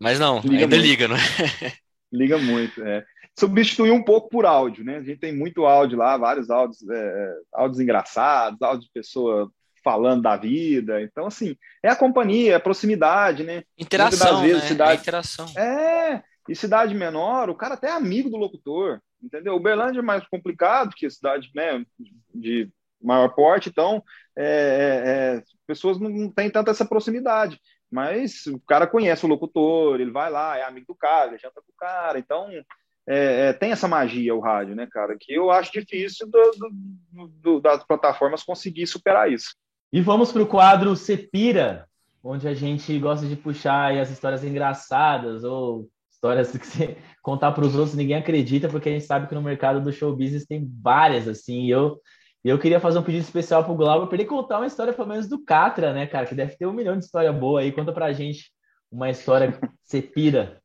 Mas 0.00 0.18
não, 0.18 0.40
liga 0.40 0.64
ainda 0.64 0.76
muito. 0.76 0.88
liga, 0.88 1.08
não 1.08 1.16
é? 1.16 1.20
Liga 2.12 2.38
muito, 2.38 2.82
é. 2.82 3.04
Substituir 3.38 3.90
um 3.90 4.02
pouco 4.02 4.30
por 4.30 4.46
áudio, 4.46 4.84
né? 4.84 4.96
A 4.96 5.02
gente 5.02 5.18
tem 5.18 5.36
muito 5.36 5.66
áudio 5.66 5.98
lá, 5.98 6.16
vários 6.16 6.48
áudios, 6.48 6.88
é, 6.88 6.96
é 6.96 7.34
áudios 7.52 7.80
engraçados, 7.80 8.62
áudios 8.62 8.86
de 8.86 8.92
pessoa 8.92 9.50
falando 9.84 10.22
da 10.22 10.36
vida. 10.36 11.02
Então, 11.02 11.26
assim, 11.26 11.54
é 11.82 11.90
a 11.90 11.96
companhia, 11.96 12.52
é 12.52 12.54
a 12.54 12.60
proximidade, 12.60 13.42
né? 13.42 13.64
Interação, 13.76 14.40
vezes, 14.40 14.62
né? 14.62 14.68
Cidade... 14.68 14.92
É 14.92 15.02
interação. 15.02 15.46
É, 15.58 16.22
e 16.48 16.54
cidade 16.54 16.94
menor, 16.94 17.50
o 17.50 17.56
cara 17.56 17.74
até 17.74 17.88
é 17.88 17.92
amigo 17.92 18.30
do 18.30 18.36
locutor, 18.36 19.00
entendeu? 19.22 19.56
O 19.56 19.60
Berlândia 19.60 19.98
é 19.98 20.02
mais 20.02 20.26
complicado 20.28 20.94
que 20.96 21.04
a 21.04 21.10
cidade 21.10 21.50
né, 21.54 21.84
de 22.34 22.70
maior 23.02 23.28
porte, 23.34 23.68
então 23.68 24.02
é, 24.36 24.44
é, 24.44 25.36
é, 25.38 25.42
pessoas 25.66 25.98
não, 25.98 26.30
têm 26.30 26.50
tanta 26.50 26.70
essa 26.70 26.84
proximidade. 26.84 27.60
Mas 27.90 28.46
o 28.46 28.60
cara 28.60 28.86
conhece 28.86 29.24
o 29.24 29.28
locutor, 29.28 30.00
ele 30.00 30.10
vai 30.10 30.30
lá, 30.30 30.58
é 30.58 30.64
amigo 30.64 30.86
do 30.88 30.94
cara, 30.94 31.28
ele 31.28 31.38
janta 31.38 31.60
com 31.60 31.72
o 31.72 31.76
cara, 31.78 32.18
então 32.18 32.50
é, 33.08 33.48
é, 33.48 33.52
tem 33.52 33.70
essa 33.70 33.86
magia 33.86 34.34
o 34.34 34.40
rádio, 34.40 34.74
né, 34.74 34.88
cara? 34.90 35.16
Que 35.18 35.32
eu 35.32 35.50
acho 35.50 35.72
difícil 35.72 36.28
do, 36.28 36.50
do, 37.12 37.28
do, 37.28 37.60
das 37.60 37.84
plataformas 37.84 38.42
conseguir 38.42 38.86
superar 38.86 39.30
isso. 39.30 39.54
E 39.92 40.00
vamos 40.00 40.32
para 40.32 40.42
o 40.42 40.46
quadro 40.46 40.96
Cepira, 40.96 41.86
onde 42.22 42.48
a 42.48 42.54
gente 42.54 42.98
gosta 42.98 43.26
de 43.26 43.36
puxar 43.36 43.96
as 43.96 44.10
histórias 44.10 44.42
engraçadas 44.42 45.44
ou 45.44 45.88
histórias 46.10 46.50
que 46.50 46.66
você 46.66 46.96
contar 47.22 47.52
para 47.52 47.64
os 47.64 47.76
outros 47.76 47.94
ninguém 47.94 48.16
acredita, 48.16 48.68
porque 48.68 48.88
a 48.88 48.92
gente 48.92 49.04
sabe 49.04 49.28
que 49.28 49.34
no 49.34 49.42
mercado 49.42 49.80
do 49.80 49.92
show 49.92 50.14
business 50.14 50.44
tem 50.44 50.68
várias 50.82 51.28
assim. 51.28 51.66
Eu 51.70 52.00
e 52.46 52.48
eu 52.48 52.60
queria 52.60 52.78
fazer 52.78 52.96
um 53.00 53.02
pedido 53.02 53.24
especial 53.24 53.64
pro 53.64 53.74
Glauber 53.74 54.06
para 54.06 54.18
ele 54.18 54.24
contar 54.24 54.58
uma 54.58 54.68
história, 54.68 54.92
pelo 54.92 55.08
menos, 55.08 55.26
do 55.26 55.44
Catra, 55.44 55.92
né, 55.92 56.06
cara? 56.06 56.26
Que 56.26 56.34
deve 56.36 56.56
ter 56.56 56.64
um 56.64 56.72
milhão 56.72 56.96
de 56.96 57.04
história 57.04 57.32
boa 57.32 57.58
aí. 57.58 57.72
Conta 57.72 57.92
pra 57.92 58.12
gente 58.12 58.52
uma 58.88 59.10
história 59.10 59.50
que 59.50 59.68
você 59.82 60.00
pira. 60.00 60.62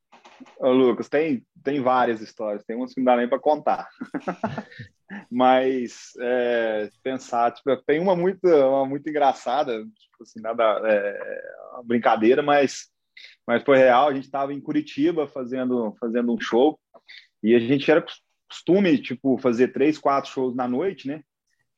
Ô, 0.60 0.70
Lucas, 0.70 1.10
tem, 1.10 1.44
tem 1.64 1.82
várias 1.82 2.22
histórias, 2.22 2.64
tem 2.64 2.76
umas 2.76 2.94
que 2.94 3.00
não 3.00 3.06
dá 3.06 3.18
nem 3.18 3.28
para 3.28 3.40
contar. 3.40 3.90
Mas 5.28 6.12
é, 6.20 6.88
pensar, 7.02 7.52
tipo, 7.52 7.76
tem 7.78 8.00
uma 8.00 8.16
muito, 8.16 8.46
uma 8.46 8.86
muito 8.86 9.10
engraçada, 9.10 9.84
tipo 9.84 10.22
assim, 10.22 10.40
nada, 10.40 10.64
é, 10.86 11.42
brincadeira, 11.84 12.44
mas, 12.44 12.92
mas 13.46 13.64
foi 13.64 13.80
real. 13.80 14.08
A 14.08 14.14
gente 14.14 14.26
estava 14.26 14.54
em 14.54 14.62
Curitiba 14.62 15.28
fazendo, 15.28 15.96
fazendo 16.00 16.32
um 16.32 16.40
show 16.40 16.80
e 17.42 17.56
a 17.56 17.60
gente 17.60 17.90
era 17.90 18.06
costume, 18.48 19.00
tipo, 19.00 19.36
fazer 19.40 19.70
três, 19.70 19.98
quatro 19.98 20.30
shows 20.30 20.56
na 20.56 20.68
noite, 20.68 21.08
né? 21.08 21.24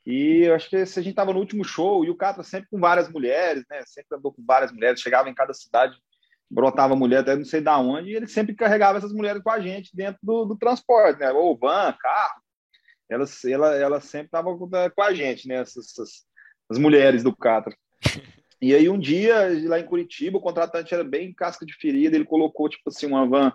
E 0.06 0.44
eu 0.44 0.56
acho 0.56 0.70
que 0.70 0.86
se 0.86 1.00
a 1.00 1.02
gente 1.02 1.12
estava 1.12 1.32
no 1.32 1.40
último 1.40 1.64
show, 1.64 2.04
e 2.04 2.10
o 2.10 2.16
Catra 2.16 2.44
sempre 2.44 2.70
com 2.70 2.80
várias 2.80 3.10
mulheres, 3.10 3.64
né? 3.70 3.82
Sempre 3.86 4.18
andou 4.18 4.34
com 4.34 4.44
várias 4.46 4.72
mulheres, 4.72 5.00
chegava 5.00 5.30
em 5.30 5.34
cada 5.34 5.54
cidade, 5.54 5.98
brotava 6.50 6.96
mulher 6.96 7.20
até 7.20 7.36
não 7.36 7.46
sei 7.46 7.62
da 7.62 7.78
onde, 7.78 8.12
e 8.12 8.16
ele 8.16 8.28
sempre 8.28 8.54
carregava 8.54 8.98
essas 8.98 9.14
mulheres 9.14 9.42
com 9.42 9.50
a 9.50 9.60
gente 9.60 9.96
dentro 9.96 10.20
do, 10.22 10.46
do 10.46 10.58
transporte, 10.58 11.20
né? 11.20 11.32
Ou 11.32 11.58
van, 11.58 11.96
carro. 12.00 12.42
Ela, 13.10 13.26
ela, 13.46 13.76
ela 13.76 14.02
sempre 14.02 14.28
estava 14.28 14.58
com, 14.58 14.70
com, 14.70 15.02
a 15.02 15.14
gente, 15.14 15.48
né? 15.48 15.56
Essas, 15.56 15.92
essas, 15.92 16.26
as 16.70 16.78
mulheres 16.78 17.24
do 17.24 17.36
Catra. 17.36 17.76
E 18.62 18.74
aí 18.74 18.90
um 18.90 19.00
dia, 19.00 19.50
lá 19.68 19.80
em 19.80 19.86
Curitiba, 19.86 20.38
o 20.38 20.42
contratante 20.42 20.94
era 20.94 21.04
bem 21.04 21.34
casca 21.34 21.66
de 21.66 21.74
ferida, 21.74 22.16
ele 22.16 22.26
colocou, 22.26 22.70
tipo 22.70 22.90
assim, 22.90 23.08
uma 23.08 23.28
van 23.28 23.54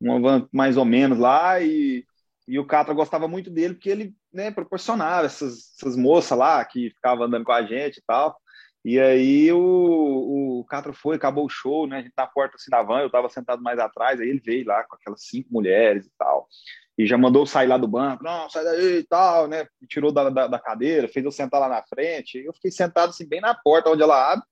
uma 0.00 0.20
van 0.20 0.48
mais 0.52 0.76
ou 0.76 0.84
menos 0.84 1.18
lá, 1.18 1.60
e, 1.60 2.04
e 2.48 2.58
o 2.58 2.66
Catra 2.66 2.94
gostava 2.94 3.28
muito 3.28 3.50
dele, 3.50 3.74
porque 3.74 3.90
ele 3.90 4.14
né, 4.32 4.50
proporcionava 4.50 5.26
essas, 5.26 5.74
essas 5.76 5.94
moças 5.94 6.36
lá 6.36 6.64
que 6.64 6.90
ficavam 6.90 7.26
andando 7.26 7.44
com 7.44 7.52
a 7.52 7.62
gente 7.62 7.98
e 7.98 8.02
tal. 8.06 8.34
E 8.82 8.98
aí 8.98 9.52
o, 9.52 10.60
o 10.60 10.64
Catra 10.64 10.94
foi, 10.94 11.16
acabou 11.16 11.44
o 11.44 11.50
show, 11.50 11.86
né? 11.86 11.98
A 11.98 12.00
gente 12.00 12.14
na 12.16 12.26
porta 12.26 12.56
assim, 12.56 12.70
da 12.70 12.82
van, 12.82 13.00
eu 13.00 13.10
tava 13.10 13.28
sentado 13.28 13.62
mais 13.62 13.78
atrás, 13.78 14.18
aí 14.18 14.30
ele 14.30 14.40
veio 14.40 14.66
lá 14.66 14.82
com 14.84 14.96
aquelas 14.96 15.24
cinco 15.24 15.52
mulheres 15.52 16.06
e 16.06 16.12
tal. 16.16 16.48
E 16.96 17.06
já 17.06 17.18
mandou 17.18 17.44
sair 17.44 17.66
lá 17.66 17.76
do 17.76 17.86
banco, 17.86 18.24
não, 18.24 18.48
sai 18.48 18.64
daí 18.64 18.98
e 19.00 19.04
tal, 19.04 19.46
né? 19.46 19.66
tirou 19.86 20.10
da, 20.10 20.30
da, 20.30 20.46
da, 20.46 20.58
cadeira, 20.58 21.06
fez 21.06 21.24
eu 21.24 21.30
sentar 21.30 21.60
lá 21.60 21.68
na 21.68 21.82
frente. 21.82 22.38
Eu 22.38 22.54
fiquei 22.54 22.70
sentado 22.70 23.10
assim, 23.10 23.28
bem 23.28 23.42
na 23.42 23.54
porta 23.54 23.90
onde 23.90 24.02
ela 24.02 24.32
abre. 24.32 24.44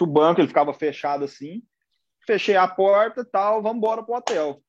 O 0.00 0.06
banco, 0.06 0.40
ele 0.40 0.48
ficava 0.48 0.72
fechado 0.72 1.24
assim. 1.24 1.62
Fechei 2.24 2.54
a 2.54 2.68
porta 2.68 3.22
e 3.22 3.24
tal, 3.24 3.60
vamos 3.60 3.78
embora 3.78 4.04
pro 4.04 4.14
hotel. 4.14 4.62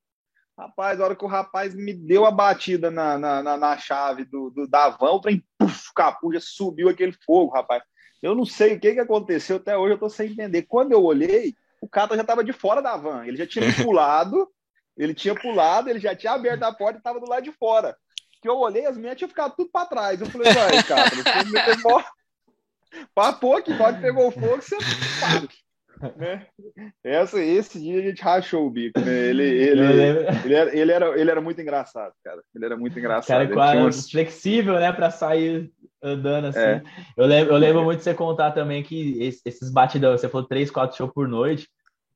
Rapaz, 0.57 1.01
a 1.01 1.05
hora 1.05 1.15
que 1.15 1.25
o 1.25 1.27
rapaz 1.27 1.73
me 1.73 1.93
deu 1.93 2.25
a 2.25 2.31
batida 2.31 2.91
na, 2.91 3.17
na, 3.17 3.41
na, 3.41 3.57
na 3.57 3.77
chave 3.77 4.23
do, 4.23 4.51
do, 4.51 4.67
da 4.67 4.89
van, 4.89 5.13
o 5.13 5.19
trem, 5.19 5.43
puf, 5.57 5.91
capuja, 5.95 6.39
subiu 6.39 6.89
aquele 6.89 7.13
fogo, 7.25 7.53
rapaz. 7.53 7.81
Eu 8.21 8.35
não 8.35 8.45
sei 8.45 8.75
o 8.75 8.79
que, 8.79 8.93
que 8.93 8.99
aconteceu, 8.99 9.57
até 9.57 9.75
hoje 9.75 9.95
eu 9.95 9.99
tô 9.99 10.09
sem 10.09 10.31
entender. 10.31 10.61
Quando 10.63 10.91
eu 10.91 11.03
olhei, 11.03 11.55
o 11.81 11.89
cara 11.89 12.15
já 12.15 12.21
estava 12.21 12.43
de 12.43 12.53
fora 12.53 12.81
da 12.81 12.95
van. 12.95 13.25
Ele 13.25 13.35
já 13.35 13.47
tinha 13.47 13.65
pulado, 13.83 14.47
ele 14.95 15.13
tinha 15.13 15.35
pulado, 15.35 15.89
ele 15.89 15.99
já 15.99 16.15
tinha 16.15 16.33
aberto 16.33 16.63
a 16.63 16.73
porta 16.73 16.95
e 16.95 16.99
estava 16.99 17.19
do 17.19 17.27
lado 17.27 17.43
de 17.43 17.51
fora. 17.51 17.97
Que 18.41 18.47
eu 18.47 18.57
olhei, 18.57 18.85
as 18.85 18.97
minhas 18.97 19.17
tinham 19.17 19.29
ficado 19.29 19.55
tudo 19.55 19.71
para 19.71 19.87
trás. 19.87 20.21
Eu 20.21 20.27
falei, 20.27 20.53
vai, 20.53 20.83
cara, 20.83 21.09
você 21.09 21.49
me 21.49 21.65
pegou. 21.65 22.03
Papou 23.15 23.61
que 23.61 23.75
pode 23.75 23.99
pegou 23.99 24.31
fogo, 24.31 24.61
você 24.61 24.77
sabe. 25.19 25.49
Né? 26.17 26.45
Essa, 27.03 27.41
esse 27.41 27.79
dia 27.79 27.99
a 27.99 28.01
gente 28.01 28.21
rachou 28.21 28.67
o 28.67 28.69
bico, 28.69 28.99
né? 28.99 29.11
Ele, 29.29 29.43
ele, 29.43 29.81
ele, 29.81 30.53
era, 30.53 30.77
ele, 30.77 30.91
era, 30.91 31.19
ele 31.19 31.31
era 31.31 31.41
muito 31.41 31.61
engraçado, 31.61 32.13
cara. 32.23 32.41
Ele 32.53 32.65
era 32.65 32.77
muito 32.77 32.97
engraçado. 32.97 33.39
Cara, 33.39 33.53
quase 33.53 33.77
umas... 33.77 34.09
flexível, 34.09 34.75
né, 34.75 34.91
para 34.91 35.09
sair 35.09 35.71
andando 36.01 36.47
assim. 36.47 36.59
É. 36.59 36.83
Eu, 37.15 37.25
lembro, 37.25 37.53
eu 37.53 37.57
lembro 37.57 37.83
muito 37.83 37.99
de 37.99 38.03
você 38.03 38.13
contar 38.13 38.51
também 38.51 38.83
que 38.83 39.17
esses 39.45 39.71
batidão, 39.71 40.11
você 40.11 40.27
falou 40.27 40.47
três, 40.47 40.69
quatro 40.69 40.97
shows 40.97 41.13
por 41.13 41.27
noite. 41.27 41.67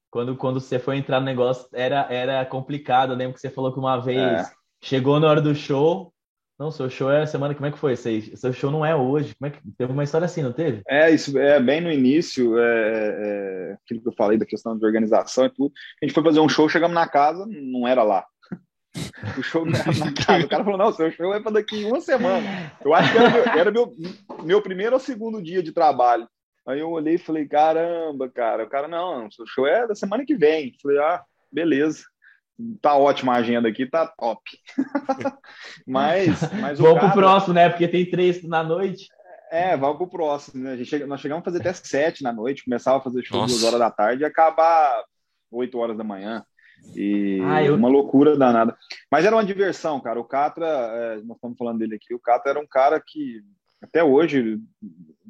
Quando, 0.10 0.36
quando 0.36 0.60
você 0.60 0.80
foi 0.80 0.98
entrar 0.98 1.20
no 1.20 1.26
negócio, 1.26 1.68
era, 1.74 2.08
era 2.10 2.46
complicado. 2.46 3.12
Eu 3.12 3.18
lembro 3.18 3.34
que 3.36 3.42
você 3.42 3.50
falou 3.50 3.72
que 3.72 3.80
uma 3.80 3.98
vez 3.98 4.20
é. 4.20 4.52
chegou 4.82 5.20
na 5.20 5.30
hora 5.30 5.42
do 5.42 5.56
show, 5.56 6.14
não, 6.60 6.72
seu 6.72 6.90
show 6.90 7.12
é 7.12 7.24
semana, 7.28 7.54
como 7.54 7.68
é 7.68 7.72
que 7.72 7.78
foi? 7.78 7.96
Seu, 7.96 8.52
show 8.52 8.72
não 8.72 8.84
é 8.84 8.96
hoje. 8.96 9.36
Como 9.36 9.48
é 9.48 9.52
que 9.52 9.60
teve 9.78 9.92
uma 9.92 10.04
história 10.04 10.26
assim, 10.26 10.42
não 10.42 10.52
teve? 10.52 10.82
É, 10.88 11.12
isso 11.12 11.38
é 11.38 11.60
bem 11.60 11.80
no 11.82 11.92
início, 11.92 12.58
é, 12.58 12.64
é, 12.64 13.74
aquilo 13.74 14.02
que 14.02 14.08
eu 14.08 14.14
falei 14.14 14.40
da 14.40 14.46
questão 14.46 14.76
de 14.76 14.84
organização 14.84 15.46
e 15.46 15.50
tudo. 15.52 15.72
A 16.02 16.06
gente 16.06 16.16
foi 16.16 16.24
fazer 16.24 16.40
um 16.40 16.50
show, 16.50 16.68
chegamos 16.68 16.96
na 16.96 17.08
casa, 17.08 17.46
não 17.48 17.88
era 17.88 18.02
lá. 18.02 18.26
O 19.38 19.44
show 19.44 19.64
não 19.64 19.78
era 19.78 19.94
na 20.00 20.12
casa. 20.12 20.46
O 20.46 20.50
cara 20.50 20.64
falou: 20.64 20.80
não, 20.80 20.92
seu 20.92 21.12
show 21.12 21.32
é 21.32 21.40
para 21.40 21.52
daqui 21.52 21.86
uma 21.86 22.02
semana. 22.02 22.72
Eu 22.84 22.92
acho 22.96 23.12
que 23.12 23.18
era, 23.20 23.30
meu, 23.30 23.46
era 23.46 23.72
meu, 23.72 23.96
meu 24.44 24.62
primeiro 24.62 24.96
ou 24.96 25.00
segundo 25.00 25.44
dia 25.44 25.62
de 25.62 25.72
trabalho. 25.72 26.28
Aí 26.68 26.80
eu 26.80 26.90
olhei 26.90 27.16
e 27.16 27.20
falei: 27.20 27.48
caramba, 27.48 28.28
cara. 28.30 28.64
O 28.64 28.70
cara, 28.70 28.88
não, 28.88 29.30
seu 29.30 29.46
show 29.46 29.68
é 29.68 29.86
da 29.86 29.94
semana 29.94 30.26
que 30.26 30.36
vem. 30.36 30.74
Falei: 30.82 30.98
ah, 30.98 31.24
beleza 31.52 32.04
tá 32.82 32.96
ótima 32.96 33.34
a 33.34 33.38
agenda 33.38 33.68
aqui, 33.70 33.86
tá 33.86 34.08
top. 34.08 34.42
mas, 35.86 36.42
mas 36.60 36.80
Vamos 36.80 37.00
cara... 37.00 37.12
pro 37.12 37.22
próximo, 37.22 37.54
né? 37.54 37.70
Porque 37.70 37.88
tem 37.88 38.10
três 38.10 38.44
na 38.44 38.64
noite. 38.64 39.08
É, 39.52 39.78
vamos 39.78 39.98
pro 39.98 40.10
próximo, 40.10 40.64
né? 40.64 40.74
A 40.74 40.78
gente, 40.78 41.06
nós 41.06 41.22
chegamos 41.22 41.42
a 41.42 41.46
fazer 41.46 41.60
até 41.60 41.74
sete 41.74 42.24
na 42.24 42.34
noite, 42.34 42.66
começava 42.66 42.98
a 42.98 43.02
fazer 43.02 43.24
show 43.24 43.40
Nossa. 43.40 43.54
duas 43.54 43.64
horas 43.64 43.80
da 43.80 43.90
tarde 43.90 44.24
e 44.24 44.26
acabar 44.26 45.04
oito 45.52 45.78
horas 45.78 45.98
da 45.98 46.04
manhã. 46.04 46.44
E 46.96 47.40
ah, 47.44 47.64
eu... 47.64 47.76
uma 47.76 47.88
loucura 47.88 48.38
danada. 48.38 48.76
Mas 49.12 49.26
era 49.26 49.36
uma 49.36 49.46
diversão, 49.46 50.00
cara. 50.00 50.20
O 50.20 50.26
Catra, 50.26 50.66
é, 50.66 51.16
nós 51.24 51.38
estamos 51.38 51.58
falando 51.58 51.80
dele 51.80 51.96
aqui, 51.96 52.14
o 52.14 52.20
Catra 52.20 52.52
era 52.52 52.60
um 52.60 52.68
cara 52.68 53.02
que 53.06 53.42
até 53.82 54.04
hoje, 54.04 54.60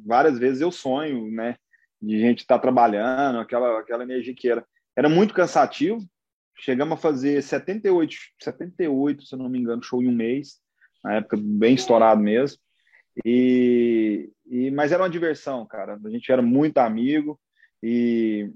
várias 0.04 0.38
vezes 0.38 0.60
eu 0.60 0.70
sonho, 0.70 1.30
né? 1.30 1.56
De 2.00 2.18
gente 2.18 2.40
estar 2.40 2.56
tá 2.56 2.62
trabalhando, 2.62 3.38
aquela, 3.38 3.80
aquela 3.80 4.02
energia 4.02 4.34
que 4.34 4.48
era. 4.48 4.64
Era 4.96 5.08
muito 5.08 5.32
cansativo, 5.32 5.98
Chegamos 6.60 6.94
a 6.94 7.00
fazer 7.00 7.42
78, 7.42 8.14
78, 8.40 9.24
se 9.24 9.36
não 9.36 9.48
me 9.48 9.58
engano, 9.58 9.82
show 9.82 10.02
em 10.02 10.08
um 10.08 10.14
mês, 10.14 10.60
na 11.04 11.14
época 11.14 11.36
bem 11.40 11.74
estourado 11.74 12.20
mesmo. 12.20 12.58
E, 13.24 14.30
e 14.46 14.70
mas 14.70 14.92
era 14.92 15.02
uma 15.02 15.10
diversão, 15.10 15.66
cara. 15.66 15.98
A 16.04 16.10
gente 16.10 16.30
era 16.30 16.42
muito 16.42 16.78
amigo 16.78 17.38
e 17.82 18.50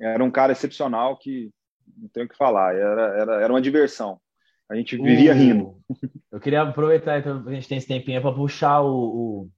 era 0.00 0.22
um 0.22 0.30
cara 0.30 0.52
excepcional 0.52 1.16
que 1.16 1.50
não 1.96 2.08
tenho 2.08 2.26
o 2.26 2.28
que 2.28 2.36
falar. 2.36 2.74
Era, 2.74 3.02
era, 3.18 3.42
era 3.42 3.52
uma 3.52 3.60
diversão. 3.60 4.20
A 4.68 4.76
gente 4.76 4.96
vivia 4.96 5.32
rindo. 5.32 5.76
Eu 6.30 6.38
queria 6.38 6.62
aproveitar, 6.62 7.18
então, 7.18 7.42
a 7.46 7.52
gente 7.52 7.66
tem 7.66 7.78
esse 7.78 7.88
tempinho 7.88 8.20
para 8.20 8.34
puxar 8.34 8.82
o, 8.82 8.92
o, 8.92 9.50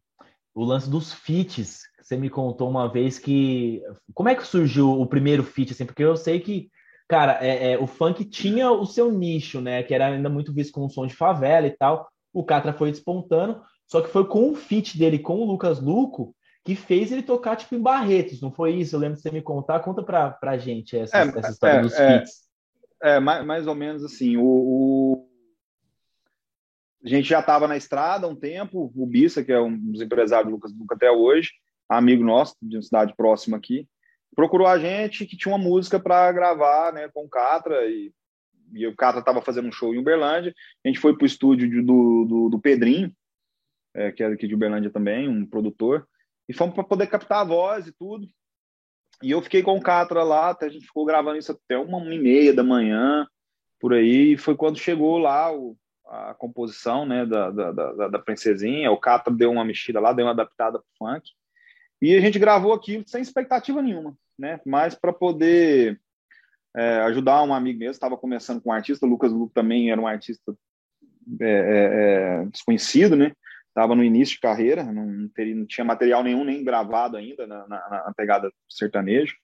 o, 0.55 0.65
lance 0.65 0.89
dos 0.89 1.13
feats. 1.13 1.81
Você 2.01 2.17
me 2.17 2.31
contou 2.31 2.71
uma 2.71 2.91
vez 2.91 3.19
que. 3.19 3.83
Como 4.15 4.29
é 4.29 4.37
que 4.37 4.47
surgiu 4.47 4.89
o 4.89 5.07
primeiro 5.07 5.43
feat? 5.43 5.73
Assim, 5.73 5.85
porque 5.85 6.05
eu 6.05 6.17
sei 6.17 6.39
que 6.39 6.71
cara, 7.11 7.45
é, 7.45 7.73
é, 7.73 7.79
o 7.79 7.89
funk 7.89 8.25
tinha 8.25 8.71
o 8.71 8.87
seu 8.87 9.11
nicho, 9.11 9.61
né? 9.61 9.83
Que 9.83 9.93
era 9.93 10.07
ainda 10.07 10.29
muito 10.29 10.53
visto 10.53 10.73
como 10.73 10.87
um 10.87 10.89
som 10.89 11.09
de 11.09 11.15
favela 11.15 11.67
e 11.67 11.77
tal. 11.77 12.09
O 12.33 12.45
Catra 12.45 12.73
foi 12.73 12.93
despontando, 12.93 13.61
só 13.89 14.01
que 14.01 14.09
foi 14.09 14.25
com 14.29 14.53
o 14.53 14.55
feat 14.55 14.97
dele 14.97 15.19
com 15.19 15.41
o 15.41 15.45
Lucas 15.45 15.81
Luco 15.81 16.33
que 16.65 16.77
fez 16.77 17.11
ele 17.11 17.23
tocar 17.23 17.57
tipo 17.57 17.75
em 17.75 17.81
Barretos, 17.81 18.41
não 18.41 18.53
foi 18.53 18.77
isso? 18.77 18.95
Eu 18.95 19.01
lembro 19.01 19.17
de 19.17 19.23
você 19.23 19.31
me 19.33 19.43
contar. 19.43 19.81
Conta 19.81 20.05
pra, 20.05 20.31
pra 20.31 20.57
gente 20.57 20.97
essa, 20.97 21.19
é, 21.19 21.23
essa 21.23 21.51
história 21.51 21.79
é, 21.79 21.83
dos 21.83 21.95
é, 21.95 22.19
feats. 22.19 22.33
É, 23.03 23.19
mais, 23.19 23.45
mais 23.45 23.67
ou 23.67 23.75
menos 23.75 24.05
assim. 24.05 24.37
O, 24.37 24.45
o... 24.45 25.29
A 27.05 27.09
gente 27.09 27.29
já 27.29 27.41
estava 27.41 27.67
na 27.67 27.77
estrada 27.77 28.25
há 28.27 28.31
um 28.31 28.37
tempo. 28.37 28.93
O 28.95 29.07
Bissa, 29.07 29.43
que 29.43 29.51
é 29.51 29.61
um 29.61 29.77
dos 29.77 30.01
empresários 30.01 30.49
do 30.49 30.55
Lucas 30.55 30.73
Luco 30.73 30.95
até 30.95 31.11
hoje, 31.11 31.51
amigo 31.89 32.23
nosso, 32.23 32.55
de 32.63 32.77
uma 32.77 32.83
cidade 32.83 33.15
próxima 33.17 33.57
aqui, 33.57 33.89
procurou 34.35 34.67
a 34.67 34.79
gente 34.79 35.27
que 35.27 35.37
tinha 35.37 35.55
uma 35.55 35.63
música 35.63 35.99
para 35.99 36.31
gravar 36.33 36.93
né, 36.93 37.09
com 37.09 37.25
o 37.25 37.29
Catra 37.29 37.87
e, 37.87 38.13
e 38.73 38.87
o 38.87 38.95
Catra 38.95 39.21
estava 39.21 39.43
fazendo 39.43 39.69
um 39.69 39.73
show 39.73 39.95
em 39.95 39.99
Uberlândia. 39.99 40.55
A 40.85 40.89
gente 40.89 41.01
foi 41.01 41.17
para 41.17 41.25
o 41.25 41.27
estúdio 41.27 41.85
do, 41.85 42.25
do, 42.25 42.49
do 42.51 42.61
Pedrinho, 42.61 43.13
é, 43.95 44.13
que 44.13 44.23
é 44.23 44.27
aqui 44.27 44.47
de 44.47 44.55
Uberlândia 44.55 44.91
também, 44.91 45.29
um 45.29 45.45
produtor, 45.45 46.07
e 46.49 46.53
fomos 46.53 46.75
para 46.75 46.85
poder 46.85 47.07
captar 47.07 47.41
a 47.41 47.45
voz 47.45 47.87
e 47.87 47.93
tudo. 47.93 48.29
E 49.23 49.31
eu 49.31 49.43
fiquei 49.43 49.63
com 49.63 49.77
o 49.77 49.83
Catra 49.83 50.23
lá, 50.23 50.51
até 50.51 50.67
a 50.67 50.71
gente 50.71 50.87
ficou 50.87 51.05
gravando 51.05 51.39
isso 51.39 51.53
até 51.53 51.77
uma, 51.77 51.99
uma 51.99 52.15
e 52.15 52.19
meia 52.19 52.55
da 52.55 52.63
manhã, 52.63 53.27
por 53.79 53.95
aí, 53.95 54.33
e 54.33 54.39
foi 54.39 54.57
quando 54.57 54.79
chegou 54.79 55.19
lá 55.19 55.55
o, 55.55 55.77
a 56.07 56.35
composição 56.35 57.07
né, 57.07 57.25
da, 57.27 57.51
da, 57.51 57.73
da, 57.73 58.09
da 58.09 58.19
princesinha, 58.19 58.91
o 58.91 58.99
Catra 58.99 59.33
deu 59.33 59.51
uma 59.51 59.65
mexida 59.65 60.01
lá, 60.01 60.13
deu 60.13 60.27
uma 60.27 60.33
adaptada 60.33 60.79
para 60.79 61.15
funk, 61.15 61.31
e 62.01 62.17
a 62.17 62.21
gente 62.21 62.39
gravou 62.39 62.73
aquilo 62.73 63.05
sem 63.07 63.21
expectativa 63.21 63.83
nenhuma, 63.83 64.17
né? 64.39 64.61
Mas 64.65 64.95
para 64.95 65.13
poder 65.13 66.01
é, 66.75 67.01
ajudar 67.03 67.43
um 67.43 67.53
amigo 67.53 67.79
mesmo, 67.79 67.93
estava 67.93 68.17
começando 68.17 68.61
com 68.61 68.71
um 68.71 68.73
artista, 68.73 69.05
o 69.05 69.09
Lucas 69.09 69.33
Luco 69.33 69.53
também 69.53 69.91
era 69.91 70.01
um 70.01 70.07
artista 70.07 70.55
é, 71.41 71.45
é, 71.45 72.43
é 72.43 72.45
desconhecido, 72.47 73.17
né? 73.17 73.33
Estava 73.69 73.95
no 73.95 74.03
início 74.03 74.35
de 74.35 74.41
carreira, 74.41 74.83
não, 74.83 75.29
teria, 75.29 75.55
não, 75.55 75.65
tinha 75.67 75.85
material 75.85 76.25
nenhum 76.25 76.45
nem 76.45 76.65
gravado 76.65 77.17
ainda 77.17 77.47
na, 77.47 77.69
na, 77.69 77.89
na 78.07 78.15
pegada 78.17 78.51
sertanejo. 78.69 79.37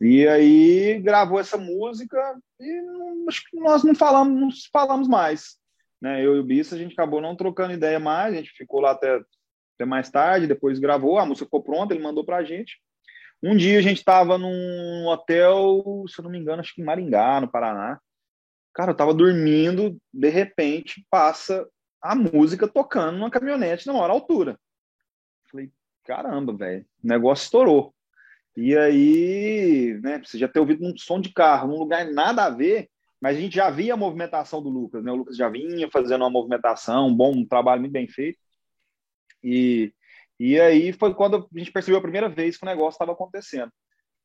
E 0.00 0.26
aí 0.26 1.00
gravou 1.00 1.38
essa 1.38 1.56
música 1.56 2.18
e 2.58 2.82
não, 2.82 3.28
acho 3.28 3.42
que 3.48 3.56
nós 3.56 3.84
não 3.84 3.94
falamos, 3.94 4.40
não 4.40 4.50
falamos 4.72 5.06
mais. 5.06 5.56
Né? 6.00 6.24
Eu 6.26 6.34
e 6.36 6.40
o 6.40 6.44
Bissa, 6.44 6.74
a 6.74 6.78
gente 6.78 6.94
acabou 6.94 7.20
não 7.20 7.36
trocando 7.36 7.72
ideia 7.72 8.00
mais, 8.00 8.34
a 8.34 8.36
gente 8.36 8.50
ficou 8.50 8.80
lá 8.80 8.90
até 8.90 9.20
até 9.82 9.84
mais 9.84 10.10
tarde, 10.10 10.46
depois 10.46 10.78
gravou, 10.78 11.18
a 11.18 11.26
música 11.26 11.44
ficou 11.44 11.62
pronta, 11.62 11.92
ele 11.92 12.02
mandou 12.02 12.24
pra 12.24 12.44
gente. 12.44 12.80
Um 13.42 13.56
dia 13.56 13.78
a 13.78 13.82
gente 13.82 13.98
estava 13.98 14.38
num 14.38 15.06
hotel, 15.08 16.04
se 16.08 16.20
eu 16.20 16.22
não 16.22 16.30
me 16.30 16.38
engano, 16.38 16.60
acho 16.60 16.74
que 16.74 16.80
em 16.80 16.84
Maringá, 16.84 17.40
no 17.40 17.50
Paraná. 17.50 17.98
Cara, 18.72 18.92
eu 18.92 18.96
tava 18.96 19.12
dormindo, 19.12 19.98
de 20.12 20.28
repente 20.28 21.04
passa 21.10 21.66
a 22.00 22.14
música 22.14 22.68
tocando 22.68 23.18
numa 23.18 23.30
caminhonete 23.30 23.86
na 23.86 23.92
maior 23.92 24.10
altura. 24.10 24.58
Falei, 25.50 25.70
caramba, 26.04 26.56
velho, 26.56 26.86
o 27.02 27.06
negócio 27.06 27.44
estourou. 27.44 27.92
E 28.56 28.76
aí, 28.76 29.98
né, 30.02 30.22
você 30.24 30.38
já 30.38 30.46
ter 30.46 30.60
ouvido 30.60 30.86
um 30.86 30.96
som 30.96 31.20
de 31.20 31.32
carro 31.32 31.68
num 31.68 31.78
lugar 31.78 32.06
nada 32.06 32.44
a 32.44 32.50
ver, 32.50 32.88
mas 33.20 33.36
a 33.36 33.40
gente 33.40 33.56
já 33.56 33.70
via 33.70 33.94
a 33.94 33.96
movimentação 33.96 34.62
do 34.62 34.68
Lucas, 34.68 35.02
né? 35.02 35.10
O 35.10 35.16
Lucas 35.16 35.36
já 35.36 35.48
vinha 35.48 35.88
fazendo 35.90 36.22
uma 36.22 36.30
movimentação, 36.30 37.08
um 37.08 37.14
bom 37.14 37.32
um 37.32 37.46
trabalho 37.46 37.80
muito 37.80 37.92
bem 37.92 38.08
feito. 38.08 38.38
E, 39.42 39.92
e 40.38 40.60
aí 40.60 40.92
foi 40.92 41.14
quando 41.14 41.48
a 41.54 41.58
gente 41.58 41.72
percebeu 41.72 41.98
a 41.98 42.02
primeira 42.02 42.28
vez 42.28 42.56
que 42.56 42.64
o 42.64 42.68
negócio 42.68 42.96
estava 42.96 43.12
acontecendo, 43.12 43.70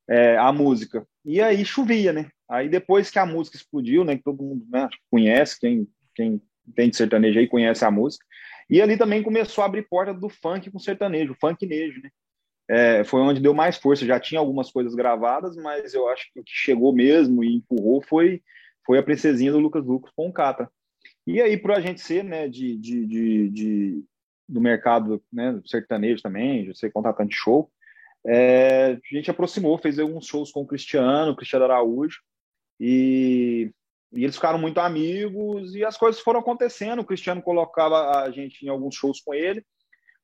é, 0.09 0.37
a 0.37 0.51
música. 0.51 1.05
E 1.25 1.41
aí 1.41 1.63
chovia, 1.65 2.13
né? 2.13 2.29
Aí 2.49 2.69
depois 2.69 3.09
que 3.09 3.19
a 3.19 3.25
música 3.25 3.57
explodiu, 3.57 4.03
né? 4.03 4.17
Que 4.17 4.23
todo 4.23 4.43
mundo 4.43 4.65
né, 4.69 4.87
conhece, 5.11 5.59
quem, 5.59 5.87
quem 6.15 6.41
de 6.75 6.95
sertanejo 6.95 7.39
aí 7.39 7.47
conhece 7.47 7.83
a 7.85 7.91
música. 7.91 8.25
E 8.69 8.81
ali 8.81 8.97
também 8.97 9.23
começou 9.23 9.63
a 9.63 9.67
abrir 9.67 9.87
porta 9.87 10.13
do 10.13 10.29
funk 10.29 10.69
com 10.69 10.79
sertanejo, 10.79 11.35
funk 11.39 11.65
nejo, 11.65 12.01
né? 12.01 12.09
É, 12.69 13.03
foi 13.05 13.21
onde 13.21 13.39
deu 13.39 13.53
mais 13.53 13.77
força. 13.77 14.05
Já 14.05 14.19
tinha 14.19 14.39
algumas 14.39 14.69
coisas 14.71 14.93
gravadas, 14.93 15.55
mas 15.55 15.93
eu 15.93 16.07
acho 16.09 16.31
que 16.33 16.39
o 16.39 16.43
que 16.43 16.51
chegou 16.53 16.93
mesmo 16.93 17.43
e 17.43 17.55
empurrou 17.55 18.01
foi, 18.01 18.41
foi 18.85 18.97
a 18.97 19.03
princesinha 19.03 19.51
do 19.51 19.59
Lucas 19.59 19.85
Lucas 19.85 20.11
com 20.15 20.27
o 20.27 20.33
Catra. 20.33 20.69
E 21.25 21.41
aí, 21.41 21.57
para 21.57 21.77
a 21.77 21.81
gente 21.81 22.01
ser, 22.01 22.23
né, 22.23 22.47
de, 22.47 22.77
de, 22.77 23.05
de, 23.05 23.49
de, 23.49 24.05
do 24.47 24.61
mercado 24.61 25.21
né, 25.31 25.59
sertanejo 25.65 26.21
também, 26.21 26.73
ser 26.73 26.91
contratante 26.91 27.31
de 27.31 27.35
show, 27.35 27.69
é, 28.25 28.99
a 29.11 29.15
gente 29.15 29.31
aproximou, 29.31 29.77
fez 29.77 29.97
alguns 29.99 30.25
shows 30.25 30.51
com 30.51 30.61
o 30.61 30.67
Cristiano, 30.67 31.31
o 31.31 31.35
Cristiano 31.35 31.65
Araújo, 31.65 32.19
e, 32.79 33.71
e, 34.13 34.23
eles 34.23 34.35
ficaram 34.35 34.59
muito 34.59 34.79
amigos, 34.79 35.73
e 35.75 35.83
as 35.83 35.97
coisas 35.97 36.21
foram 36.21 36.41
acontecendo. 36.41 36.99
O 36.99 37.05
Cristiano 37.05 37.41
colocava 37.41 38.21
a 38.21 38.29
gente 38.29 38.65
em 38.65 38.69
alguns 38.69 38.95
shows 38.95 39.21
com 39.21 39.33
ele. 39.33 39.65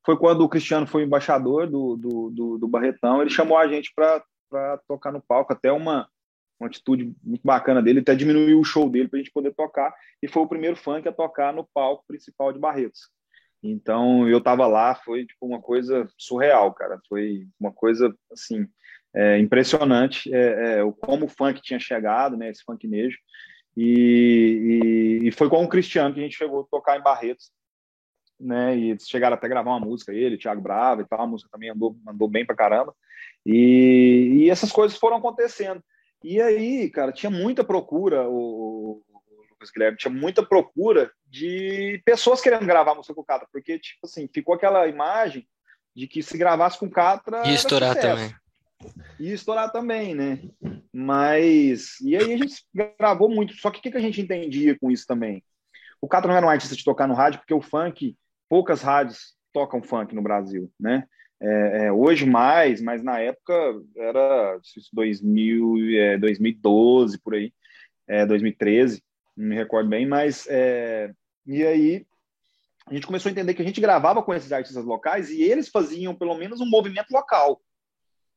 Foi 0.06 0.18
quando 0.18 0.42
o 0.42 0.50
Cristiano 0.50 0.86
foi 0.86 1.04
embaixador 1.04 1.66
do, 1.66 1.96
do, 1.96 2.30
do, 2.30 2.58
do 2.58 2.68
Barretão, 2.68 3.22
ele 3.22 3.30
chamou 3.30 3.58
a 3.58 3.68
gente 3.68 3.94
para 3.96 4.78
tocar 4.86 5.14
no 5.14 5.22
palco, 5.22 5.54
até 5.54 5.72
uma, 5.72 6.10
uma 6.60 6.68
atitude 6.68 7.16
muito 7.24 7.42
bacana 7.42 7.82
dele, 7.82 8.02
até 8.02 8.14
diminuiu 8.14 8.60
o 8.60 8.66
show 8.66 8.90
dele 8.90 9.08
para 9.08 9.18
a 9.18 9.22
gente 9.22 9.32
poder 9.32 9.54
tocar, 9.54 9.94
e 10.22 10.28
foi 10.28 10.44
o 10.44 10.48
primeiro 10.48 10.76
funk 10.76 11.08
a 11.08 11.14
tocar 11.14 11.54
no 11.54 11.66
palco 11.74 12.04
principal 12.06 12.52
de 12.52 12.60
Barretos. 12.60 13.10
Então 13.64 14.28
eu 14.28 14.40
estava 14.40 14.68
lá, 14.68 14.94
foi 14.94 15.26
tipo 15.26 15.46
uma 15.46 15.62
coisa 15.62 16.08
surreal, 16.18 16.74
cara. 16.74 17.00
Foi 17.08 17.48
uma 17.60 17.72
coisa 17.72 18.14
assim 18.32 18.68
é, 19.16 19.38
impressionante, 19.40 20.34
é, 20.34 20.80
é, 20.80 20.92
como 21.00 21.26
o 21.26 21.30
funk 21.30 21.62
tinha 21.62 21.80
chegado, 21.80 22.36
né? 22.36 22.50
Esse 22.50 22.64
funk 22.64 22.88
nejo. 22.88 23.18
E, 23.76 25.22
e, 25.24 25.28
e, 25.28 25.32
foi 25.32 25.50
com 25.50 25.64
o 25.64 25.68
Cristiano 25.68 26.14
que 26.14 26.20
a 26.20 26.24
gente 26.24 26.38
chegou 26.38 26.62
a 26.62 26.66
tocar 26.66 27.00
em 27.00 27.02
Barretos, 27.02 27.52
né? 28.40 28.78
E 28.78 28.92
eles 28.92 29.08
chegaram 29.08 29.36
até 29.36 29.48
a 29.48 29.50
gravar 29.50 29.72
uma 29.72 29.86
música, 29.86 30.14
ele, 30.14 30.38
Thiago 30.38 30.62
Brava 30.62 31.02
e 31.02 31.06
tal. 31.06 31.22
A 31.22 31.28
música 31.28 31.50
também 31.52 31.70
andou, 31.70 31.96
andou 32.08 32.28
bem 32.28 32.46
pra 32.46 32.56
caramba. 32.56 32.94
E, 33.46 34.44
e 34.44 34.50
essas 34.50 34.72
coisas 34.72 34.98
foram 34.98 35.18
acontecendo. 35.18 35.82
E 36.24 36.42
aí, 36.42 36.90
cara, 36.90 37.12
tinha 37.12 37.30
muita 37.30 37.64
procura, 37.64 38.28
o, 38.30 39.02
Guilherme, 39.72 39.98
tinha 39.98 40.14
muita 40.14 40.46
procura 40.46 41.12
de 41.26 42.02
pessoas 42.06 42.42
querendo 42.42 42.66
gravar 42.66 42.96
música 42.96 43.14
com 43.14 43.22
o 43.22 43.26
Catra, 43.26 43.48
porque, 43.52 43.80
tipo 43.80 44.06
assim, 44.06 44.28
ficou 44.32 44.56
aquela 44.56 44.88
imagem 44.88 45.48
de 45.96 46.08
que 46.08 46.24
se 46.24 46.38
gravasse 46.38 46.78
com 46.78 46.88
o 46.88 46.92
Catra. 46.92 47.46
Ia 47.46 47.54
estourar 47.54 47.96
também. 47.96 48.36
Ia 49.20 49.34
estourar 49.34 49.72
também, 49.72 50.16
né? 50.16 50.40
Mas. 50.92 52.00
E 52.02 52.16
aí 52.16 52.34
a 52.34 52.38
gente 52.38 52.64
gravou 53.00 53.30
muito. 53.30 53.54
Só 53.56 53.72
que 53.72 53.80
o 53.80 53.82
que 53.92 53.98
a 53.98 54.02
gente 54.02 54.22
entendia 54.22 54.78
com 54.78 54.92
isso 54.92 55.06
também? 55.06 55.44
O 56.02 56.08
Catra 56.08 56.30
não 56.30 56.38
era 56.38 56.46
um 56.46 56.50
artista 56.50 56.76
de 56.76 56.84
tocar 56.84 57.08
no 57.08 57.14
rádio, 57.14 57.40
porque 57.40 57.54
o 57.54 57.62
funk, 57.62 58.18
poucas 58.50 58.82
rádios 58.82 59.36
tocam 59.54 59.82
funk 59.82 60.14
no 60.14 60.22
Brasil, 60.22 60.70
né? 60.80 61.06
É, 61.42 61.86
é, 61.86 61.92
hoje 61.92 62.26
mais, 62.26 62.82
mas 62.82 63.04
na 63.04 63.20
época 63.20 63.54
era 63.98 64.60
2000, 64.94 65.76
é, 65.98 66.18
2012 66.18 67.20
por 67.20 67.36
aí, 67.36 67.54
é, 68.08 68.26
2013, 68.26 69.04
não 69.36 69.48
me 69.48 69.56
recordo 69.56 69.90
bem, 69.90 70.06
mas 70.08 70.48
é, 70.50 71.12
e 71.46 71.66
aí 71.66 72.06
a 72.88 72.94
gente 72.94 73.08
começou 73.08 73.30
a 73.30 73.32
entender 73.32 73.54
que 73.54 73.62
a 73.62 73.66
gente 73.66 73.82
gravava 73.82 74.22
com 74.22 74.34
esses 74.34 74.52
artistas 74.52 74.84
locais 74.84 75.30
e 75.30 75.42
eles 75.42 75.70
faziam 75.70 76.14
pelo 76.16 76.36
menos 76.36 76.60
um 76.60 76.70
movimento 76.70 77.12
local. 77.12 77.62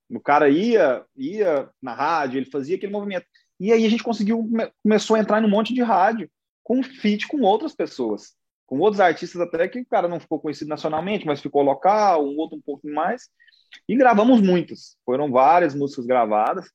O 0.09 0.21
cara 0.21 0.49
ia, 0.49 1.05
ia 1.17 1.69
na 1.83 1.93
rádio, 1.93 2.39
ele 2.39 2.51
fazia 2.51 2.77
aquele 2.77 2.93
movimento. 2.93 3.27
E 3.59 3.73
aí 3.73 3.85
a 3.85 3.89
gente 3.89 4.05
conseguiu, 4.05 4.49
começou 4.83 5.17
a 5.17 5.19
entrar 5.19 5.43
em 5.43 5.47
um 5.47 5.51
monte 5.51 5.75
de 5.75 5.83
rádio 5.83 6.31
com 6.63 6.83
feat 6.83 7.27
com 7.27 7.41
outras 7.41 7.75
pessoas 7.75 8.37
com 8.67 8.79
outros 8.81 9.01
artistas 9.01 9.41
até 9.41 9.69
que 9.69 9.81
o 9.81 9.87
cara 9.87 10.09
não 10.09 10.21
ficou 10.21 10.41
conhecido 10.41 10.69
nacionalmente, 10.69 11.25
mas 11.25 11.41
ficou 11.41 11.63
local, 11.63 12.27
um 12.27 12.37
outro 12.37 12.59
um 12.59 12.61
pouquinho 12.61 12.95
mais. 12.95 13.29
E 13.89 13.97
gravamos 13.97 14.43
muitas. 14.43 14.97
Foram 15.05 15.31
várias 15.31 15.75
músicas 15.75 16.05
gravadas 16.05 16.69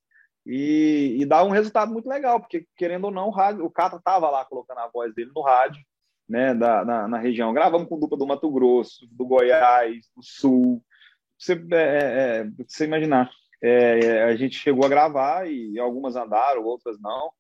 e, 0.46 1.18
e 1.20 1.26
dá 1.26 1.44
um 1.44 1.50
resultado 1.50 1.92
muito 1.92 2.08
legal, 2.08 2.40
porque 2.40 2.66
querendo 2.76 3.06
ou 3.06 3.12
não, 3.12 3.28
o, 3.28 3.32
rádio, 3.32 3.66
o 3.66 3.70
Cata 3.70 3.98
estava 3.98 4.30
lá 4.30 4.44
colocando 4.46 4.80
a 4.80 4.88
voz 4.88 5.14
dele 5.14 5.32
no 5.36 5.42
rádio, 5.42 5.84
né, 6.28 6.54
da, 6.54 6.86
na, 6.86 7.08
na, 7.08 7.18
região. 7.18 7.54
Gravamos 7.54 7.88
com 7.88 8.00
dupla 8.00 8.18
do 8.18 8.28
Mato 8.28 8.50
Grosso, 8.50 9.08
do 9.12 9.26
Goiás, 9.26 10.10
do 10.16 10.24
Sul. 10.24 10.84
Você, 11.38 11.54
é, 11.54 11.76
é, 11.76 12.38
é 12.40 12.48
você 12.68 12.86
imaginar. 12.86 13.30
É, 13.62 14.24
a 14.24 14.36
gente 14.36 14.58
chegou 14.58 14.86
a 14.86 14.90
gravar 14.90 15.48
e 15.48 15.78
algumas 15.78 16.16
andaram, 16.16 16.64
outras 16.64 17.00
não 17.00 17.32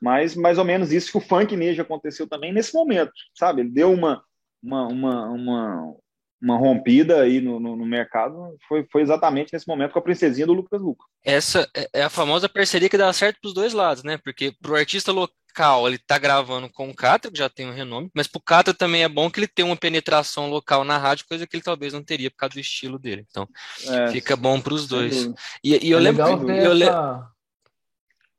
mas 0.00 0.34
mais 0.34 0.56
ou 0.56 0.64
menos 0.64 0.92
isso 0.92 1.12
que 1.12 1.18
o 1.18 1.20
funk 1.20 1.54
nejo 1.54 1.82
aconteceu 1.82 2.26
também 2.26 2.52
nesse 2.52 2.72
momento, 2.72 3.12
sabe? 3.34 3.60
Ele 3.60 3.70
deu 3.70 3.92
uma, 3.92 4.24
uma, 4.62 4.88
uma, 4.88 5.30
uma, 5.30 5.96
uma 6.40 6.56
rompida 6.56 7.20
aí 7.20 7.40
no, 7.40 7.60
no, 7.60 7.76
no, 7.76 7.84
mercado, 7.84 8.56
foi, 8.66 8.86
foi 8.90 9.02
exatamente 9.02 9.52
nesse 9.52 9.68
momento 9.68 9.92
com 9.92 9.98
a 9.98 10.02
princesinha 10.02 10.46
do 10.46 10.54
Lucas 10.54 10.80
Luca. 10.80 11.04
Essa 11.24 11.68
é, 11.76 11.88
é 11.94 12.02
a 12.02 12.10
famosa 12.10 12.48
parceria 12.48 12.88
que 12.88 12.96
dá 12.96 13.12
certo 13.12 13.38
para 13.40 13.48
os 13.48 13.54
dois 13.54 13.72
lados, 13.72 14.02
né? 14.02 14.18
Porque 14.18 14.52
para 14.60 14.72
o 14.72 14.76
artista 14.76 15.12
local 15.12 15.86
ele 15.86 15.98
tá 15.98 16.16
gravando 16.16 16.70
com 16.70 16.88
o 16.88 16.94
Catra, 16.94 17.30
que 17.30 17.38
já 17.38 17.48
tem 17.48 17.68
um 17.68 17.74
renome, 17.74 18.10
mas 18.14 18.26
para 18.26 18.38
o 18.38 18.42
Catra 18.42 18.72
também 18.72 19.02
é 19.02 19.08
bom 19.08 19.30
que 19.30 19.40
ele 19.40 19.48
tenha 19.48 19.66
uma 19.66 19.76
penetração 19.76 20.48
local 20.48 20.84
na 20.84 20.96
rádio, 20.96 21.26
coisa 21.28 21.46
que 21.46 21.56
ele 21.56 21.62
talvez 21.62 21.92
não 21.92 22.02
teria 22.02 22.30
por 22.30 22.38
causa 22.38 22.54
do 22.54 22.60
estilo 22.60 22.98
dele. 22.98 23.26
Então 23.28 23.46
é, 23.86 24.08
fica 24.08 24.36
bom 24.36 24.60
para 24.60 24.74
os 24.74 24.86
dois. 24.86 25.26
E, 25.62 25.88
e, 25.88 25.90
eu 25.90 25.98
é 25.98 26.00
lembro 26.00 26.24
que, 26.24 26.50
eu, 26.52 26.72
essa... 26.72 27.26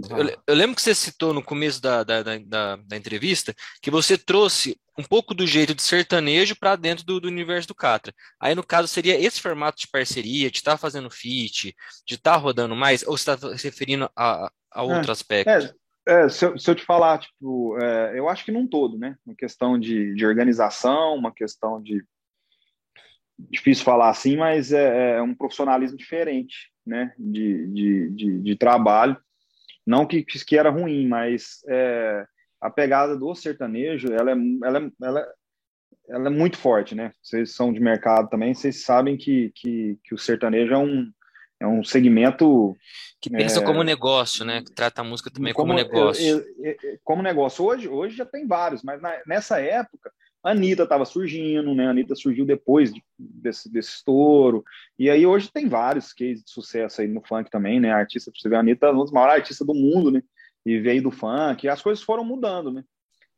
Eu, 0.09 0.43
eu, 0.47 0.55
lembro 0.55 0.75
que 0.75 0.81
você 0.81 0.95
citou 0.95 1.33
no 1.33 1.43
começo 1.43 1.81
da, 1.81 2.03
da, 2.03 2.23
da, 2.23 2.75
da, 2.75 2.97
entrevista 2.97 3.53
que 3.81 3.91
você 3.91 4.17
trouxe 4.17 4.79
um 4.97 5.03
pouco 5.03 5.33
do 5.33 5.45
jeito 5.45 5.75
de 5.75 5.81
sertanejo 5.81 6.55
para 6.55 6.75
dentro 6.75 7.05
do, 7.05 7.19
do, 7.19 7.27
universo 7.27 7.67
do 7.67 7.75
Catra. 7.75 8.13
Aí, 8.39 8.55
no 8.55 8.63
caso, 8.63 8.87
seria 8.87 9.19
esse 9.19 9.41
formato 9.41 9.79
de 9.79 9.87
parceria, 9.87 10.49
de 10.49 10.57
estar 10.57 10.71
tá 10.71 10.77
fazendo 10.77 11.09
feat, 11.09 11.75
de 12.05 12.15
estar 12.15 12.33
tá 12.33 12.37
rodando 12.37 12.75
mais, 12.75 13.03
ou 13.03 13.17
você 13.17 13.31
está 13.31 13.57
se 13.57 13.67
referindo 13.67 14.09
a, 14.15 14.51
a 14.71 14.83
outro 14.83 15.09
é, 15.09 15.13
aspecto? 15.13 15.49
É, 15.49 15.73
é, 16.07 16.29
se, 16.29 16.45
eu, 16.45 16.57
se, 16.57 16.69
eu, 16.69 16.75
te 16.75 16.85
falar, 16.85 17.19
tipo, 17.19 17.77
é, 17.79 18.17
eu 18.17 18.29
acho 18.29 18.45
que 18.45 18.51
num 18.51 18.67
todo, 18.67 18.97
né? 18.97 19.15
Uma 19.25 19.35
questão 19.35 19.79
de, 19.79 20.13
de 20.13 20.25
organização, 20.25 21.15
uma 21.15 21.33
questão 21.33 21.81
de. 21.81 22.03
Difícil 23.37 23.83
falar 23.83 24.09
assim, 24.09 24.37
mas 24.37 24.71
é, 24.71 25.17
é 25.17 25.21
um 25.21 25.33
profissionalismo 25.33 25.97
diferente, 25.97 26.71
né? 26.85 27.13
De, 27.17 27.67
de, 28.13 28.39
de 28.39 28.55
trabalho 28.55 29.17
não 29.85 30.05
que, 30.05 30.23
que 30.23 30.57
era 30.57 30.69
ruim, 30.69 31.07
mas 31.07 31.63
é, 31.67 32.25
a 32.59 32.69
pegada 32.69 33.17
do 33.17 33.33
sertanejo, 33.33 34.13
ela 34.13 34.31
é, 34.31 34.35
ela, 34.63 34.79
é, 34.79 34.91
ela, 35.01 35.27
ela 36.09 36.27
é 36.27 36.29
muito 36.29 36.57
forte, 36.57 36.93
né? 36.93 37.11
Vocês 37.21 37.55
são 37.55 37.73
de 37.73 37.79
mercado 37.79 38.29
também, 38.29 38.53
vocês 38.53 38.83
sabem 38.83 39.17
que, 39.17 39.51
que, 39.55 39.97
que 40.03 40.13
o 40.13 40.17
sertanejo 40.17 40.73
é 40.73 40.77
um, 40.77 41.11
é 41.59 41.67
um 41.67 41.83
segmento 41.83 42.75
que 43.19 43.29
pensa 43.29 43.61
é, 43.61 43.63
como 43.63 43.83
negócio, 43.83 44.45
né? 44.45 44.61
Que 44.61 44.71
trata 44.71 45.01
a 45.01 45.03
música 45.03 45.31
também 45.31 45.53
como, 45.53 45.73
como 45.73 45.79
negócio. 45.79 46.45
É, 46.63 46.69
é, 46.69 46.97
como 47.03 47.21
negócio. 47.21 47.65
Hoje, 47.65 47.87
hoje 47.87 48.15
já 48.15 48.25
tem 48.25 48.47
vários, 48.47 48.83
mas 48.83 49.01
na, 49.01 49.19
nessa 49.25 49.59
época 49.59 50.11
Anitta 50.43 50.83
estava 50.83 51.05
surgindo, 51.05 51.73
né? 51.75 51.87
Anitta 51.87 52.15
surgiu 52.15 52.45
depois 52.45 52.93
de, 52.93 53.03
desse, 53.17 53.71
desse 53.71 53.89
estouro. 53.89 54.63
E 54.97 55.09
aí 55.09 55.25
hoje 55.25 55.51
tem 55.51 55.67
vários 55.67 56.13
cases 56.13 56.43
de 56.43 56.49
sucesso 56.49 57.01
aí 57.01 57.07
no 57.07 57.21
funk 57.21 57.49
também, 57.49 57.79
né? 57.79 57.91
A 57.91 57.97
artista, 57.97 58.31
você 58.35 58.49
vê, 58.49 58.55
a 58.55 58.59
Anitta 58.59 58.87
é 58.87 58.91
um 58.91 58.97
dos 58.97 59.11
maiores 59.11 59.35
artistas 59.35 59.67
do 59.67 59.73
mundo, 59.73 60.11
né? 60.11 60.23
E 60.65 60.79
veio 60.79 61.03
do 61.03 61.11
funk, 61.11 61.65
e 61.65 61.69
as 61.69 61.81
coisas 61.81 62.03
foram 62.03 62.23
mudando, 62.23 62.71
né? 62.71 62.83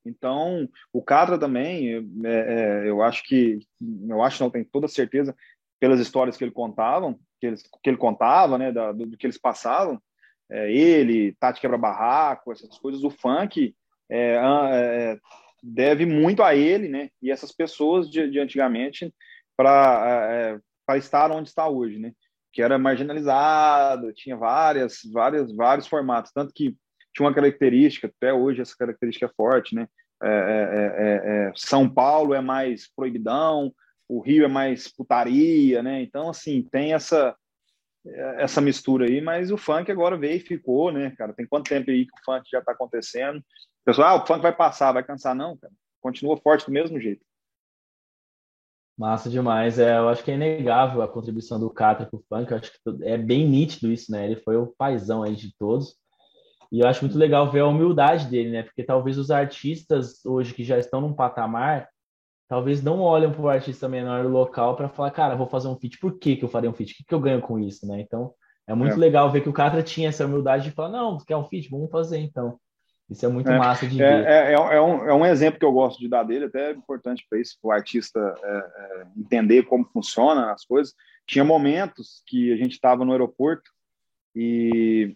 Então, 0.05 0.67
o 0.91 1.01
Catra 1.01 1.37
também, 1.37 1.95
é, 2.25 2.83
é, 2.83 2.89
eu 2.89 3.01
acho 3.01 3.23
que, 3.23 3.59
eu 4.09 4.21
acho 4.21 4.43
não, 4.43 4.49
tenho 4.49 4.65
toda 4.65 4.87
certeza, 4.87 5.35
pelas 5.79 5.99
histórias 5.99 6.35
que 6.35 6.43
ele 6.43 6.51
contavam, 6.51 7.17
que, 7.39 7.53
que 7.81 7.89
ele 7.89 7.97
contava, 7.97 8.57
né, 8.57 8.71
da, 8.71 8.91
do, 8.91 9.05
do, 9.05 9.17
que 9.17 9.25
eles 9.25 9.37
passavam, 9.37 10.01
é, 10.49 10.71
ele, 10.71 11.33
Tati 11.39 11.61
Quebra-Barraco, 11.61 12.51
essas 12.51 12.77
coisas, 12.77 13.03
o 13.03 13.09
funk 13.09 13.73
é, 14.09 14.35
é, 14.73 15.19
deve 15.63 16.05
muito 16.05 16.43
a 16.43 16.53
ele, 16.53 16.89
né? 16.89 17.09
E 17.21 17.31
essas 17.31 17.53
pessoas 17.53 18.09
de, 18.09 18.29
de 18.29 18.39
antigamente 18.39 19.13
para 19.55 20.59
é, 20.89 20.97
estar 20.97 21.31
onde 21.31 21.47
está 21.47 21.69
hoje, 21.69 21.97
né? 21.97 22.11
Que 22.51 22.61
era 22.61 22.77
marginalizado, 22.77 24.13
tinha 24.13 24.35
várias, 24.35 24.99
várias, 25.11 25.55
vários 25.55 25.87
formatos, 25.87 26.31
tanto 26.33 26.53
que 26.53 26.75
tinha 27.15 27.27
uma 27.27 27.33
característica, 27.33 28.07
até 28.07 28.33
hoje 28.33 28.61
essa 28.61 28.75
característica 28.77 29.25
é 29.25 29.33
forte, 29.37 29.73
né? 29.73 29.87
É, 30.21 30.27
é, 30.27 31.47
é, 31.47 31.51
São 31.55 31.89
Paulo 31.89 32.33
é 32.33 32.41
mais 32.41 32.89
proibidão, 32.93 33.73
o 34.07 34.21
Rio 34.21 34.45
é 34.45 34.47
mais 34.47 34.87
putaria, 34.87 35.81
né? 35.81 36.01
Então, 36.01 36.29
assim, 36.29 36.67
tem 36.71 36.93
essa 36.93 37.35
essa 38.37 38.59
mistura 38.59 39.05
aí, 39.05 39.21
mas 39.21 39.51
o 39.51 39.57
funk 39.57 39.91
agora 39.91 40.17
veio 40.17 40.37
e 40.37 40.39
ficou, 40.39 40.91
né, 40.91 41.11
cara? 41.11 41.33
Tem 41.33 41.47
quanto 41.47 41.69
tempo 41.69 41.89
aí 41.89 42.05
que 42.05 42.13
o 42.13 42.23
funk 42.25 42.49
já 42.51 42.59
está 42.59 42.73
acontecendo? 42.73 43.41
Pessoal, 43.85 44.17
ah, 44.17 44.23
o 44.23 44.25
funk 44.25 44.41
vai 44.41 44.55
passar, 44.55 44.91
vai 44.91 45.03
cansar. 45.03 45.35
Não, 45.35 45.57
cara. 45.57 45.73
Continua 46.01 46.37
forte 46.37 46.65
do 46.65 46.71
mesmo 46.71 46.99
jeito. 46.99 47.25
Massa 48.97 49.29
demais. 49.29 49.79
É, 49.79 49.97
eu 49.97 50.09
acho 50.09 50.23
que 50.23 50.31
é 50.31 50.35
inegável 50.35 51.01
a 51.01 51.07
contribuição 51.07 51.59
do 51.59 51.69
Catra 51.69 52.05
para 52.05 52.17
o 52.17 52.23
funk. 52.29 52.51
Eu 52.51 52.57
acho 52.57 52.71
que 52.71 52.79
é 53.03 53.17
bem 53.17 53.47
nítido 53.47 53.91
isso, 53.91 54.11
né? 54.11 54.25
Ele 54.25 54.35
foi 54.35 54.55
o 54.57 54.67
paizão 54.67 55.23
aí 55.23 55.35
de 55.35 55.55
todos. 55.57 55.95
E 56.71 56.79
eu 56.79 56.87
acho 56.87 57.01
muito 57.01 57.17
legal 57.17 57.51
ver 57.51 57.59
a 57.59 57.67
humildade 57.67 58.27
dele, 58.27 58.51
né? 58.51 58.63
Porque 58.63 58.83
talvez 58.83 59.17
os 59.17 59.31
artistas 59.31 60.25
hoje 60.25 60.53
que 60.53 60.63
já 60.63 60.77
estão 60.77 61.01
num 61.01 61.13
patamar, 61.13 61.89
talvez 62.47 62.83
não 62.83 62.99
olham 62.99 63.31
para 63.31 63.41
o 63.41 63.49
artista 63.49 63.87
menor 63.87 64.25
local 64.25 64.75
para 64.75 64.89
falar, 64.89 65.11
cara, 65.11 65.35
vou 65.35 65.47
fazer 65.47 65.67
um 65.67 65.77
feat. 65.77 65.97
Por 65.99 66.17
que, 66.17 66.35
que 66.35 66.45
eu 66.45 66.49
faria 66.49 66.69
um 66.69 66.73
feat? 66.73 66.93
O 66.93 66.97
que, 66.97 67.03
que 67.03 67.13
eu 67.13 67.19
ganho 67.19 67.41
com 67.41 67.59
isso, 67.59 67.87
né? 67.87 68.01
Então, 68.01 68.33
é 68.67 68.73
muito 68.73 68.93
é. 68.93 68.97
legal 68.97 69.31
ver 69.31 69.41
que 69.41 69.49
o 69.49 69.53
Catra 69.53 69.83
tinha 69.83 70.09
essa 70.09 70.25
humildade 70.25 70.65
de 70.65 70.71
falar, 70.71 70.89
não, 70.89 71.17
quer 71.17 71.35
um 71.35 71.45
feat? 71.45 71.69
Vamos 71.69 71.91
fazer 71.91 72.19
então. 72.19 72.59
Isso 73.09 73.25
é 73.25 73.29
muito 73.29 73.49
é, 73.49 73.57
massa 73.57 73.85
de 73.85 74.01
é, 74.01 74.17
ver. 74.17 74.27
É, 74.27 74.51
é, 74.51 74.53
é, 74.53 74.81
um, 74.81 75.05
é 75.05 75.13
um 75.13 75.25
exemplo 75.25 75.59
que 75.59 75.65
eu 75.65 75.71
gosto 75.71 75.99
de 75.99 76.07
dar 76.07 76.23
dele, 76.23 76.45
até 76.45 76.71
é 76.71 76.73
importante 76.73 77.25
para 77.29 77.39
isso, 77.39 77.57
para 77.61 77.69
o 77.69 77.71
artista 77.71 78.19
é, 78.43 78.57
é, 78.57 79.05
entender 79.17 79.63
como 79.63 79.85
funcionam 79.85 80.49
as 80.49 80.65
coisas. 80.65 80.93
Tinha 81.27 81.43
momentos 81.43 82.23
que 82.25 82.51
a 82.51 82.55
gente 82.55 82.71
estava 82.71 83.03
no 83.03 83.11
aeroporto 83.11 83.69
e 84.35 85.15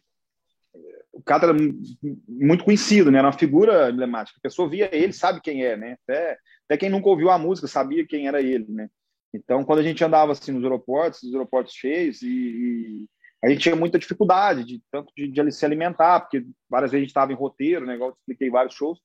o 1.18 1.24
cara 1.24 1.48
era 1.48 1.58
muito 2.28 2.64
conhecido, 2.64 3.10
né? 3.10 3.18
Era 3.18 3.28
uma 3.28 3.34
figura 3.34 3.90
emblemática. 3.90 4.38
A 4.38 4.42
pessoa 4.42 4.70
via 4.70 4.88
ele, 4.96 5.12
sabe 5.12 5.42
quem 5.42 5.66
é, 5.66 5.76
né? 5.76 5.98
Até, 6.04 6.38
até 6.66 6.78
quem 6.78 6.90
nunca 6.90 7.10
ouviu 7.10 7.32
a 7.32 7.40
música 7.40 7.68
sabia 7.68 8.06
quem 8.06 8.28
era 8.28 8.40
ele, 8.40 8.68
né? 8.70 8.88
Então, 9.34 9.64
quando 9.64 9.80
a 9.80 9.84
gente 9.84 10.04
andava 10.04 10.32
assim 10.32 10.52
nos 10.52 10.64
aeroportos, 10.64 11.24
os 11.24 11.34
aeroportos 11.34 11.74
cheios, 11.74 12.22
e, 12.22 12.28
e 12.28 13.06
a 13.44 13.50
gente 13.50 13.62
tinha 13.62 13.76
muita 13.76 13.98
dificuldade 13.98 14.64
de 14.64 14.82
tanto 14.92 15.12
de, 15.18 15.28
de 15.28 15.52
se 15.52 15.66
alimentar, 15.66 16.20
porque 16.22 16.46
várias 16.70 16.92
vezes 16.92 17.02
a 17.02 17.04
gente 17.04 17.10
estava 17.10 17.32
em 17.32 17.36
roteiro, 17.36 17.86
né? 17.86 17.96
Igual 17.96 18.12
eu 18.12 18.16
expliquei 18.20 18.52
vários 18.52 18.76
shows, 18.76 19.00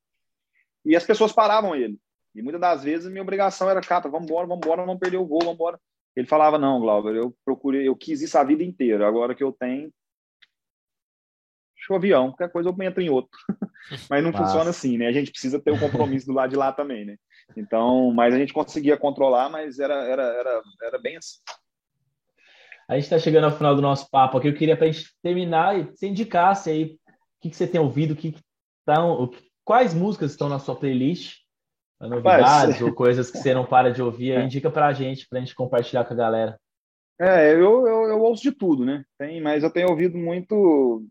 e 0.85 0.95
as 0.95 1.05
pessoas 1.05 1.33
paravam 1.33 1.75
ele. 1.75 1.99
E 2.35 2.43
muitas 2.43 2.61
das 2.61 2.85
vezes 2.85 3.11
minha 3.11 3.23
obrigação 3.23 3.71
era, 3.71 3.81
cata, 3.81 4.09
vamos 4.09 4.29
embora, 4.29 4.47
vamos 4.47 4.65
embora, 4.65 4.85
vamos 4.85 5.01
perder 5.01 5.17
o 5.17 5.27
voo, 5.27 5.41
vamos 5.41 5.55
embora. 5.55 5.81
Ele 6.15 6.27
falava, 6.27 6.59
não, 6.59 6.79
Glauber, 6.79 7.17
eu 7.17 7.35
procurei, 7.43 7.89
eu 7.89 7.97
quis 7.97 8.21
isso 8.21 8.37
a 8.37 8.45
vida 8.45 8.63
inteira, 8.63 9.09
agora 9.09 9.35
que 9.35 9.43
eu 9.43 9.51
tenho, 9.51 9.91
o 11.91 11.95
avião, 11.95 12.29
qualquer 12.29 12.51
coisa 12.51 12.69
eu 12.69 12.83
entro 12.83 13.03
em 13.03 13.09
outro. 13.09 13.39
mas 14.09 14.23
não 14.23 14.31
Nossa. 14.31 14.45
funciona 14.45 14.71
assim, 14.71 14.99
né? 14.99 15.07
A 15.07 15.13
gente 15.13 15.31
precisa 15.31 15.61
ter 15.61 15.71
o 15.71 15.75
um 15.75 15.79
compromisso 15.79 16.27
do 16.27 16.33
lado 16.33 16.51
de 16.51 16.57
lá 16.57 16.73
também, 16.73 17.05
né? 17.05 17.17
Então, 17.57 18.13
mas 18.13 18.35
a 18.35 18.39
gente 18.39 18.53
conseguia 18.53 18.97
controlar, 18.97 19.49
mas 19.49 19.79
era, 19.79 19.95
era, 20.05 20.23
era, 20.23 20.63
era 20.83 20.99
bem 20.99 21.17
assim. 21.17 21.39
A 22.89 22.95
gente 22.95 23.05
está 23.05 23.19
chegando 23.19 23.45
ao 23.45 23.57
final 23.57 23.75
do 23.75 23.83
nosso 23.83 24.09
papo 24.11 24.39
aqui. 24.39 24.49
Eu 24.49 24.55
queria 24.55 24.77
para 24.77 24.87
a 24.87 24.91
gente 24.91 25.09
terminar 25.23 25.79
e 25.79 25.85
você 25.85 26.09
indicasse 26.09 26.71
aí 26.71 26.85
o 26.85 26.99
que, 27.41 27.51
que 27.51 27.57
você 27.57 27.67
tem 27.67 27.81
ouvido, 27.81 28.17
que 28.17 28.35
estão, 28.81 29.31
quais 29.65 29.95
músicas 29.95 30.33
estão 30.33 30.49
na 30.49 30.59
sua 30.59 30.77
playlist, 30.77 31.39
novidades 32.01 32.81
ou 32.81 32.93
coisas 32.93 33.31
que 33.31 33.39
você 33.39 33.55
não 33.55 33.65
para 33.65 33.93
de 33.93 34.03
ouvir, 34.03 34.33
é. 34.37 34.45
indica 34.45 34.71
para 34.71 34.87
a 34.87 34.93
gente, 34.93 35.27
para 35.29 35.39
a 35.39 35.41
gente 35.41 35.55
compartilhar 35.55 36.05
com 36.05 36.15
a 36.15 36.17
galera. 36.17 36.59
É, 37.21 37.53
eu, 37.53 37.87
eu, 37.87 38.03
eu, 38.09 38.21
ouço 38.21 38.43
de 38.43 38.51
tudo, 38.51 38.85
né? 38.85 39.05
Tem, 39.19 39.41
mas 39.41 39.63
eu 39.63 39.71
tenho 39.71 39.91
ouvido 39.91 40.19
muito 40.19 41.07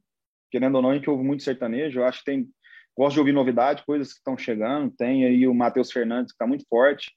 querendo 0.52 0.76
ou 0.76 0.82
não, 0.82 0.92
a 0.92 0.96
gente 0.96 1.10
ouve 1.10 1.24
muito 1.24 1.44
sertanejo. 1.44 2.00
Eu 2.00 2.06
acho 2.06 2.20
que 2.20 2.26
tem. 2.26 2.50
Gosto 2.96 3.14
de 3.14 3.20
ouvir 3.20 3.32
novidade, 3.32 3.86
coisas 3.86 4.12
que 4.12 4.20
estão 4.20 4.38
chegando. 4.38 4.92
Tem 4.92 5.26
aí 5.26 5.48
o 5.48 5.54
Matheus 5.54 5.92
Fernandes, 5.92 6.34
que 6.34 6.36
está 6.36 6.46
muito 6.46 6.66
forte, 6.68 7.12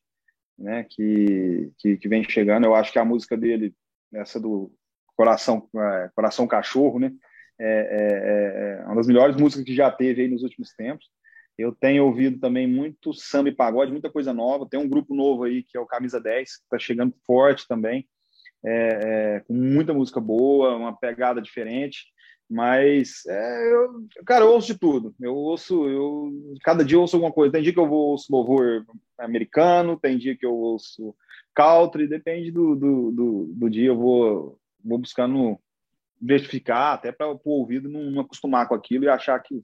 né? 0.56 0.86
Que, 0.88 1.72
que, 1.78 1.96
que, 1.96 2.08
vem 2.08 2.22
chegando. 2.22 2.64
Eu 2.64 2.74
acho 2.74 2.92
que 2.92 2.98
a 2.98 3.04
música 3.04 3.36
dele, 3.36 3.74
essa 4.14 4.38
do 4.38 4.72
Coração, 5.16 5.68
é, 5.76 6.10
Coração 6.14 6.46
Cachorro, 6.46 7.00
né? 7.00 7.12
É, 7.60 7.66
é, 7.66 8.82
é, 8.82 8.86
uma 8.86 8.96
das 8.96 9.06
melhores 9.06 9.36
músicas 9.36 9.64
que 9.64 9.74
já 9.74 9.90
teve 9.90 10.22
aí 10.22 10.28
nos 10.28 10.42
últimos 10.42 10.72
tempos. 10.74 11.06
Eu 11.56 11.72
tenho 11.72 12.04
ouvido 12.04 12.40
também 12.40 12.66
muito 12.66 13.14
samba 13.14 13.48
e 13.48 13.54
pagode, 13.54 13.92
muita 13.92 14.10
coisa 14.10 14.32
nova. 14.32 14.68
Tem 14.68 14.78
um 14.78 14.88
grupo 14.88 15.14
novo 15.14 15.44
aí 15.44 15.62
que 15.62 15.76
é 15.76 15.80
o 15.80 15.86
Camisa 15.86 16.20
10, 16.20 16.56
que 16.56 16.64
está 16.64 16.78
chegando 16.78 17.14
forte 17.24 17.66
também, 17.68 18.08
é, 18.64 19.36
é, 19.36 19.40
com 19.40 19.54
muita 19.54 19.94
música 19.94 20.20
boa, 20.20 20.74
uma 20.74 20.96
pegada 20.96 21.40
diferente. 21.40 22.06
Mas, 22.48 23.24
é, 23.26 23.72
eu, 23.72 24.06
cara, 24.26 24.44
eu 24.44 24.52
ouço 24.52 24.66
de 24.68 24.78
tudo. 24.78 25.14
Eu 25.20 25.34
ouço, 25.34 25.88
eu, 25.88 26.54
cada 26.62 26.84
dia 26.84 26.96
eu 26.96 27.00
ouço 27.00 27.16
alguma 27.16 27.32
coisa. 27.32 27.52
Tem 27.52 27.62
dia 27.62 27.72
que 27.72 27.78
eu 27.78 27.88
vou 27.88 28.10
ouço 28.10 28.32
louvor 28.32 28.84
americano, 29.18 29.98
tem 29.98 30.18
dia 30.18 30.36
que 30.36 30.44
eu 30.44 30.54
ouço 30.54 31.14
country, 31.54 32.06
depende 32.06 32.50
do, 32.50 32.74
do, 32.74 33.10
do, 33.10 33.52
do 33.54 33.70
dia. 33.70 33.88
Eu 33.88 33.96
vou, 33.96 34.60
vou 34.84 34.98
buscando 34.98 35.58
verificar, 36.20 36.94
até 36.94 37.12
para 37.12 37.32
o 37.32 37.40
ouvido 37.44 37.88
não, 37.88 38.10
não, 38.10 38.20
acostumar 38.20 38.68
com 38.68 38.74
aquilo 38.74 39.04
e 39.04 39.08
achar 39.08 39.38
que, 39.40 39.60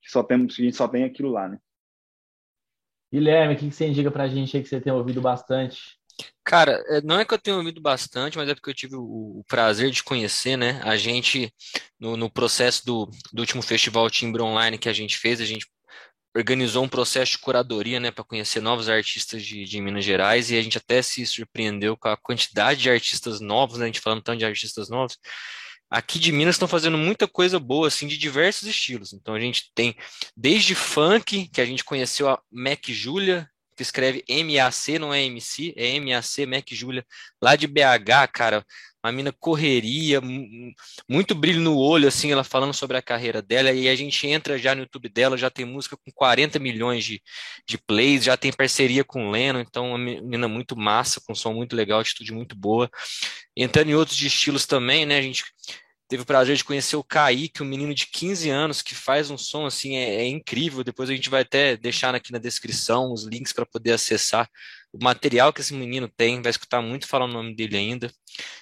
que 0.00 0.10
só 0.10 0.22
tem, 0.22 0.46
que 0.46 0.62
a 0.62 0.64
gente 0.64 0.76
só 0.76 0.86
tem 0.86 1.04
aquilo 1.04 1.30
lá, 1.30 1.48
né? 1.48 1.58
Guilherme, 3.12 3.54
o 3.54 3.56
que 3.56 3.70
você 3.70 3.88
indica 3.88 4.10
para 4.10 4.24
a 4.24 4.28
gente 4.28 4.56
aí 4.56 4.62
que 4.62 4.68
você 4.68 4.80
tem 4.80 4.92
ouvido 4.92 5.20
bastante? 5.20 5.99
Cara, 6.44 6.82
é, 6.88 7.00
não 7.02 7.20
é 7.20 7.24
que 7.24 7.32
eu 7.32 7.38
tenha 7.38 7.56
ouvido 7.56 7.80
bastante, 7.80 8.36
mas 8.36 8.48
é 8.48 8.54
porque 8.54 8.70
eu 8.70 8.74
tive 8.74 8.96
o, 8.96 9.44
prazer 9.48 9.90
de 9.90 10.02
conhecer, 10.02 10.56
né? 10.56 10.80
A 10.84 10.96
gente, 10.96 11.52
no, 11.98 12.16
no 12.16 12.30
processo 12.30 12.84
do, 12.84 13.10
do 13.32 13.40
último 13.40 13.62
festival 13.62 14.10
Timbre 14.10 14.42
Online 14.42 14.78
que 14.78 14.88
a 14.88 14.92
gente 14.92 15.16
fez, 15.18 15.40
a 15.40 15.44
gente 15.44 15.66
organizou 16.36 16.84
um 16.84 16.88
processo 16.88 17.32
de 17.32 17.38
curadoria, 17.38 17.98
né, 17.98 18.10
para 18.10 18.24
conhecer 18.24 18.60
novos 18.60 18.88
artistas 18.88 19.44
de, 19.44 19.64
de, 19.64 19.80
Minas 19.80 20.04
Gerais 20.04 20.50
e 20.50 20.56
a 20.56 20.62
gente 20.62 20.78
até 20.78 21.02
se 21.02 21.26
surpreendeu 21.26 21.96
com 21.96 22.08
a 22.08 22.16
quantidade 22.16 22.80
de 22.80 22.90
artistas 22.90 23.40
novos, 23.40 23.78
né, 23.78 23.84
a 23.84 23.86
gente 23.86 24.00
falando 24.00 24.22
tanto 24.22 24.38
de 24.38 24.44
artistas 24.44 24.88
novos. 24.88 25.18
Aqui 25.90 26.20
de 26.20 26.30
Minas 26.30 26.54
estão 26.54 26.68
fazendo 26.68 26.96
muita 26.96 27.26
coisa 27.26 27.58
boa, 27.58 27.88
assim, 27.88 28.06
de 28.06 28.16
diversos 28.16 28.68
estilos. 28.68 29.12
Então 29.12 29.34
a 29.34 29.40
gente 29.40 29.72
tem 29.74 29.96
desde 30.36 30.72
funk, 30.72 31.48
que 31.48 31.60
a 31.60 31.66
gente 31.66 31.84
conheceu 31.84 32.28
a 32.28 32.40
Mac 32.48 32.86
Julia, 32.88 33.49
que 33.80 33.82
escreve 33.82 34.22
MAC, 34.28 34.98
não 34.98 35.14
é 35.14 35.22
MC, 35.24 35.72
é 35.74 35.98
MAC, 35.98 36.44
Mac 36.46 36.70
Júlia, 36.70 37.04
lá 37.42 37.56
de 37.56 37.66
BH, 37.66 38.28
cara. 38.30 38.64
Uma 39.02 39.10
mina 39.10 39.32
correria, 39.32 40.20
muito 41.08 41.34
brilho 41.34 41.62
no 41.62 41.74
olho, 41.78 42.06
assim, 42.06 42.30
ela 42.30 42.44
falando 42.44 42.74
sobre 42.74 42.98
a 42.98 43.02
carreira 43.02 43.40
dela. 43.40 43.72
E 43.72 43.88
a 43.88 43.96
gente 43.96 44.26
entra 44.26 44.58
já 44.58 44.74
no 44.74 44.82
YouTube 44.82 45.08
dela, 45.08 45.38
já 45.38 45.48
tem 45.48 45.64
música 45.64 45.96
com 45.96 46.12
40 46.12 46.58
milhões 46.58 47.02
de, 47.02 47.22
de 47.66 47.78
plays, 47.78 48.24
já 48.24 48.36
tem 48.36 48.52
parceria 48.52 49.02
com 49.02 49.28
o 49.28 49.30
Leno, 49.30 49.58
então 49.58 49.88
uma 49.88 49.98
menina 49.98 50.46
muito 50.46 50.76
massa, 50.76 51.18
com 51.26 51.34
som 51.34 51.54
muito 51.54 51.74
legal, 51.74 52.00
atitude 52.00 52.30
muito 52.34 52.54
boa. 52.54 52.90
Entrando 53.56 53.88
em 53.88 53.94
outros 53.94 54.20
estilos 54.20 54.66
também, 54.66 55.06
né? 55.06 55.16
A 55.16 55.22
gente 55.22 55.44
teve 56.10 56.24
o 56.24 56.26
prazer 56.26 56.56
de 56.56 56.64
conhecer 56.64 56.96
o 56.96 57.04
Kaique, 57.04 57.62
um 57.62 57.66
menino 57.66 57.94
de 57.94 58.08
15 58.08 58.50
anos 58.50 58.82
que 58.82 58.96
faz 58.96 59.30
um 59.30 59.38
som 59.38 59.64
assim, 59.64 59.94
é, 59.94 60.16
é 60.16 60.26
incrível. 60.26 60.82
Depois 60.82 61.08
a 61.08 61.14
gente 61.14 61.30
vai 61.30 61.42
até 61.42 61.76
deixar 61.76 62.16
aqui 62.16 62.32
na 62.32 62.38
descrição 62.38 63.12
os 63.12 63.22
links 63.22 63.52
para 63.52 63.64
poder 63.64 63.92
acessar 63.92 64.50
o 64.92 65.02
material 65.02 65.52
que 65.52 65.60
esse 65.60 65.72
menino 65.72 66.08
tem. 66.08 66.42
Vai 66.42 66.50
escutar 66.50 66.82
muito 66.82 67.06
falar 67.06 67.26
o 67.26 67.32
nome 67.32 67.54
dele 67.54 67.76
ainda, 67.76 68.12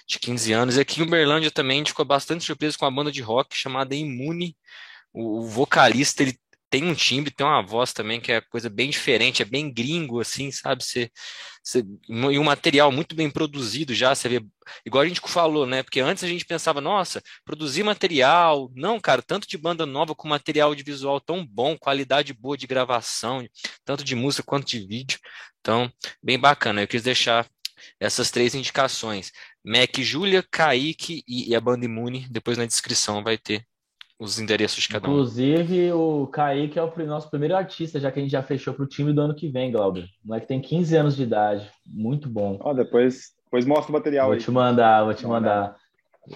de 0.07 0.19
15 0.19 0.53
anos. 0.53 0.77
E 0.77 0.81
aqui 0.81 1.01
em 1.01 1.03
Uberlândia 1.03 1.49
também 1.49 1.77
a 1.77 1.79
gente 1.79 1.87
ficou 1.89 2.05
bastante 2.05 2.43
surpreso 2.43 2.77
com 2.77 2.85
uma 2.85 2.95
banda 2.95 3.11
de 3.11 3.21
rock 3.21 3.57
chamada 3.57 3.95
Imune. 3.95 4.55
O, 5.11 5.39
o 5.39 5.47
vocalista, 5.47 6.21
ele 6.21 6.37
tem 6.69 6.83
um 6.85 6.93
timbre, 6.93 7.31
tem 7.31 7.45
uma 7.45 7.61
voz 7.61 7.93
também 7.93 8.21
que 8.21 8.31
é 8.31 8.41
coisa 8.41 8.69
bem 8.69 8.89
diferente, 8.89 9.41
é 9.41 9.45
bem 9.45 9.71
gringo, 9.73 10.19
assim, 10.19 10.51
sabe? 10.51 10.83
Você, 10.83 11.09
você, 11.63 11.83
e 12.07 12.39
um 12.39 12.43
material 12.43 12.91
muito 12.91 13.15
bem 13.15 13.29
produzido 13.29 13.93
já, 13.93 14.13
você 14.13 14.29
vê, 14.29 14.41
igual 14.85 15.03
a 15.03 15.07
gente 15.07 15.21
falou, 15.25 15.65
né? 15.65 15.83
Porque 15.83 15.99
antes 15.99 16.23
a 16.23 16.27
gente 16.27 16.45
pensava, 16.45 16.79
nossa, 16.79 17.21
produzir 17.43 17.83
material. 17.83 18.71
Não, 18.75 18.99
cara, 18.99 19.21
tanto 19.21 19.47
de 19.47 19.57
banda 19.57 19.85
nova 19.85 20.13
com 20.15 20.27
material 20.27 20.75
de 20.75 20.83
visual 20.83 21.19
tão 21.19 21.45
bom, 21.45 21.77
qualidade 21.77 22.33
boa 22.33 22.57
de 22.57 22.67
gravação, 22.67 23.45
tanto 23.83 24.03
de 24.03 24.15
música 24.15 24.43
quanto 24.43 24.67
de 24.67 24.85
vídeo. 24.85 25.19
Então, 25.59 25.91
bem 26.23 26.39
bacana. 26.39 26.81
Eu 26.81 26.87
quis 26.87 27.03
deixar 27.03 27.47
essas 27.99 28.31
três 28.31 28.55
indicações. 28.55 29.31
Mac 29.63 29.97
Júlia, 29.99 30.43
Kaique 30.49 31.23
e, 31.27 31.49
e 31.49 31.55
a 31.55 31.61
banda 31.61 31.85
Imune, 31.85 32.27
depois 32.29 32.57
na 32.57 32.65
descrição 32.65 33.23
vai 33.23 33.37
ter 33.37 33.65
os 34.19 34.37
endereços 34.37 34.83
de 34.83 34.89
cada 34.89 35.07
um. 35.07 35.11
Inclusive, 35.11 35.93
o 35.93 36.27
Kaique 36.27 36.77
é 36.77 36.83
o 36.83 37.05
nosso 37.05 37.29
primeiro 37.29 37.55
artista, 37.55 38.01
já 38.01 38.11
que 38.11 38.19
a 38.19 38.21
gente 38.21 38.31
já 38.31 38.43
fechou 38.43 38.73
para 38.73 38.83
o 38.83 38.87
time 38.87 39.13
do 39.13 39.21
ano 39.21 39.33
que 39.33 39.47
vem, 39.47 39.71
Glauber. 39.71 40.03
O 40.23 40.27
moleque 40.27 40.45
tem 40.45 40.59
15 40.59 40.95
anos 40.97 41.15
de 41.15 41.23
idade. 41.23 41.71
Muito 41.85 42.27
bom. 42.27 42.57
Ó, 42.59 42.73
depois, 42.73 43.29
depois 43.45 43.65
mostra 43.65 43.89
o 43.89 43.93
material 43.93 44.27
vou 44.27 44.33
aí. 44.33 44.39
Vou 44.39 44.45
te 44.45 44.51
mandar, 44.51 45.03
vou 45.05 45.13
te 45.13 45.25
mandar. 45.25 45.77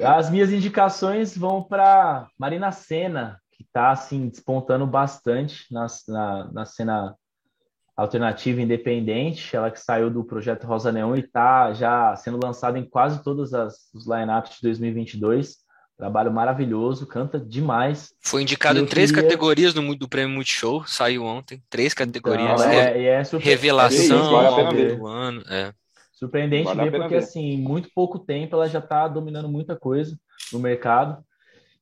As 0.02 0.30
minhas 0.30 0.52
indicações 0.52 1.38
vão 1.38 1.62
para 1.62 2.28
Marina 2.40 2.72
Senna, 2.72 3.38
que 3.52 3.64
está 3.64 3.92
assim, 3.92 4.30
despontando 4.30 4.88
bastante 4.88 5.66
na, 5.70 5.86
na, 6.08 6.52
na 6.54 6.66
cena 6.66 7.16
alternativa 7.98 8.62
independente. 8.62 9.54
Ela 9.56 9.70
que 9.70 9.80
saiu 9.80 10.10
do 10.10 10.24
projeto 10.24 10.66
Rosa 10.66 10.90
Neon 10.90 11.18
e 11.18 11.20
está 11.20 11.74
já 11.74 12.16
sendo 12.16 12.40
lançada 12.42 12.80
em 12.80 12.86
quase 12.86 13.22
todos 13.22 13.52
os 13.94 14.08
lineups 14.08 14.56
de 14.56 14.62
2022. 14.62 15.63
Trabalho 16.04 16.34
maravilhoso, 16.34 17.08
canta 17.08 17.40
demais. 17.40 18.14
Foi 18.20 18.42
indicado 18.42 18.78
em 18.78 18.86
três 18.86 19.10
queria... 19.10 19.24
categorias 19.24 19.74
no 19.74 19.96
do 19.96 20.10
Prêmio 20.10 20.36
Multishow, 20.36 20.86
saiu 20.86 21.24
ontem. 21.24 21.64
Três 21.70 21.94
categorias. 21.94 22.60
Então, 22.60 22.72
é, 22.74 23.04
é 23.06 23.24
super... 23.24 23.46
Revelação 23.46 24.30
vale 24.30 24.96
do 24.98 25.08
ano. 25.08 25.42
É. 25.48 25.74
Surpreendente 26.12 26.66
vale 26.66 26.90
ver, 26.90 27.00
porque 27.00 27.16
ver. 27.16 27.24
assim, 27.24 27.54
em 27.54 27.58
muito 27.58 27.90
pouco 27.96 28.20
tempo 28.20 28.54
ela 28.54 28.68
já 28.68 28.80
está 28.80 29.08
dominando 29.08 29.48
muita 29.48 29.78
coisa 29.78 30.20
no 30.52 30.60
mercado. 30.60 31.24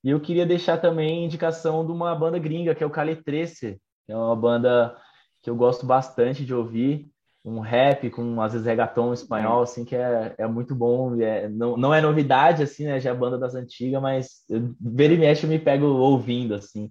E 0.04 0.10
eu 0.10 0.20
queria 0.20 0.46
deixar 0.46 0.78
também 0.78 1.24
indicação 1.24 1.84
de 1.84 1.90
uma 1.90 2.14
banda 2.14 2.38
gringa, 2.38 2.76
que 2.76 2.84
é 2.84 2.86
o 2.86 2.90
Cali 2.90 3.16
Trece, 3.16 3.80
que 4.06 4.12
é 4.12 4.16
uma 4.16 4.36
banda 4.36 4.96
que 5.42 5.50
eu 5.50 5.56
gosto 5.56 5.84
bastante 5.84 6.44
de 6.44 6.54
ouvir 6.54 7.10
um 7.44 7.58
rap 7.58 8.08
com 8.10 8.40
às 8.40 8.52
vezes 8.52 8.66
reggaeton 8.66 9.12
espanhol 9.12 9.56
uhum. 9.56 9.62
assim 9.62 9.84
que 9.84 9.96
é, 9.96 10.34
é 10.38 10.46
muito 10.46 10.74
bom 10.74 11.20
é, 11.20 11.48
não, 11.48 11.76
não 11.76 11.92
é 11.92 12.00
novidade 12.00 12.62
assim 12.62 12.84
né 12.84 13.00
já 13.00 13.10
é 13.10 13.14
banda 13.14 13.36
das 13.36 13.54
antigas 13.54 14.00
mas 14.00 14.28
ver 14.80 15.10
e 15.10 15.18
mexe 15.18 15.44
eu 15.44 15.50
me 15.50 15.58
pego 15.58 15.86
ouvindo 15.86 16.54
assim 16.54 16.90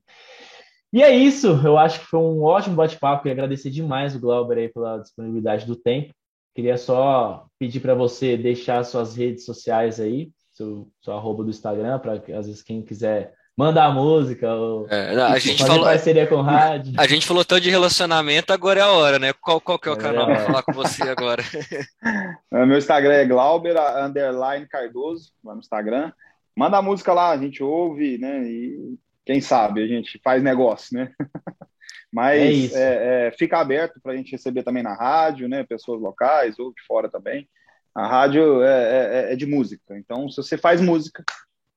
e 0.92 1.02
é 1.02 1.10
isso 1.10 1.48
eu 1.66 1.78
acho 1.78 2.02
que 2.02 2.08
foi 2.08 2.20
um 2.20 2.44
ótimo 2.44 2.76
bate-papo 2.76 3.28
e 3.28 3.32
agradecer 3.32 3.70
demais 3.70 4.14
o 4.14 4.20
Glauber 4.20 4.58
aí 4.58 4.68
pela 4.68 4.98
disponibilidade 4.98 5.66
do 5.66 5.76
tempo 5.76 6.14
queria 6.54 6.78
só 6.78 7.46
pedir 7.58 7.80
para 7.80 7.96
você 7.96 8.36
deixar 8.36 8.84
suas 8.84 9.16
redes 9.16 9.46
sociais 9.46 10.02
aí 10.02 10.32
seu, 10.52 10.92
seu 11.02 11.14
arroba 11.14 11.46
do 11.46 11.50
Instagram 11.50 11.98
para 12.00 12.14
às 12.38 12.48
vezes 12.48 12.62
quem 12.62 12.82
quiser 12.82 13.34
mandar 13.62 13.94
música, 13.94 14.54
ou 14.54 14.88
É, 14.90 15.12
a 15.22 15.38
gente 15.40 15.60
fazer 15.60 15.72
falou, 15.72 15.86
parceria 15.86 16.28
com 16.28 16.42
rádio. 16.42 16.94
a 16.98 17.08
gente 17.08 17.26
falou 17.26 17.46
tanto 17.46 17.62
de 17.62 17.70
relacionamento, 17.70 18.52
agora 18.52 18.80
é 18.80 18.84
a 18.84 18.90
hora, 18.92 19.20
né? 19.20 19.34
Qual, 19.34 19.62
qual 19.62 19.78
que 19.80 19.88
é 19.88 19.92
o 19.92 19.98
canal 19.98 20.30
é 20.30 20.34
a 20.34 20.36
para 20.36 20.46
falar 20.46 20.64
com 20.64 20.74
você 20.74 21.04
agora? 21.04 21.44
É, 22.54 22.66
Meu 22.66 22.78
Instagram 22.78 23.14
é 23.14 23.26
Glauber 23.26 23.76
underline 23.78 24.68
Cardoso, 24.68 25.32
lá 25.44 25.54
no 25.54 25.60
Instagram. 25.60 26.12
Manda 26.58 26.78
a 26.78 26.82
música 26.82 27.14
lá, 27.14 27.30
a 27.32 27.38
gente 27.38 27.64
ouve, 27.64 28.18
né? 28.18 28.44
E 28.44 28.96
quem 29.26 29.40
sabe 29.40 29.84
a 29.84 29.88
gente 29.88 30.20
faz 30.24 30.44
negócio, 30.44 30.98
né? 30.98 31.12
Mas 32.12 32.74
É 32.76 32.80
é, 32.82 33.28
é, 33.28 33.32
fica 33.38 33.58
aberto 33.60 34.00
para 34.02 34.12
a 34.14 34.16
gente 34.18 34.32
receber 34.34 34.64
também 34.64 34.84
na 34.84 34.94
rádio, 34.94 35.48
né? 35.48 35.64
Pessoas 35.64 36.02
locais 36.02 36.60
ou 36.60 36.74
de 36.74 36.82
fora 36.86 37.10
também. 37.10 37.48
A 37.96 38.08
rádio 38.08 38.62
é, 38.64 39.28
é- 39.30 39.34
é 39.34 39.36
de 39.36 39.46
música, 39.46 39.98
então 39.98 40.30
se 40.30 40.38
você 40.38 40.58
faz 40.58 40.80
música, 40.82 41.24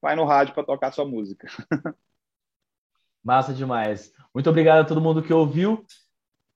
vai 0.05 0.15
no 0.15 0.27
rádio 0.27 0.53
para 0.53 0.65
tocar 0.65 0.93
sua 0.93 1.07
música. 1.07 1.49
Massa 3.25 3.55
demais. 3.55 4.13
Muito 4.35 4.51
obrigado 4.51 4.83
a 4.83 4.85
todo 4.85 5.01
mundo 5.01 5.23
que 5.23 5.33
ouviu. 5.33 5.83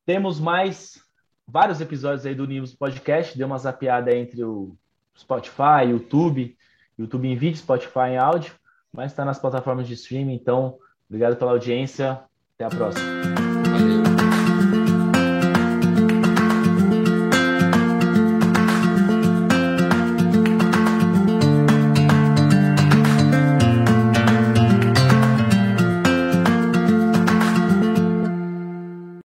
Temos 0.05 0.39
mais 0.39 1.03
vários 1.47 1.81
episódios 1.81 2.27
aí 2.27 2.35
do 2.35 2.47
Nivos 2.47 2.75
Podcast. 2.75 3.39
Deu 3.39 3.47
uma 3.47 3.57
zapeada 3.57 4.15
entre 4.15 4.45
o 4.45 4.77
Spotify, 5.17 5.89
YouTube, 5.89 6.59
YouTube 6.99 7.27
em 7.27 7.37
vídeo, 7.37 7.57
Spotify 7.57 8.11
em 8.11 8.19
áudio, 8.19 8.53
mas 8.93 9.13
está 9.13 9.25
nas 9.25 9.39
plataformas 9.39 9.89
de 9.89 9.95
streaming. 9.95 10.35
Então, 10.35 10.79
obrigado 11.09 11.37
pela 11.37 11.53
audiência. 11.53 12.23
Até 12.55 12.67
a 12.67 12.69
próxima. 12.69 13.48